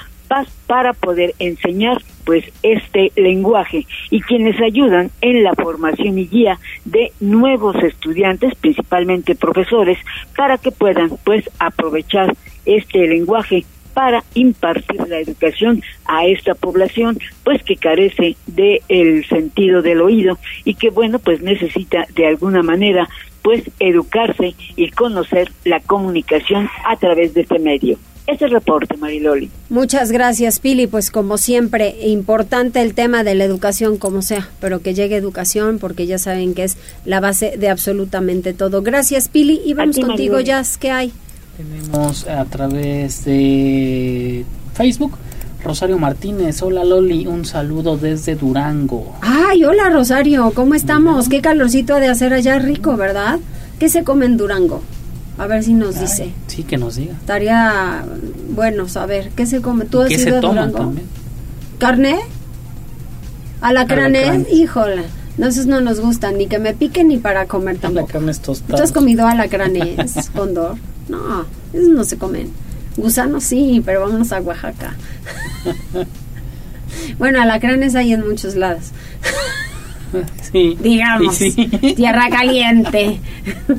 para 0.66 0.92
poder 0.92 1.34
enseñar 1.38 2.02
pues 2.24 2.44
este 2.62 3.12
lenguaje 3.16 3.86
y 4.10 4.20
quienes 4.22 4.60
ayudan 4.60 5.10
en 5.20 5.42
la 5.42 5.54
formación 5.54 6.18
y 6.18 6.26
guía 6.26 6.58
de 6.84 7.12
nuevos 7.20 7.76
estudiantes, 7.82 8.54
principalmente 8.56 9.34
profesores, 9.34 9.98
para 10.36 10.58
que 10.58 10.72
puedan 10.72 11.10
pues 11.24 11.48
aprovechar 11.58 12.34
este 12.64 13.06
lenguaje 13.06 13.64
para 13.92 14.24
impartir 14.34 15.06
la 15.06 15.20
educación 15.20 15.82
a 16.06 16.26
esta 16.26 16.54
población 16.54 17.18
pues 17.44 17.62
que 17.62 17.76
carece 17.76 18.36
de 18.46 18.82
el 18.88 19.24
sentido 19.26 19.82
del 19.82 20.00
oído 20.00 20.38
y 20.64 20.74
que 20.74 20.90
bueno 20.90 21.20
pues 21.20 21.42
necesita 21.42 22.06
de 22.14 22.26
alguna 22.26 22.62
manera 22.62 23.08
pues 23.42 23.62
educarse 23.78 24.54
y 24.74 24.90
conocer 24.90 25.52
la 25.64 25.78
comunicación 25.78 26.68
a 26.86 26.96
través 26.96 27.34
de 27.34 27.42
este 27.42 27.58
medio. 27.58 27.98
Ese 28.26 28.46
reporte, 28.46 28.96
Mariloli. 28.96 29.50
Muchas 29.68 30.10
gracias, 30.10 30.58
Pili. 30.58 30.86
Pues 30.86 31.10
como 31.10 31.36
siempre, 31.36 31.94
importante 32.06 32.80
el 32.80 32.94
tema 32.94 33.22
de 33.22 33.34
la 33.34 33.44
educación, 33.44 33.98
como 33.98 34.22
sea, 34.22 34.48
pero 34.60 34.80
que 34.80 34.94
llegue 34.94 35.16
educación, 35.16 35.78
porque 35.78 36.06
ya 36.06 36.18
saben 36.18 36.54
que 36.54 36.64
es 36.64 36.76
la 37.04 37.20
base 37.20 37.56
de 37.58 37.68
absolutamente 37.68 38.54
todo. 38.54 38.82
Gracias, 38.82 39.28
Pili. 39.28 39.60
Y 39.64 39.74
vamos 39.74 39.98
contigo, 39.98 40.40
Jazz. 40.40 40.78
¿Qué 40.78 40.90
hay? 40.90 41.12
Tenemos 41.56 42.26
a 42.26 42.44
través 42.46 43.24
de 43.24 44.44
Facebook 44.74 45.18
Rosario 45.64 45.98
Martínez, 45.98 46.62
hola 46.62 46.84
Loli, 46.84 47.26
un 47.26 47.46
saludo 47.46 47.96
desde 47.96 48.34
Durango. 48.34 49.14
Ay, 49.22 49.64
hola 49.64 49.88
Rosario, 49.88 50.52
¿cómo 50.54 50.74
estamos? 50.74 51.30
Qué 51.30 51.40
calorcito 51.40 51.94
ha 51.94 52.00
de 52.00 52.08
hacer 52.08 52.34
allá 52.34 52.58
rico, 52.58 52.98
¿verdad? 52.98 53.38
¿Qué 53.78 53.88
se 53.88 54.04
come 54.04 54.26
en 54.26 54.36
Durango? 54.36 54.82
A 55.38 55.46
ver 55.46 55.64
si 55.64 55.74
nos 55.74 55.98
dice. 55.98 56.32
Sí, 56.46 56.62
que 56.62 56.76
nos 56.76 56.96
diga. 56.96 57.14
Estaría 57.14 58.04
bueno 58.50 58.88
saber, 58.88 59.30
¿qué 59.36 59.46
se 59.46 59.60
come? 59.60 59.84
¿Tú 59.84 60.00
has 60.02 60.08
¿Qué 60.08 60.14
ido 60.14 60.22
se 60.24 60.36
a 60.36 60.40
toma 60.40 60.52
Durango? 60.66 60.78
también? 60.78 61.06
¿Carne? 61.78 62.20
¿Alacranes? 63.60 64.46
Híjole. 64.52 65.02
No, 65.36 65.48
esos 65.48 65.66
no 65.66 65.80
nos 65.80 65.98
gustan, 66.00 66.38
ni 66.38 66.46
que 66.46 66.58
me 66.60 66.74
piquen 66.74 67.08
ni 67.08 67.16
para 67.18 67.46
comer 67.46 67.78
tampoco. 67.78 68.02
Alacranes 68.06 68.38
¿Tú 68.40 68.52
tostados. 68.52 68.80
has 68.80 68.92
comido 68.92 69.26
alacranes, 69.26 70.30
Condor? 70.36 70.76
No, 71.08 71.44
esos 71.72 71.88
no 71.88 72.04
se 72.04 72.16
comen. 72.16 72.50
Gusanos 72.96 73.42
sí, 73.42 73.82
pero 73.84 74.02
vámonos 74.02 74.30
a 74.30 74.40
Oaxaca. 74.40 74.94
bueno, 77.18 77.42
alacranes 77.42 77.96
hay 77.96 78.12
en 78.12 78.26
muchos 78.28 78.54
lados. 78.54 78.84
Sí. 80.52 80.76
Digamos, 80.80 81.34
Sí, 81.36 81.52
tierra 81.96 82.28
caliente. 82.30 83.18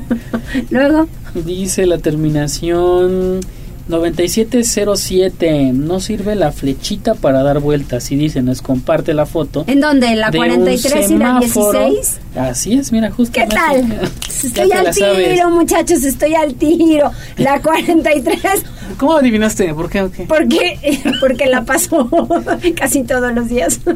Luego, 0.70 1.08
Dice 1.44 1.84
la 1.86 1.98
terminación 1.98 3.40
9707. 3.88 5.72
No 5.72 6.00
sirve 6.00 6.34
la 6.34 6.50
flechita 6.50 7.14
para 7.14 7.42
dar 7.42 7.60
vueltas. 7.60 8.10
Y 8.10 8.16
dice, 8.16 8.42
nos 8.42 8.62
comparte 8.62 9.14
la 9.14 9.26
foto. 9.26 9.64
¿en 9.66 9.80
dónde? 9.80 10.16
¿La 10.16 10.30
de 10.30 10.38
un 10.38 10.46
43 10.46 11.10
y 11.10 11.18
la 11.18 11.40
semáforo. 11.40 11.88
16? 11.88 12.20
Así 12.36 12.74
es, 12.74 12.90
mira, 12.92 13.10
justo. 13.10 13.32
¿Qué 13.34 13.46
tal? 13.46 14.10
Estoy 14.28 14.72
al 14.72 14.94
tiro, 14.94 15.50
muchachos, 15.50 16.02
estoy 16.04 16.34
al 16.34 16.54
tiro. 16.54 17.12
La 17.36 17.60
43, 17.60 18.42
¿Cómo 18.98 19.16
adivinaste? 19.16 19.72
¿Por 19.74 19.88
qué? 19.90 20.08
porque, 20.28 21.00
porque 21.20 21.46
la 21.46 21.64
paso 21.64 22.08
casi 22.76 23.02
todos 23.04 23.32
los 23.32 23.48
días. 23.48 23.80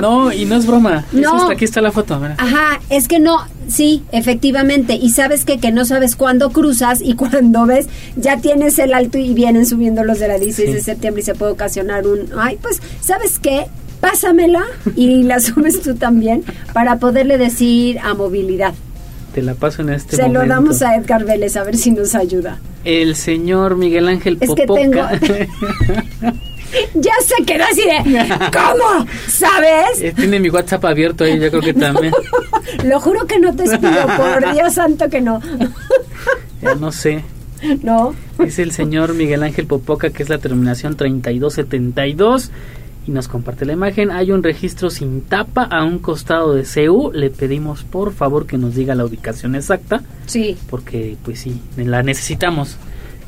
No, 0.00 0.32
y 0.32 0.44
no 0.44 0.56
es 0.56 0.66
broma. 0.66 1.04
No. 1.12 1.48
aquí 1.48 1.64
está 1.64 1.80
la 1.80 1.92
foto. 1.92 2.18
mira. 2.18 2.34
Ajá, 2.38 2.80
es 2.90 3.06
que 3.06 3.20
no, 3.20 3.38
sí, 3.68 4.02
efectivamente. 4.10 4.94
Y 4.94 5.10
sabes 5.10 5.44
que, 5.44 5.58
que 5.60 5.70
no 5.70 5.84
sabes 5.84 6.16
cuándo 6.16 6.50
cruzas 6.50 7.00
y 7.00 7.14
cuando 7.14 7.64
ves, 7.64 7.86
ya 8.16 8.38
tienes 8.38 8.78
el 8.80 8.92
alto 8.92 9.18
y 9.18 9.32
vienen 9.34 9.66
subiendo 9.66 10.02
los 10.02 10.18
de 10.18 10.26
la 10.26 10.38
16 10.38 10.74
de 10.74 10.80
septiembre 10.82 11.22
y 11.22 11.24
se 11.24 11.36
puede 11.36 11.52
ocasionar 11.52 12.08
un. 12.08 12.28
Ay, 12.36 12.58
pues, 12.60 12.82
¿sabes 13.00 13.38
qué? 13.38 13.66
Pásamela 14.00 14.64
y 14.96 15.22
la 15.22 15.38
subes 15.38 15.80
tú 15.80 15.94
también 15.94 16.42
para 16.72 16.98
poderle 16.98 17.38
decir 17.38 18.00
a 18.00 18.14
movilidad. 18.14 18.74
Te 19.32 19.42
la 19.42 19.54
paso 19.54 19.82
en 19.82 19.90
este 19.90 20.16
se 20.16 20.22
momento. 20.22 20.42
lo 20.42 20.48
damos 20.48 20.82
a 20.82 20.96
Edgar 20.96 21.24
Vélez 21.24 21.56
a 21.56 21.62
ver 21.62 21.76
si 21.76 21.92
nos 21.92 22.16
ayuda. 22.16 22.58
El 22.84 23.16
señor 23.16 23.76
Miguel 23.76 24.08
Ángel 24.08 24.38
Es 24.40 24.50
que 24.54 24.66
Popoca. 24.66 25.18
Ya 26.94 27.12
se 27.24 27.44
quedó 27.44 27.62
así 27.64 27.82
de. 27.82 28.28
¿Cómo? 28.52 29.06
¿Sabes? 29.28 30.00
Eh, 30.00 30.12
Tiene 30.16 30.40
mi 30.40 30.50
WhatsApp 30.50 30.84
abierto 30.86 31.22
ahí, 31.22 31.38
yo 31.38 31.48
creo 31.48 31.62
que 31.62 31.72
también. 31.74 32.12
Lo 32.84 32.98
juro 32.98 33.26
que 33.26 33.38
no 33.38 33.54
te 33.54 33.64
espido, 33.64 34.06
por 34.16 34.52
Dios 34.54 34.74
santo 34.74 35.08
que 35.08 35.20
no. 35.20 35.40
Ya 36.60 36.74
no 36.74 36.90
sé. 36.90 37.22
No. 37.82 38.14
Es 38.44 38.58
el 38.58 38.72
señor 38.72 39.14
Miguel 39.14 39.44
Ángel 39.44 39.66
Popoca, 39.66 40.10
que 40.10 40.24
es 40.24 40.28
la 40.28 40.38
terminación 40.38 40.96
3272. 40.96 42.50
Y 43.06 43.10
nos 43.10 43.28
comparte 43.28 43.66
la 43.66 43.74
imagen. 43.74 44.10
Hay 44.10 44.30
un 44.32 44.42
registro 44.42 44.88
sin 44.88 45.20
tapa 45.22 45.64
a 45.64 45.84
un 45.84 45.98
costado 45.98 46.54
de 46.54 46.64
CEU. 46.64 47.12
Le 47.12 47.28
pedimos 47.30 47.84
por 47.84 48.14
favor 48.14 48.46
que 48.46 48.56
nos 48.56 48.74
diga 48.74 48.94
la 48.94 49.04
ubicación 49.04 49.54
exacta. 49.54 50.02
Sí. 50.26 50.56
Porque, 50.70 51.16
pues 51.22 51.40
sí, 51.40 51.60
la 51.76 52.02
necesitamos. 52.02 52.76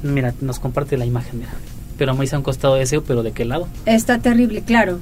Mira, 0.03 0.33
nos 0.41 0.59
comparte 0.59 0.97
la 0.97 1.05
imagen, 1.05 1.41
mira. 1.41 1.51
Pero 1.99 2.15
me 2.15 2.23
dice 2.23 2.37
a 2.37 2.39
un 2.39 2.45
costado 2.45 2.75
de 2.77 2.87
CEU, 2.87 3.03
pero 3.03 3.23
¿de 3.23 3.33
qué 3.33 3.45
lado? 3.45 3.69
Está 3.85 4.19
terrible, 4.19 4.63
claro. 4.63 4.99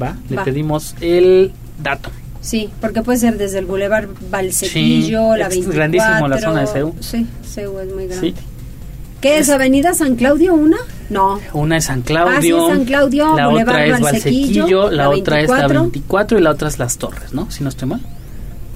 ¿Va? 0.00 0.16
Le 0.28 0.36
Va. 0.36 0.44
pedimos 0.44 0.94
el 1.00 1.52
dato. 1.82 2.10
Sí, 2.40 2.70
porque 2.80 3.02
puede 3.02 3.18
ser 3.18 3.38
desde 3.38 3.58
el 3.60 3.66
Boulevard 3.66 4.08
Valsequillo, 4.30 5.32
Sí, 5.34 5.38
la 5.38 5.46
es 5.46 5.50
24. 5.50 5.72
grandísimo 5.72 6.28
la 6.28 6.38
zona 6.40 6.60
de 6.62 6.66
CEU. 6.68 6.94
Sí, 7.00 7.26
CEU 7.44 7.78
es 7.80 7.92
muy 7.94 8.06
grande. 8.06 8.28
Sí. 8.30 8.34
¿Qué 9.20 9.38
es, 9.38 9.48
Avenida 9.50 9.94
San 9.94 10.16
Claudio 10.16 10.54
una? 10.54 10.78
No. 11.12 11.38
Una 11.52 11.76
es 11.76 11.84
San 11.84 12.02
Claudio. 12.02 12.36
Ah, 12.36 12.40
sí, 12.70 12.74
San 12.74 12.84
Claudio, 12.84 13.36
La 13.36 13.46
Boulevard 13.48 13.74
otra 13.74 13.86
es 13.86 14.00
Valsequillo. 14.00 14.90
La, 14.90 14.96
la 15.04 15.10
otra 15.10 15.40
es 15.40 15.48
la 15.50 15.56
24. 15.56 15.80
24 15.80 16.38
y 16.38 16.42
la 16.42 16.50
otra 16.50 16.68
es 16.68 16.78
Las 16.78 16.96
Torres, 16.98 17.32
¿no? 17.32 17.50
Si 17.50 17.62
no 17.62 17.68
estoy 17.68 17.88
mal. 17.88 18.00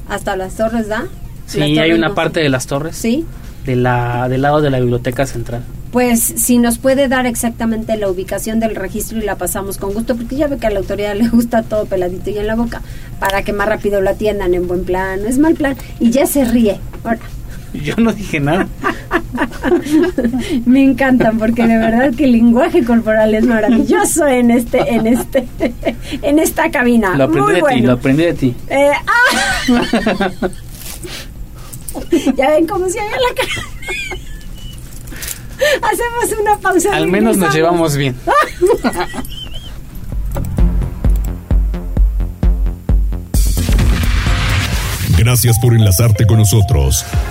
Hasta 0.09 0.37
las 0.37 0.55
torres 0.55 0.89
da. 0.89 1.05
Sí, 1.47 1.59
Las 1.59 1.69
hay 1.69 1.77
Torres 1.77 1.99
una 1.99 2.09
no 2.09 2.15
parte 2.15 2.41
de 2.41 2.49
Las 2.49 2.67
Torres. 2.67 2.97
Sí. 2.97 3.25
De 3.65 3.75
la, 3.75 4.29
del 4.29 4.43
lado 4.43 4.61
de 4.61 4.71
la 4.71 4.79
Biblioteca 4.79 5.27
Central. 5.27 5.63
Pues 5.91 6.21
si 6.21 6.59
nos 6.59 6.79
puede 6.79 7.09
dar 7.09 7.27
exactamente 7.27 7.97
la 7.97 8.09
ubicación 8.09 8.61
del 8.61 8.77
registro 8.77 9.19
y 9.19 9.23
la 9.23 9.37
pasamos 9.37 9.79
con 9.79 9.95
gusto, 9.95 10.15
porque 10.15 10.37
ya 10.37 10.47
ve 10.47 10.59
que 10.59 10.67
a 10.67 10.71
la 10.71 10.81
autoridad 10.81 11.15
le 11.17 11.29
gusta 11.29 11.63
todo 11.63 11.87
peladito 11.87 12.31
y 12.31 12.39
en 12.39 12.47
la 12.47 12.55
boca, 12.55 12.83
para 13.19 13.43
que 13.43 13.53
más 13.53 13.69
rápido 13.69 14.01
lo 14.03 14.11
atiendan 14.11 14.53
en 14.55 14.69
buen 14.69 14.85
plan, 14.85 15.23
no 15.23 15.29
es 15.29 15.39
mal 15.39 15.55
plan, 15.55 15.77
y 15.99 16.11
ya 16.11 16.27
se 16.27 16.45
ríe. 16.45 16.79
Ahora, 17.03 17.19
Yo 17.73 17.95
no 17.97 18.13
dije 18.13 18.41
nada. 18.41 18.67
me 20.67 20.83
encantan 20.83 21.39
porque 21.39 21.67
de 21.67 21.79
verdad 21.79 22.15
que 22.15 22.25
el 22.25 22.33
lenguaje 22.33 22.85
corporal 22.85 23.35
es 23.35 23.45
maravilloso 23.45 24.27
en 24.27 24.51
este, 24.51 24.95
en 24.95 25.07
este, 25.07 25.47
en 26.23 26.39
esta 26.39 26.71
cabina. 26.71 27.17
Lo 27.17 27.25
aprendí 27.25 27.53
Muy 27.53 27.55
de 27.55 27.63
ti, 27.63 27.81
lo 27.81 27.93
aprendí 27.93 28.25
de 28.25 28.35
ti. 28.35 28.55
Eh, 28.69 28.93
¡ah! 29.07 30.49
ya 32.37 32.51
ven 32.51 32.67
cómo 32.67 32.89
se 32.89 33.01
haga 33.01 33.17
la 33.17 33.35
cara. 33.35 33.53
Hacemos 35.83 36.41
una 36.41 36.59
pausa. 36.59 36.95
Al 36.95 37.07
menos 37.09 37.39
nos 37.39 37.55
llevamos 37.55 37.97
bien. 37.97 38.15
Gracias 45.19 45.59
por 45.59 45.75
enlazarte 45.75 46.27
con 46.27 46.39
nosotros. 46.39 47.05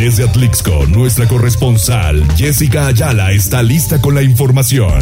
Desde 0.00 0.22
Atlixco, 0.22 0.86
nuestra 0.86 1.26
corresponsal 1.26 2.22
Jessica 2.36 2.86
Ayala 2.86 3.32
está 3.32 3.64
lista 3.64 4.00
con 4.00 4.14
la 4.14 4.22
información. 4.22 4.92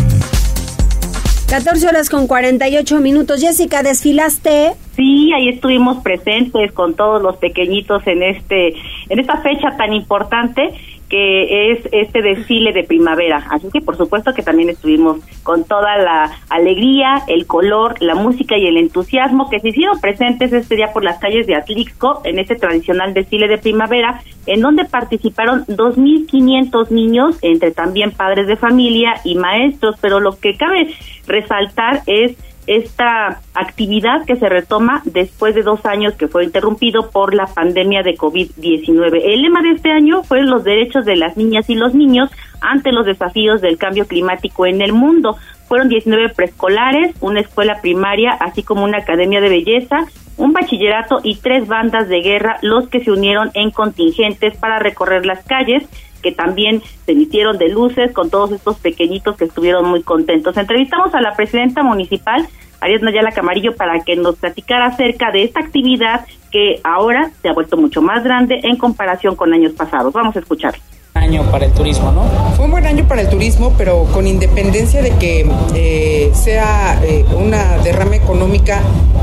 14 1.50 1.86
horas 1.86 2.08
con 2.08 2.26
48 2.26 2.98
minutos. 3.00 3.42
Jessica, 3.42 3.82
¿desfilaste? 3.82 4.72
Sí, 4.96 5.34
ahí 5.34 5.50
estuvimos 5.50 6.02
presentes 6.02 6.72
con 6.72 6.94
todos 6.94 7.20
los 7.20 7.36
pequeñitos 7.36 8.06
en 8.06 8.22
este 8.22 8.68
en 9.10 9.20
esta 9.20 9.36
fecha 9.42 9.76
tan 9.76 9.92
importante 9.92 10.72
que 11.08 11.72
es 11.72 11.88
este 11.92 12.22
desfile 12.22 12.72
de 12.72 12.84
primavera. 12.84 13.46
Así 13.50 13.68
que 13.72 13.80
por 13.80 13.96
supuesto 13.96 14.34
que 14.34 14.42
también 14.42 14.68
estuvimos 14.68 15.18
con 15.42 15.64
toda 15.64 15.96
la 15.98 16.32
alegría, 16.48 17.22
el 17.28 17.46
color, 17.46 18.00
la 18.00 18.14
música 18.14 18.56
y 18.56 18.66
el 18.66 18.76
entusiasmo 18.76 19.48
que 19.48 19.60
se 19.60 19.68
hicieron 19.68 20.00
presentes 20.00 20.52
este 20.52 20.76
día 20.76 20.92
por 20.92 21.04
las 21.04 21.18
calles 21.18 21.46
de 21.46 21.54
Atlixco 21.54 22.22
en 22.24 22.38
este 22.38 22.56
tradicional 22.56 23.14
desfile 23.14 23.48
de 23.48 23.58
primavera, 23.58 24.20
en 24.46 24.60
donde 24.60 24.84
participaron 24.84 25.64
2.500 25.66 26.90
niños, 26.90 27.38
entre 27.42 27.70
también 27.70 28.10
padres 28.10 28.46
de 28.46 28.56
familia 28.56 29.14
y 29.24 29.36
maestros, 29.36 29.96
pero 30.00 30.20
lo 30.20 30.38
que 30.38 30.56
cabe 30.56 30.94
resaltar 31.26 32.02
es 32.06 32.36
esta 32.66 33.40
actividad 33.54 34.24
que 34.26 34.36
se 34.36 34.48
retoma 34.48 35.02
después 35.04 35.54
de 35.54 35.62
dos 35.62 35.84
años 35.86 36.14
que 36.14 36.28
fue 36.28 36.44
interrumpido 36.44 37.10
por 37.10 37.34
la 37.34 37.46
pandemia 37.46 38.02
de 38.02 38.16
COVID-19. 38.16 39.20
El 39.24 39.42
lema 39.42 39.62
de 39.62 39.70
este 39.70 39.90
año 39.90 40.22
fue 40.22 40.42
los 40.42 40.64
derechos 40.64 41.04
de 41.04 41.16
las 41.16 41.36
niñas 41.36 41.70
y 41.70 41.74
los 41.74 41.94
niños 41.94 42.30
ante 42.60 42.92
los 42.92 43.06
desafíos 43.06 43.60
del 43.60 43.78
cambio 43.78 44.06
climático 44.06 44.66
en 44.66 44.82
el 44.82 44.92
mundo. 44.92 45.36
Fueron 45.68 45.88
19 45.88 46.30
preescolares, 46.30 47.14
una 47.20 47.40
escuela 47.40 47.80
primaria, 47.80 48.32
así 48.32 48.62
como 48.62 48.84
una 48.84 48.98
academia 48.98 49.40
de 49.40 49.48
belleza, 49.48 50.06
un 50.36 50.52
bachillerato 50.52 51.20
y 51.22 51.36
tres 51.36 51.66
bandas 51.66 52.08
de 52.08 52.20
guerra 52.20 52.58
los 52.62 52.88
que 52.88 53.00
se 53.00 53.10
unieron 53.10 53.50
en 53.54 53.70
contingentes 53.70 54.56
para 54.58 54.78
recorrer 54.78 55.24
las 55.26 55.44
calles 55.44 55.88
que 56.22 56.32
también 56.32 56.82
se 57.04 57.12
emitieron 57.12 57.56
de 57.56 57.68
luces 57.68 58.12
con 58.12 58.30
todos 58.30 58.50
estos 58.50 58.78
pequeñitos 58.78 59.36
que 59.36 59.44
estuvieron 59.44 59.88
muy 59.88 60.02
contentos. 60.02 60.56
Entrevistamos 60.56 61.14
a 61.14 61.20
la 61.20 61.36
presidenta 61.36 61.84
municipal, 61.84 62.44
Ariadna 62.80 63.10
Nayala 63.10 63.30
Camarillo, 63.30 63.76
para 63.76 64.00
que 64.00 64.16
nos 64.16 64.34
platicara 64.34 64.86
acerca 64.86 65.30
de 65.30 65.44
esta 65.44 65.60
actividad 65.60 66.26
que 66.50 66.80
ahora 66.82 67.30
se 67.42 67.48
ha 67.48 67.52
vuelto 67.52 67.76
mucho 67.76 68.02
más 68.02 68.24
grande 68.24 68.60
en 68.64 68.76
comparación 68.76 69.36
con 69.36 69.52
años 69.52 69.74
pasados. 69.74 70.12
Vamos 70.12 70.34
a 70.34 70.40
escuchar 70.40 70.74
año 71.16 71.42
para 71.50 71.66
el 71.66 71.72
turismo, 71.72 72.12
¿no? 72.12 72.24
Fue 72.54 72.64
un 72.64 72.70
buen 72.70 72.86
año 72.86 73.06
para 73.08 73.22
el 73.22 73.28
turismo, 73.28 73.72
pero 73.76 74.04
con 74.12 74.26
independencia 74.26 75.02
de 75.02 75.10
que 75.12 75.46
eh, 75.74 76.30
sea 76.34 77.00
eh, 77.02 77.24
una 77.36 77.78
derrama 77.78 78.16
económica 78.16 78.80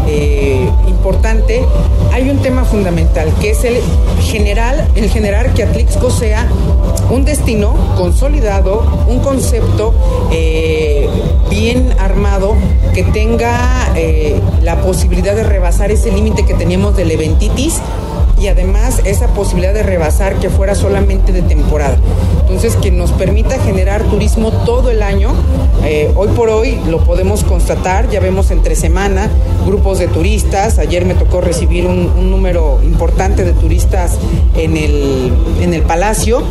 eh, 0.08 0.68
importante, 0.88 1.64
hay 2.12 2.30
un 2.30 2.40
tema 2.40 2.66
fundamental 2.66 3.30
que 3.40 3.52
es 3.52 3.64
el 3.64 3.76
general, 4.22 4.88
el 4.96 5.10
generar 5.10 5.54
que 5.54 5.64
Atlixco 5.64 6.10
sea 6.10 6.48
un 7.10 7.26
destino 7.26 7.74
consolidado, 7.98 8.84
un 9.08 9.20
concepto 9.20 9.94
bien 11.50 11.94
armado 12.00 12.56
que 12.94 13.04
tenga 13.04 13.94
la 14.62 14.82
posibilidad 14.82 15.36
de 15.36 15.44
rebasar 15.44 15.92
ese 15.92 16.12
límite 16.12 16.46
que 16.46 16.54
teníamos 16.54 16.96
del 16.96 17.12
eventitis 17.12 17.82
y 18.40 18.48
además 18.48 19.02
esa 19.06 19.28
posibilidad 19.28 19.74
de 19.74 19.84
rebasar 19.84 20.36
que 20.36 20.50
fuera 20.50 20.76
solamente 20.76 21.32
de 21.32 21.42
temporada. 21.42 21.98
Entonces, 22.42 22.76
que 22.76 22.92
nos 22.92 23.12
permita 23.12 23.58
generar 23.60 24.04
turismo 24.04 24.52
todo 24.66 24.92
el 24.92 25.02
año. 25.02 25.34
Eh, 25.84 26.12
hoy 26.16 26.28
por 26.30 26.50
hoy 26.50 26.80
lo 26.88 27.04
podemos 27.04 27.44
constatar, 27.44 28.10
ya 28.10 28.20
vemos 28.20 28.52
entre 28.52 28.76
semana 28.76 29.30
grupos 29.66 30.00
de 30.00 30.08
turistas. 30.08 30.78
Ayer 30.78 31.06
me 31.06 31.16
tocó 31.16 31.42
recibir 31.42 31.88
un, 31.88 32.12
un 32.18 32.30
número 32.30 32.80
importante 32.84 33.44
de 33.44 33.54
turistas 33.54 34.18
en 34.56 34.78
el, 34.78 35.34
en 35.62 35.74
el 35.74 35.82
Palacio. 35.82 36.44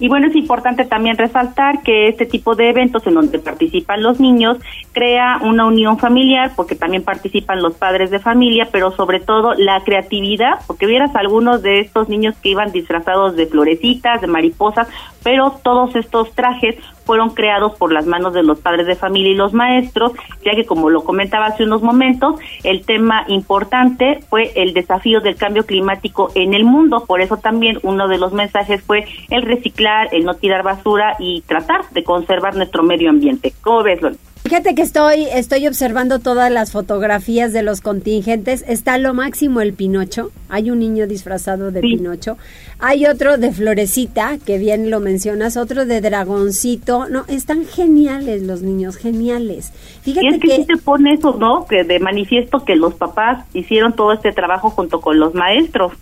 Y 0.00 0.08
bueno, 0.08 0.28
es 0.28 0.34
importante 0.34 0.86
también 0.86 1.16
resaltar 1.18 1.82
que 1.82 2.08
este 2.08 2.26
tipo 2.26 2.54
de 2.54 2.70
eventos 2.70 3.06
en 3.06 3.14
donde 3.14 3.38
participan 3.38 4.02
los 4.02 4.18
niños 4.18 4.56
crea 4.92 5.38
una 5.42 5.66
unión 5.66 5.98
familiar 5.98 6.52
porque 6.56 6.74
también 6.74 7.04
participan 7.04 7.62
los 7.62 7.74
padres 7.74 8.10
de 8.10 8.18
familia, 8.18 8.68
pero 8.72 8.90
sobre 8.92 9.20
todo 9.20 9.54
la 9.54 9.82
creatividad, 9.84 10.60
porque 10.66 10.86
vieras 10.86 11.14
algunos 11.14 11.62
de 11.62 11.80
estos 11.80 12.08
niños 12.08 12.34
que 12.42 12.48
iban 12.48 12.72
disfrazados 12.72 13.36
de 13.36 13.46
florecitas, 13.46 14.22
de 14.22 14.26
mariposas, 14.26 14.88
pero 15.22 15.54
todos 15.62 15.94
estos 15.96 16.32
trajes 16.32 16.76
fueron 17.04 17.30
creados 17.30 17.74
por 17.76 17.92
las 17.92 18.06
manos 18.06 18.34
de 18.34 18.42
los 18.42 18.60
padres 18.60 18.86
de 18.86 18.94
familia 18.94 19.32
y 19.32 19.34
los 19.34 19.52
maestros, 19.52 20.12
ya 20.44 20.52
que 20.52 20.64
como 20.64 20.90
lo 20.90 21.02
comentaba 21.02 21.46
hace 21.46 21.64
unos 21.64 21.82
momentos, 21.82 22.36
el 22.62 22.84
tema 22.84 23.24
importante 23.26 24.20
fue 24.28 24.52
el 24.54 24.74
desafío 24.74 25.20
del 25.20 25.36
cambio 25.36 25.66
climático 25.66 26.30
en 26.34 26.54
el 26.54 26.64
mundo, 26.64 27.04
por 27.06 27.20
eso 27.20 27.36
también 27.36 27.78
uno 27.82 28.06
de 28.06 28.18
los 28.18 28.32
mensajes 28.32 28.82
fue 28.82 29.06
el 29.30 29.42
reciclar, 29.42 30.08
el 30.12 30.24
no 30.24 30.34
tirar 30.34 30.62
basura 30.62 31.16
y 31.18 31.42
tratar 31.42 31.88
de 31.90 32.04
conservar 32.04 32.54
nuestro 32.56 32.82
medio 32.82 33.10
ambiente. 33.10 33.52
¿Cómo 33.60 33.82
ves? 33.82 34.00
Fíjate 34.42 34.74
que 34.74 34.82
estoy, 34.82 35.26
estoy 35.32 35.66
observando 35.68 36.18
todas 36.18 36.50
las 36.50 36.72
fotografías 36.72 37.52
de 37.52 37.62
los 37.62 37.80
contingentes. 37.82 38.64
Está 38.66 38.96
lo 38.98 39.14
máximo 39.14 39.60
el 39.60 39.74
Pinocho. 39.74 40.32
Hay 40.48 40.70
un 40.70 40.80
niño 40.80 41.06
disfrazado 41.06 41.70
de 41.70 41.80
Pinocho. 41.80 42.36
Hay 42.78 43.06
otro 43.06 43.36
de 43.36 43.52
Florecita, 43.52 44.38
que 44.44 44.58
bien 44.58 44.90
lo 44.90 44.98
mencionas. 44.98 45.56
Otro 45.56 45.84
de 45.84 46.00
Dragoncito. 46.00 47.06
No, 47.08 47.26
están 47.28 47.66
geniales 47.66 48.42
los 48.42 48.62
niños, 48.62 48.96
geniales. 48.96 49.72
Fíjate 50.02 50.26
y 50.26 50.28
es 50.30 50.40
que, 50.40 50.66
que... 50.66 50.76
pone 50.78 51.12
eso, 51.12 51.36
¿no? 51.38 51.66
Que 51.66 51.84
de 51.84 52.00
manifiesto 52.00 52.64
que 52.64 52.76
los 52.76 52.94
papás 52.94 53.44
hicieron 53.52 53.92
todo 53.94 54.14
este 54.14 54.32
trabajo 54.32 54.70
junto 54.70 55.00
con 55.00 55.20
los 55.20 55.34
maestros. 55.34 55.92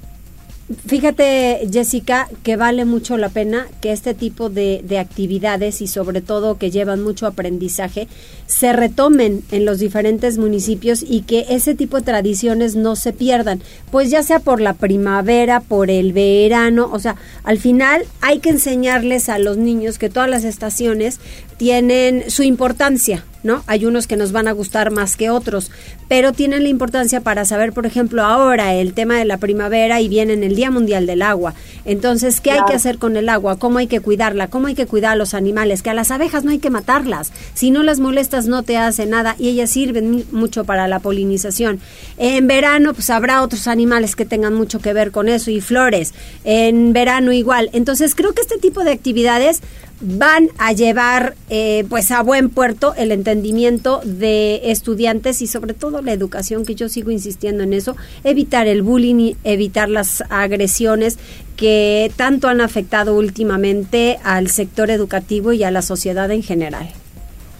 Fíjate, 0.86 1.66
Jessica, 1.72 2.28
que 2.42 2.56
vale 2.56 2.84
mucho 2.84 3.16
la 3.16 3.30
pena 3.30 3.66
que 3.80 3.90
este 3.90 4.12
tipo 4.12 4.50
de, 4.50 4.82
de, 4.84 4.98
actividades 4.98 5.80
y 5.80 5.86
sobre 5.86 6.20
todo 6.20 6.58
que 6.58 6.70
llevan 6.70 7.02
mucho 7.02 7.26
aprendizaje 7.26 8.06
se 8.46 8.74
retomen 8.74 9.42
en 9.50 9.64
los 9.64 9.78
diferentes 9.78 10.36
municipios 10.36 11.02
y 11.02 11.22
que 11.22 11.46
ese 11.48 11.74
tipo 11.74 11.96
de 11.96 12.02
tradiciones 12.02 12.76
no 12.76 12.96
se 12.96 13.14
pierdan, 13.14 13.62
pues 13.90 14.10
ya 14.10 14.22
sea 14.22 14.40
por 14.40 14.60
la 14.60 14.74
primavera, 14.74 15.60
por 15.60 15.88
el 15.88 16.12
verano, 16.12 16.90
o 16.92 16.98
sea, 16.98 17.16
al 17.44 17.58
final 17.58 18.04
hay 18.20 18.40
que 18.40 18.50
enseñarles 18.50 19.30
a 19.30 19.38
los 19.38 19.56
niños 19.56 19.98
que 19.98 20.10
todas 20.10 20.28
las 20.28 20.44
estaciones 20.44 21.18
tienen 21.56 22.30
su 22.30 22.42
importancia, 22.42 23.24
¿no? 23.42 23.64
Hay 23.66 23.84
unos 23.84 24.06
que 24.06 24.16
nos 24.16 24.32
van 24.32 24.48
a 24.48 24.52
gustar 24.52 24.90
más 24.90 25.16
que 25.16 25.30
otros, 25.30 25.70
pero 26.09 26.32
tienen 26.32 26.62
la 26.62 26.70
importancia 26.70 27.20
para 27.20 27.44
saber, 27.44 27.72
por 27.72 27.86
ejemplo, 27.86 28.24
ahora 28.24 28.74
el 28.74 28.94
tema 28.94 29.16
de 29.18 29.26
la 29.26 29.36
primavera 29.36 30.00
y 30.00 30.09
viene 30.09 30.32
en 30.32 30.42
el 30.42 30.56
Día 30.56 30.70
Mundial 30.70 31.06
del 31.06 31.22
Agua. 31.22 31.54
Entonces, 31.84 32.40
¿qué 32.40 32.52
hay 32.52 32.61
que 32.66 32.74
hacer 32.74 32.98
con 32.98 33.16
el 33.16 33.28
agua? 33.28 33.59
¿Cómo 33.59 33.78
hay 33.78 33.86
que 33.86 34.00
cuidarla? 34.00 34.48
¿Cómo 34.48 34.66
hay 34.66 34.74
que 34.74 34.86
cuidar 34.86 35.12
a 35.12 35.16
los 35.16 35.34
animales? 35.34 35.82
Que 35.82 35.90
a 35.90 35.94
las 35.94 36.11
abejas 36.11 36.44
no 36.44 36.50
hay 36.50 36.59
que 36.59 36.70
matarlas. 36.70 37.32
Si 37.54 37.70
no 37.70 37.82
las 37.82 38.00
molestas 38.00 38.46
no 38.46 38.62
te 38.62 38.78
hace 38.78 39.06
nada 39.06 39.36
y 39.38 39.48
ellas 39.48 39.70
sirven 39.70 40.24
mucho 40.32 40.64
para 40.64 40.88
la 40.88 40.98
polinización. 40.98 41.80
En 42.16 42.46
verano, 42.46 42.94
pues 42.94 43.11
habrá 43.11 43.42
otros 43.42 43.68
animales 43.68 44.16
que 44.16 44.24
tengan 44.24 44.54
mucho 44.54 44.80
que 44.80 44.92
ver 44.92 45.11
con 45.11 45.28
eso 45.28 45.50
y 45.50 45.61
flores. 45.61 46.14
En 46.44 46.92
verano 46.92 47.32
igual. 47.32 47.70
Entonces, 47.72 48.14
creo 48.14 48.32
que 48.32 48.42
este 48.42 48.59
tipo 48.59 48.82
de 48.82 48.92
actividades 48.92 49.61
van 50.01 50.49
a 50.59 50.72
llevar 50.72 51.34
eh, 51.51 51.84
pues 51.88 52.11
a 52.11 52.22
buen 52.22 52.51
puerto 52.51 52.94
el 52.96 53.11
entendimiento 53.11 54.01
de 54.05 54.70
estudiantes 54.70 55.42
y 55.42 55.46
sobre 55.49 55.74
todo 55.74 56.03
la 56.03 56.12
educación 56.12 56.64
que 56.64 56.76
yo 56.76 56.88
sigo 56.88 57.11
insistiendo 57.11 57.64
en 57.64 57.72
eso 57.72 57.96
evitar 58.22 58.68
el 58.68 58.82
bullying 58.82 59.34
evitar 59.42 59.88
las 59.88 60.22
agresiones 60.30 61.18
que 61.57 62.12
tanto 62.16 62.49
han 62.49 62.61
afectado 62.61 63.16
últimamente 63.16 64.18
al 64.22 64.49
sector 64.49 64.90
educativo 64.90 65.53
y 65.53 65.64
a 65.64 65.72
la 65.72 65.82
sociedad 65.82 66.30
en 66.30 66.44
general. 66.44 66.88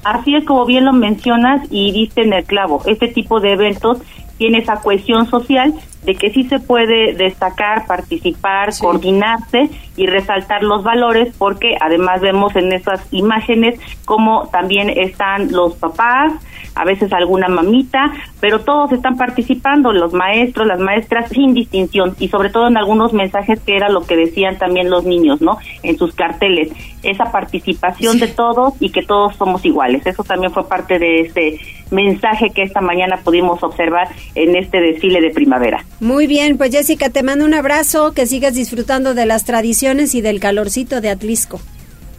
Así 0.05 0.37
es 0.37 0.45
como 0.45 0.65
bien 0.65 0.85
lo 0.85 0.93
mencionas 0.93 1.67
y 1.71 1.91
diste 1.91 2.23
en 2.23 2.33
el 2.33 2.45
clavo 2.45 2.83
este 2.87 3.09
tipo 3.09 3.41
de 3.41 3.55
eventos 3.55 3.99
tiene 4.39 4.59
esa 4.59 4.77
cohesión 4.77 5.29
social 5.29 5.75
de 6.05 6.15
que 6.15 6.31
sí 6.31 6.45
se 6.45 6.61
puede 6.61 7.15
destacar, 7.15 7.87
participar, 7.87 8.71
coordinarse 8.81 9.69
y 9.97 10.07
resaltar 10.07 10.63
los 10.63 10.83
valores, 10.85 11.35
porque 11.37 11.77
además 11.81 12.21
vemos 12.21 12.55
en 12.57 12.73
esas 12.73 13.07
imágenes 13.13 13.79
como 14.05 14.49
también 14.49 14.91
están 14.91 15.53
los 15.53 15.75
papás, 15.75 16.33
a 16.75 16.85
veces 16.85 17.13
alguna 17.13 17.49
mamita, 17.49 18.13
pero 18.41 18.61
todos 18.61 18.93
están 18.93 19.17
participando, 19.17 19.93
los 19.93 20.13
maestros, 20.13 20.67
las 20.67 20.79
maestras, 20.79 21.29
sin 21.31 21.53
distinción, 21.53 22.15
y 22.21 22.29
sobre 22.29 22.51
todo 22.51 22.69
en 22.69 22.77
algunos 22.77 23.13
mensajes 23.13 23.61
que 23.61 23.77
era 23.77 23.89
lo 23.89 24.03
que 24.03 24.17
decían 24.17 24.59
también 24.59 24.89
los 24.89 25.05
niños, 25.05 25.41
¿no? 25.41 25.59
En 25.83 25.99
sus 25.99 26.15
carteles, 26.15 26.71
esa 27.03 27.33
participación 27.33 28.21
de 28.21 28.29
todos 28.29 28.75
y 28.81 28.91
que 28.91 29.03
todos 29.03 29.35
somos 29.35 29.65
iguales. 29.65 30.07
Eso 30.07 30.23
también 30.23 30.53
fue 30.53 30.69
parte 30.69 31.01
de 31.01 31.21
este 31.23 31.61
mensaje 31.91 32.51
que 32.55 32.63
esta 32.63 32.81
mañana 32.81 33.19
pudimos 33.25 33.63
observar 33.63 34.09
en 34.35 34.57
este 34.57 34.81
desfile 34.81 35.21
de 35.21 35.31
primavera. 35.31 35.85
Muy 36.01 36.27
bien, 36.27 36.59
pues 36.59 36.71
Jessica, 36.71 37.11
te 37.11 37.23
mando 37.23 37.45
un 37.45 37.55
abrazo, 37.55 38.13
que 38.13 38.27
sigas 38.27 38.55
disfrutando 38.55 39.15
de 39.15 39.27
las 39.27 39.45
tradiciones 39.45 40.15
y 40.15 40.21
del 40.21 40.41
calorcito 40.41 41.01
de 41.01 41.11
Atlisco. 41.11 41.61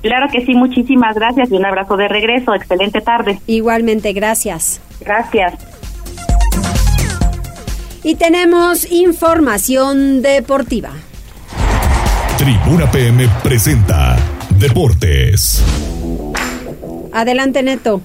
Claro 0.02 0.28
que 0.32 0.46
sí, 0.46 0.54
muchísimas 0.54 1.16
gracias 1.16 1.52
y 1.52 1.56
un 1.56 1.66
abrazo 1.66 1.98
de 1.98 2.08
regreso. 2.08 2.54
Excelente 2.56 3.02
tarde. 3.02 3.40
Igualmente, 3.48 4.14
gracias. 4.14 4.82
Gracias. 5.02 5.54
Y 8.04 8.16
tenemos 8.16 8.90
información 8.92 10.22
deportiva. 10.22 10.92
Tribuna 12.38 12.90
PM 12.90 13.28
presenta 13.44 14.16
Deportes. 14.58 15.64
Adelante, 17.12 17.62
Neto. 17.64 18.02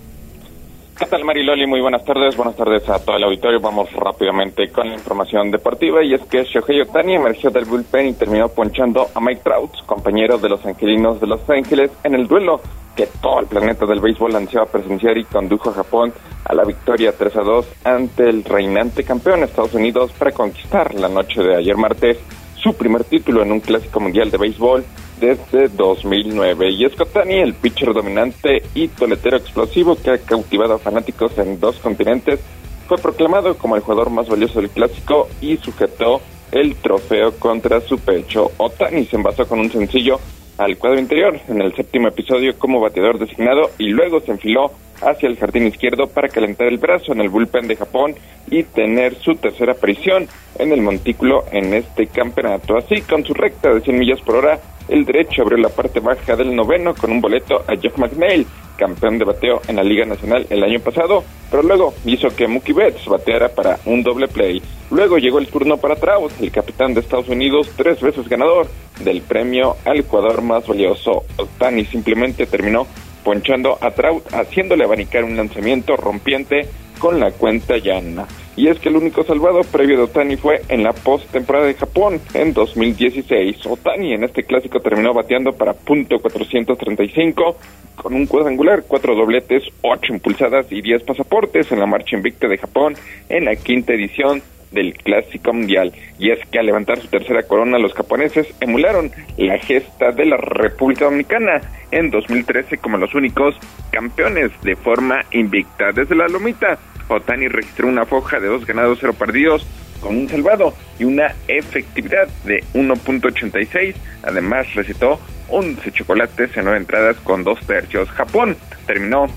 ¿Qué 0.97 1.07
tal 1.07 1.24
Mariloli? 1.24 1.66
Muy 1.66 1.80
buenas 1.80 2.05
tardes, 2.05 2.36
buenas 2.36 2.55
tardes 2.55 2.88
a 2.88 3.01
todo 3.01 3.16
el 3.16 3.24
auditorio. 3.24 3.59
Vamos 3.59 3.92
rápidamente 3.95 4.70
con 4.70 4.88
la 4.88 4.95
información 4.95 5.51
deportiva 5.51 6.05
y 6.05 6.14
es 6.14 6.22
que 6.22 6.45
Shohei 6.45 6.82
Otani 6.82 7.16
emergió 7.16 7.51
del 7.51 7.64
bullpen 7.64 8.07
y 8.07 8.12
terminó 8.12 8.49
ponchando 8.49 9.09
a 9.12 9.20
Mike 9.20 9.40
Trout, 9.42 9.72
compañero 9.86 10.38
de 10.38 10.51
los 10.51 10.64
angelinos 10.64 11.20
de 11.20 11.26
Los 11.26 11.51
Ángeles, 11.51 11.90
en 12.05 12.14
el 12.14 12.28
duelo 12.28 12.61
que 12.95 13.09
todo 13.20 13.40
el 13.40 13.47
planeta 13.47 13.86
del 13.86 13.99
béisbol 13.99 14.36
ansiaba 14.36 14.66
presenciar 14.66 15.18
y 15.18 15.24
condujo 15.24 15.70
a 15.70 15.74
Japón 15.74 16.12
a 16.45 16.55
la 16.55 16.62
victoria 16.62 17.12
3 17.12 17.36
a 17.38 17.42
2 17.42 17.66
ante 17.82 18.28
el 18.28 18.45
reinante 18.45 19.03
campeón 19.03 19.42
Estados 19.42 19.74
Unidos 19.74 20.12
para 20.12 20.30
conquistar 20.30 20.95
la 20.95 21.09
noche 21.09 21.42
de 21.42 21.57
ayer 21.57 21.76
martes 21.76 22.18
su 22.55 22.72
primer 22.76 23.03
título 23.03 23.42
en 23.42 23.51
un 23.51 23.59
clásico 23.59 23.99
mundial 23.99 24.30
de 24.30 24.38
béisbol 24.38 24.84
desde 25.25 25.68
2009. 25.68 26.70
Y 26.70 26.85
es 26.85 26.93
el 27.27 27.55
pitcher 27.55 27.95
dominante 27.95 28.62
y 28.75 28.89
toletero 28.89 29.39
explosivo 29.39 29.97
que 29.97 30.11
ha 30.11 30.18
cautivado 30.18 30.75
a 30.75 30.79
fanáticos 30.79 31.37
en 31.39 31.59
dos 31.59 31.79
continentes, 31.79 32.41
fue 32.87 32.99
proclamado 32.99 33.57
como 33.57 33.77
el 33.77 33.83
jugador 33.83 34.11
más 34.11 34.29
valioso 34.29 34.61
del 34.61 34.68
clásico 34.68 35.29
y 35.41 35.57
sujetó 35.57 36.20
el 36.53 36.77
trofeo 36.77 37.33
contra 37.39 37.81
su 37.81 37.99
pecho. 37.99 38.53
Otani 38.59 39.07
se 39.07 39.16
envasó 39.16 39.49
con 39.49 39.61
un 39.61 39.70
sencillo 39.70 40.20
al 40.59 40.77
cuadro 40.77 41.01
interior 41.01 41.41
en 41.49 41.62
el 41.62 41.75
séptimo 41.75 42.09
episodio 42.09 42.59
como 42.59 42.81
bateador 42.81 43.18
designado 43.18 43.70
y 43.79 43.89
luego 43.89 44.20
se 44.20 44.33
enfiló 44.33 44.70
hacia 45.01 45.29
el 45.29 45.39
jardín 45.39 45.66
izquierdo 45.66 46.07
para 46.07 46.29
calentar 46.29 46.68
el 46.68 46.79
brazo 46.79 47.12
en 47.12 47.22
el 47.22 47.31
bullpen 47.31 47.66
de 47.66 47.77
Japón 47.77 48.14
y 48.51 48.62
tener 48.62 49.16
su 49.16 49.35
tercera 49.37 49.72
aparición 49.72 50.29
en 50.59 50.72
el 50.72 50.83
montículo 50.83 51.45
en 51.51 51.72
este 51.72 52.07
campeonato. 52.07 52.77
Así, 52.77 53.01
con 53.01 53.25
su 53.25 53.33
recta 53.33 53.72
de 53.72 53.81
100 53.81 53.99
millas 53.99 54.20
por 54.20 54.37
hora, 54.37 54.61
el 54.89 55.05
derecho 55.05 55.43
abrió 55.43 55.59
la 55.59 55.68
parte 55.68 56.01
baja 56.01 56.37
del 56.37 56.55
noveno 56.55 56.95
con 56.95 57.11
un 57.11 57.20
boleto 57.20 57.57
a 57.66 57.76
Jeff 57.80 57.97
McNeil, 57.99 58.47
campeón 58.77 59.18
de 59.18 59.25
bateo 59.25 59.61
en 59.68 59.77
la 59.77 59.83
Liga 59.83 60.05
Nacional 60.05 60.47
el 60.51 60.62
año 60.62 60.81
pasado, 60.81 61.25
pero 61.51 61.62
luego 61.62 61.95
hizo 62.05 62.29
que 62.35 62.49
Mookie 62.49 62.72
Betts 62.72 63.07
bateara 63.07 63.49
para 63.49 63.79
un 63.87 64.03
doble 64.03 64.29
play. 64.29 64.62
Luego 64.91 65.18
llegó 65.18 65.39
el 65.39 65.49
turno 65.49 65.77
para 65.77 65.97
Trout, 65.97 66.33
el 66.41 66.51
capitán 66.51 66.95
de 66.95 67.01
Estados 67.01 67.29
Unidos, 67.29 67.70
tres 67.77 68.01
veces 68.01 68.29
ganador 68.29 68.66
del 69.03 69.22
premio 69.22 69.77
al 69.85 70.03
jugador 70.03 70.43
más 70.43 70.66
valioso. 70.66 71.25
Otani 71.37 71.85
simplemente 71.85 72.47
terminó 72.47 72.87
ponchando 73.25 73.79
a 73.81 73.91
Trout, 73.91 74.33
haciéndole 74.33 74.85
abanicar 74.85 75.25
un 75.25 75.37
lanzamiento 75.37 75.97
rompiente 75.97 76.68
con 76.99 77.18
la 77.18 77.33
cuenta 77.33 77.77
llana. 77.79 78.27
Y 78.57 78.68
es 78.68 78.79
que 78.79 78.89
el 78.89 78.97
único 78.97 79.25
salvado 79.25 79.62
previo 79.62 79.97
de 79.97 80.03
Otani 80.05 80.37
fue 80.37 80.62
en 80.68 80.85
la 80.85 80.93
post-temporada 80.93 81.66
de 81.66 81.75
Japón 81.75 82.20
en 82.35 82.53
2016. 82.53 83.66
Otani 83.66 84.12
en 84.14 84.22
este 84.22 84.45
clásico 84.45 84.79
terminó 84.79 85.12
bateando 85.12 85.53
para 85.53 85.72
punto 85.72 86.20
435 86.20 87.57
con 87.97 88.14
un 88.14 88.27
cuadrangular, 88.27 88.64
cuatro 88.87 89.15
dobletes, 89.15 89.62
ocho 89.83 90.12
impulsadas 90.12 90.67
y 90.71 90.81
diez 90.81 91.03
pasaportes 91.03 91.71
en 91.73 91.81
la 91.81 91.87
marcha 91.87 92.17
invicta 92.17 92.49
de 92.49 92.59
Japón 92.59 92.95
en 93.29 93.45
la 93.45 93.57
quinta 93.57 93.93
edición 93.93 94.43
del 94.73 94.95
Clásico 94.95 95.53
Mundial. 95.53 95.93
Y 96.19 96.31
es 96.31 96.39
que 96.51 96.59
al 96.59 96.67
levantar 96.67 96.99
su 96.99 97.09
tercera 97.09 97.43
corona, 97.45 97.79
los 97.79 97.95
japoneses 97.95 98.47
emularon 98.61 99.11
la 99.37 99.59
gesta 99.59 100.11
de 100.11 100.27
la 100.27 100.37
República 100.37 101.05
Dominicana 101.05 101.61
en 101.91 102.11
2013 102.11 102.79
como 102.79 102.99
los 102.99 103.15
únicos 103.15 103.55
campeones 103.91 104.51
de 104.62 104.77
forma 104.77 105.25
invicta. 105.31 105.93
Desde 105.93 106.17
la 106.17 106.29
lomita, 106.29 106.79
Otani 107.09 107.49
registró 107.49 107.89
una 107.89 108.05
foja 108.05 108.41
de 108.41 108.49
dos 108.49 108.67
ganados, 108.67 108.99
cero 109.01 109.15
perdidos, 109.17 109.67
con 110.05 110.19
un 110.19 110.29
salvado 110.29 110.75
y 110.99 111.05
una 111.05 111.35
efectividad 111.49 112.29
de 112.45 112.63
1.86. 112.75 113.95
Además, 114.23 114.73
recetó 114.75 115.19
11 115.49 115.93
chocolates 115.93 116.55
en 116.57 116.65
nueve 116.65 116.79
entradas 116.79 117.17
con 117.25 117.43
dos 117.43 117.59
tercios. 117.67 118.11
Japón 118.11 118.55
terminó 118.87 119.29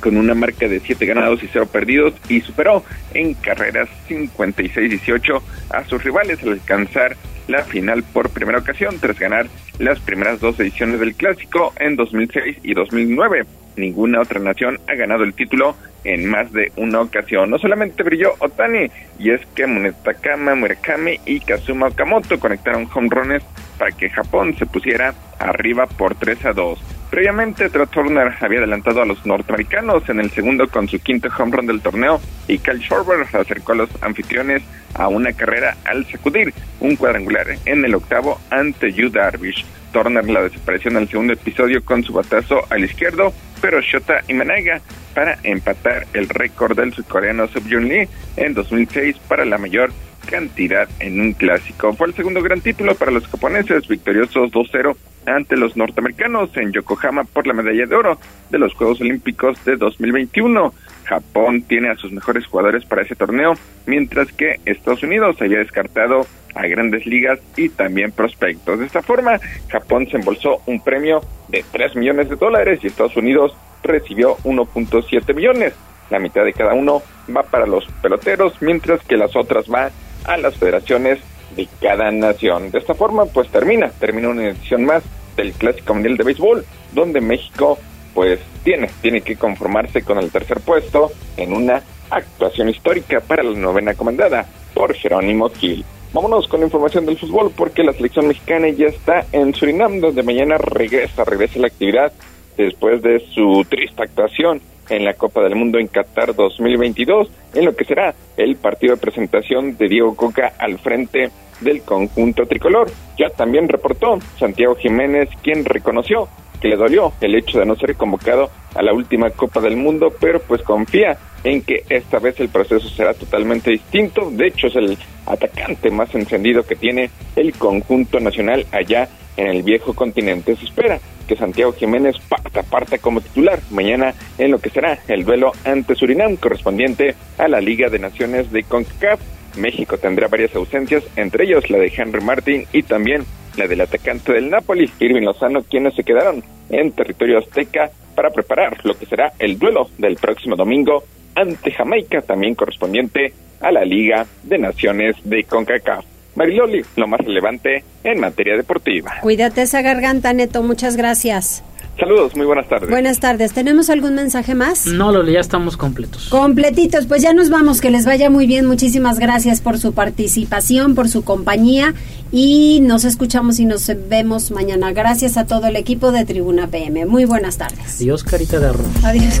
con 0.00 0.16
una 0.16 0.34
marca 0.34 0.66
de 0.66 0.80
7 0.80 1.04
ganados 1.04 1.42
y 1.42 1.48
0 1.52 1.66
perdidos 1.66 2.14
y 2.30 2.40
superó 2.40 2.82
en 3.12 3.34
carreras 3.34 3.90
56-18 4.08 5.42
a 5.68 5.84
sus 5.84 6.02
rivales 6.02 6.42
al 6.42 6.52
alcanzar 6.52 7.18
la 7.50 7.64
final 7.64 8.02
por 8.02 8.30
primera 8.30 8.58
ocasión 8.58 8.98
tras 9.00 9.18
ganar 9.18 9.46
las 9.78 9.98
primeras 10.00 10.40
dos 10.40 10.58
ediciones 10.60 11.00
del 11.00 11.14
clásico 11.14 11.72
en 11.78 11.96
2006 11.96 12.58
y 12.62 12.74
2009. 12.74 13.44
Ninguna 13.76 14.20
otra 14.20 14.40
nación 14.40 14.78
ha 14.88 14.94
ganado 14.94 15.24
el 15.24 15.34
título 15.34 15.74
en 16.04 16.26
más 16.26 16.52
de 16.52 16.72
una 16.76 17.00
ocasión. 17.00 17.50
No 17.50 17.58
solamente 17.58 18.02
brilló 18.02 18.34
Otani, 18.38 18.90
y 19.18 19.30
es 19.30 19.40
que 19.54 19.66
Munetakama, 19.66 20.54
Murakami 20.54 21.20
y 21.26 21.40
Kazuma 21.40 21.88
Okamoto 21.88 22.38
conectaron 22.38 22.88
home 22.92 23.08
runs 23.10 23.42
para 23.78 23.92
que 23.92 24.10
Japón 24.10 24.54
se 24.58 24.66
pusiera 24.66 25.14
arriba 25.38 25.86
por 25.86 26.14
3 26.14 26.46
a 26.46 26.52
2. 26.52 26.78
Previamente, 27.10 27.68
Trot 27.68 27.90
Turner 27.90 28.32
había 28.40 28.60
adelantado 28.60 29.02
a 29.02 29.04
los 29.04 29.26
norteamericanos 29.26 30.08
en 30.08 30.20
el 30.20 30.30
segundo 30.30 30.68
con 30.68 30.86
su 30.86 31.00
quinto 31.00 31.28
home 31.36 31.56
run 31.56 31.66
del 31.66 31.80
torneo 31.80 32.20
y 32.46 32.58
Kyle 32.58 32.80
Schwarber 32.80 33.26
acercó 33.32 33.72
a 33.72 33.76
los 33.76 33.90
anfitriones 34.00 34.62
a 34.94 35.08
una 35.08 35.32
carrera 35.32 35.76
al 35.84 36.06
sacudir 36.06 36.54
un 36.78 36.94
cuadrangular 36.94 37.48
en 37.66 37.84
el 37.84 37.96
octavo 37.96 38.40
ante 38.50 38.92
Yu 38.92 39.10
Darvish. 39.10 39.66
Turner 39.92 40.30
la 40.30 40.42
desapareció 40.42 40.92
en 40.92 40.98
el 40.98 41.08
segundo 41.08 41.32
episodio 41.32 41.84
con 41.84 42.04
su 42.04 42.12
batazo 42.12 42.60
al 42.70 42.84
izquierdo, 42.84 43.32
pero 43.60 43.80
Shota 43.80 44.22
Imanaga 44.28 44.80
para 45.12 45.36
empatar 45.42 46.06
el 46.14 46.28
récord 46.28 46.76
del 46.76 46.92
sudcoreano 46.92 47.48
Sub 47.48 47.66
Lee 47.66 48.08
en 48.36 48.54
2006 48.54 49.16
para 49.26 49.44
la 49.44 49.58
mayor 49.58 49.90
cantidad 50.26 50.88
en 51.00 51.20
un 51.20 51.32
clásico. 51.32 51.92
Fue 51.94 52.08
el 52.08 52.14
segundo 52.14 52.42
gran 52.42 52.60
título 52.60 52.94
para 52.94 53.10
los 53.10 53.26
japoneses, 53.26 53.88
victoriosos 53.88 54.50
2-0 54.50 54.96
ante 55.26 55.56
los 55.56 55.76
norteamericanos 55.76 56.56
en 56.56 56.72
Yokohama 56.72 57.24
por 57.24 57.46
la 57.46 57.52
medalla 57.52 57.86
de 57.86 57.94
oro 57.94 58.18
de 58.50 58.58
los 58.58 58.74
Juegos 58.74 59.00
Olímpicos 59.00 59.62
de 59.64 59.76
2021. 59.76 60.72
Japón 61.04 61.62
tiene 61.62 61.90
a 61.90 61.96
sus 61.96 62.12
mejores 62.12 62.46
jugadores 62.46 62.84
para 62.84 63.02
ese 63.02 63.16
torneo, 63.16 63.54
mientras 63.86 64.32
que 64.32 64.60
Estados 64.64 65.02
Unidos 65.02 65.36
había 65.40 65.58
descartado 65.58 66.26
a 66.54 66.66
grandes 66.66 67.06
ligas 67.06 67.38
y 67.56 67.68
también 67.68 68.12
prospectos. 68.12 68.78
De 68.78 68.86
esta 68.86 69.02
forma, 69.02 69.40
Japón 69.68 70.08
se 70.08 70.16
embolsó 70.16 70.62
un 70.66 70.82
premio 70.82 71.20
de 71.48 71.64
3 71.70 71.96
millones 71.96 72.28
de 72.28 72.36
dólares 72.36 72.80
y 72.82 72.88
Estados 72.88 73.16
Unidos 73.16 73.56
recibió 73.82 74.36
1.7 74.38 75.34
millones. 75.34 75.74
La 76.10 76.18
mitad 76.18 76.44
de 76.44 76.52
cada 76.52 76.74
uno 76.74 77.02
va 77.34 77.42
para 77.44 77.66
los 77.66 77.86
peloteros, 78.02 78.60
mientras 78.60 79.00
que 79.04 79.16
las 79.16 79.34
otras 79.36 79.68
van 79.68 79.90
a 80.30 80.36
las 80.36 80.54
federaciones 80.56 81.18
de 81.56 81.68
cada 81.80 82.10
nación. 82.12 82.70
De 82.70 82.78
esta 82.78 82.94
forma, 82.94 83.26
pues 83.26 83.48
termina, 83.48 83.90
termina 83.98 84.28
una 84.28 84.46
edición 84.46 84.84
más 84.84 85.02
del 85.36 85.52
Clásico 85.52 85.92
Mundial 85.92 86.16
de 86.16 86.24
Béisbol, 86.24 86.64
donde 86.92 87.20
México 87.20 87.78
pues 88.14 88.38
tiene, 88.62 88.90
tiene 89.02 89.22
que 89.22 89.36
conformarse 89.36 90.02
con 90.02 90.18
el 90.18 90.30
tercer 90.30 90.60
puesto 90.60 91.10
en 91.36 91.52
una 91.52 91.82
actuación 92.10 92.68
histórica 92.68 93.20
para 93.20 93.42
la 93.42 93.58
novena 93.58 93.94
comandada 93.94 94.46
por 94.72 94.94
Jerónimo 94.94 95.50
Gil. 95.50 95.84
Vámonos 96.12 96.46
con 96.46 96.62
información 96.62 97.06
del 97.06 97.18
fútbol 97.18 97.52
porque 97.56 97.82
la 97.82 97.92
selección 97.92 98.28
mexicana 98.28 98.68
ya 98.68 98.86
está 98.86 99.26
en 99.32 99.52
Surinam, 99.54 100.00
donde 100.00 100.22
mañana 100.22 100.58
regresa, 100.58 101.24
regresa 101.24 101.58
la 101.58 101.68
actividad 101.68 102.12
después 102.56 103.02
de 103.02 103.20
su 103.32 103.64
triste 103.68 104.02
actuación 104.02 104.60
en 104.90 105.04
la 105.04 105.14
Copa 105.14 105.42
del 105.42 105.54
Mundo 105.54 105.78
en 105.78 105.86
Qatar 105.86 106.34
2022, 106.34 107.30
en 107.54 107.64
lo 107.64 107.74
que 107.74 107.84
será 107.84 108.14
el 108.36 108.56
partido 108.56 108.94
de 108.94 109.00
presentación 109.00 109.76
de 109.76 109.88
Diego 109.88 110.14
Coca 110.14 110.52
al 110.58 110.78
frente 110.78 111.30
del 111.60 111.82
conjunto 111.82 112.46
tricolor. 112.46 112.90
Ya 113.16 113.30
también 113.30 113.68
reportó 113.68 114.18
Santiago 114.38 114.74
Jiménez, 114.74 115.28
quien 115.42 115.64
reconoció 115.64 116.28
que 116.60 116.68
le 116.68 116.76
dolió 116.76 117.12
el 117.20 117.34
hecho 117.34 117.58
de 117.58 117.66
no 117.66 117.74
ser 117.76 117.96
convocado 117.96 118.50
a 118.74 118.82
la 118.82 118.92
última 118.92 119.30
Copa 119.30 119.60
del 119.60 119.76
Mundo, 119.76 120.12
pero 120.20 120.40
pues 120.40 120.62
confía 120.62 121.18
en 121.42 121.62
que 121.62 121.84
esta 121.88 122.18
vez 122.18 122.38
el 122.40 122.48
proceso 122.50 122.88
será 122.88 123.14
totalmente 123.14 123.70
distinto. 123.70 124.30
De 124.30 124.48
hecho, 124.48 124.66
es 124.66 124.76
el 124.76 124.98
atacante 125.26 125.90
más 125.90 126.14
encendido 126.14 126.62
que 126.64 126.76
tiene 126.76 127.10
el 127.36 127.54
conjunto 127.54 128.20
nacional 128.20 128.66
allá 128.72 129.08
en 129.36 129.48
el 129.48 129.62
viejo 129.62 129.94
continente. 129.94 130.56
Se 130.56 130.64
espera 130.64 131.00
que 131.26 131.36
Santiago 131.36 131.72
Jiménez 131.72 132.16
parta, 132.28 132.62
parta 132.62 132.98
como 132.98 133.20
titular 133.20 133.60
mañana 133.70 134.14
en 134.36 134.50
lo 134.50 134.58
que 134.58 134.70
será 134.70 134.98
el 135.08 135.24
duelo 135.24 135.52
ante 135.64 135.94
Surinam 135.94 136.36
correspondiente 136.36 137.14
a 137.38 137.48
la 137.48 137.60
Liga 137.60 137.88
de 137.88 137.98
Naciones 137.98 138.50
de 138.52 138.64
CONCACAF. 138.64 139.20
México 139.56 139.98
tendrá 139.98 140.28
varias 140.28 140.54
ausencias, 140.54 141.04
entre 141.16 141.44
ellos 141.44 141.70
la 141.70 141.78
de 141.78 141.92
Henry 141.96 142.20
Martin 142.20 142.66
y 142.72 142.82
también 142.82 143.24
del 143.66 143.80
atacante 143.80 144.32
del 144.32 144.50
Napoli, 144.50 144.90
Irving 144.98 145.22
Lozano, 145.22 145.62
quienes 145.62 145.94
se 145.94 146.04
quedaron 146.04 146.42
en 146.70 146.92
territorio 146.92 147.38
azteca 147.38 147.90
para 148.14 148.30
preparar 148.30 148.84
lo 148.84 148.94
que 148.98 149.06
será 149.06 149.32
el 149.38 149.58
duelo 149.58 149.88
del 149.98 150.16
próximo 150.16 150.56
domingo 150.56 151.04
ante 151.34 151.70
Jamaica, 151.70 152.22
también 152.22 152.54
correspondiente 152.54 153.32
a 153.60 153.70
la 153.70 153.84
Liga 153.84 154.26
de 154.42 154.58
Naciones 154.58 155.16
de 155.24 155.44
CONCACAF. 155.44 156.04
Mariloli, 156.36 156.82
lo 156.96 157.06
más 157.06 157.20
relevante 157.20 157.84
en 158.04 158.20
materia 158.20 158.56
deportiva. 158.56 159.16
Cuídate 159.20 159.62
esa 159.62 159.82
garganta, 159.82 160.32
Neto. 160.32 160.62
Muchas 160.62 160.96
gracias. 160.96 161.62
Saludos, 162.00 162.34
muy 162.34 162.46
buenas 162.46 162.66
tardes. 162.66 162.88
Buenas 162.88 163.20
tardes. 163.20 163.52
¿Tenemos 163.52 163.90
algún 163.90 164.14
mensaje 164.14 164.54
más? 164.54 164.86
No, 164.86 165.12
Loli, 165.12 165.34
ya 165.34 165.40
estamos 165.40 165.76
completos. 165.76 166.28
Completitos. 166.30 167.04
Pues 167.04 167.20
ya 167.20 167.34
nos 167.34 167.50
vamos. 167.50 167.82
Que 167.82 167.90
les 167.90 168.06
vaya 168.06 168.30
muy 168.30 168.46
bien. 168.46 168.64
Muchísimas 168.64 169.18
gracias 169.18 169.60
por 169.60 169.78
su 169.78 169.92
participación, 169.92 170.94
por 170.94 171.10
su 171.10 171.24
compañía. 171.24 171.94
Y 172.32 172.80
nos 172.80 173.04
escuchamos 173.04 173.60
y 173.60 173.66
nos 173.66 173.86
vemos 174.08 174.50
mañana. 174.50 174.92
Gracias 174.92 175.36
a 175.36 175.44
todo 175.46 175.66
el 175.66 175.76
equipo 175.76 176.10
de 176.10 176.24
Tribuna 176.24 176.68
PM. 176.68 177.04
Muy 177.04 177.26
buenas 177.26 177.58
tardes. 177.58 177.96
Adiós, 177.96 178.24
carita 178.24 178.58
de 178.58 178.68
arroz. 178.68 178.86
Adiós. 179.04 179.40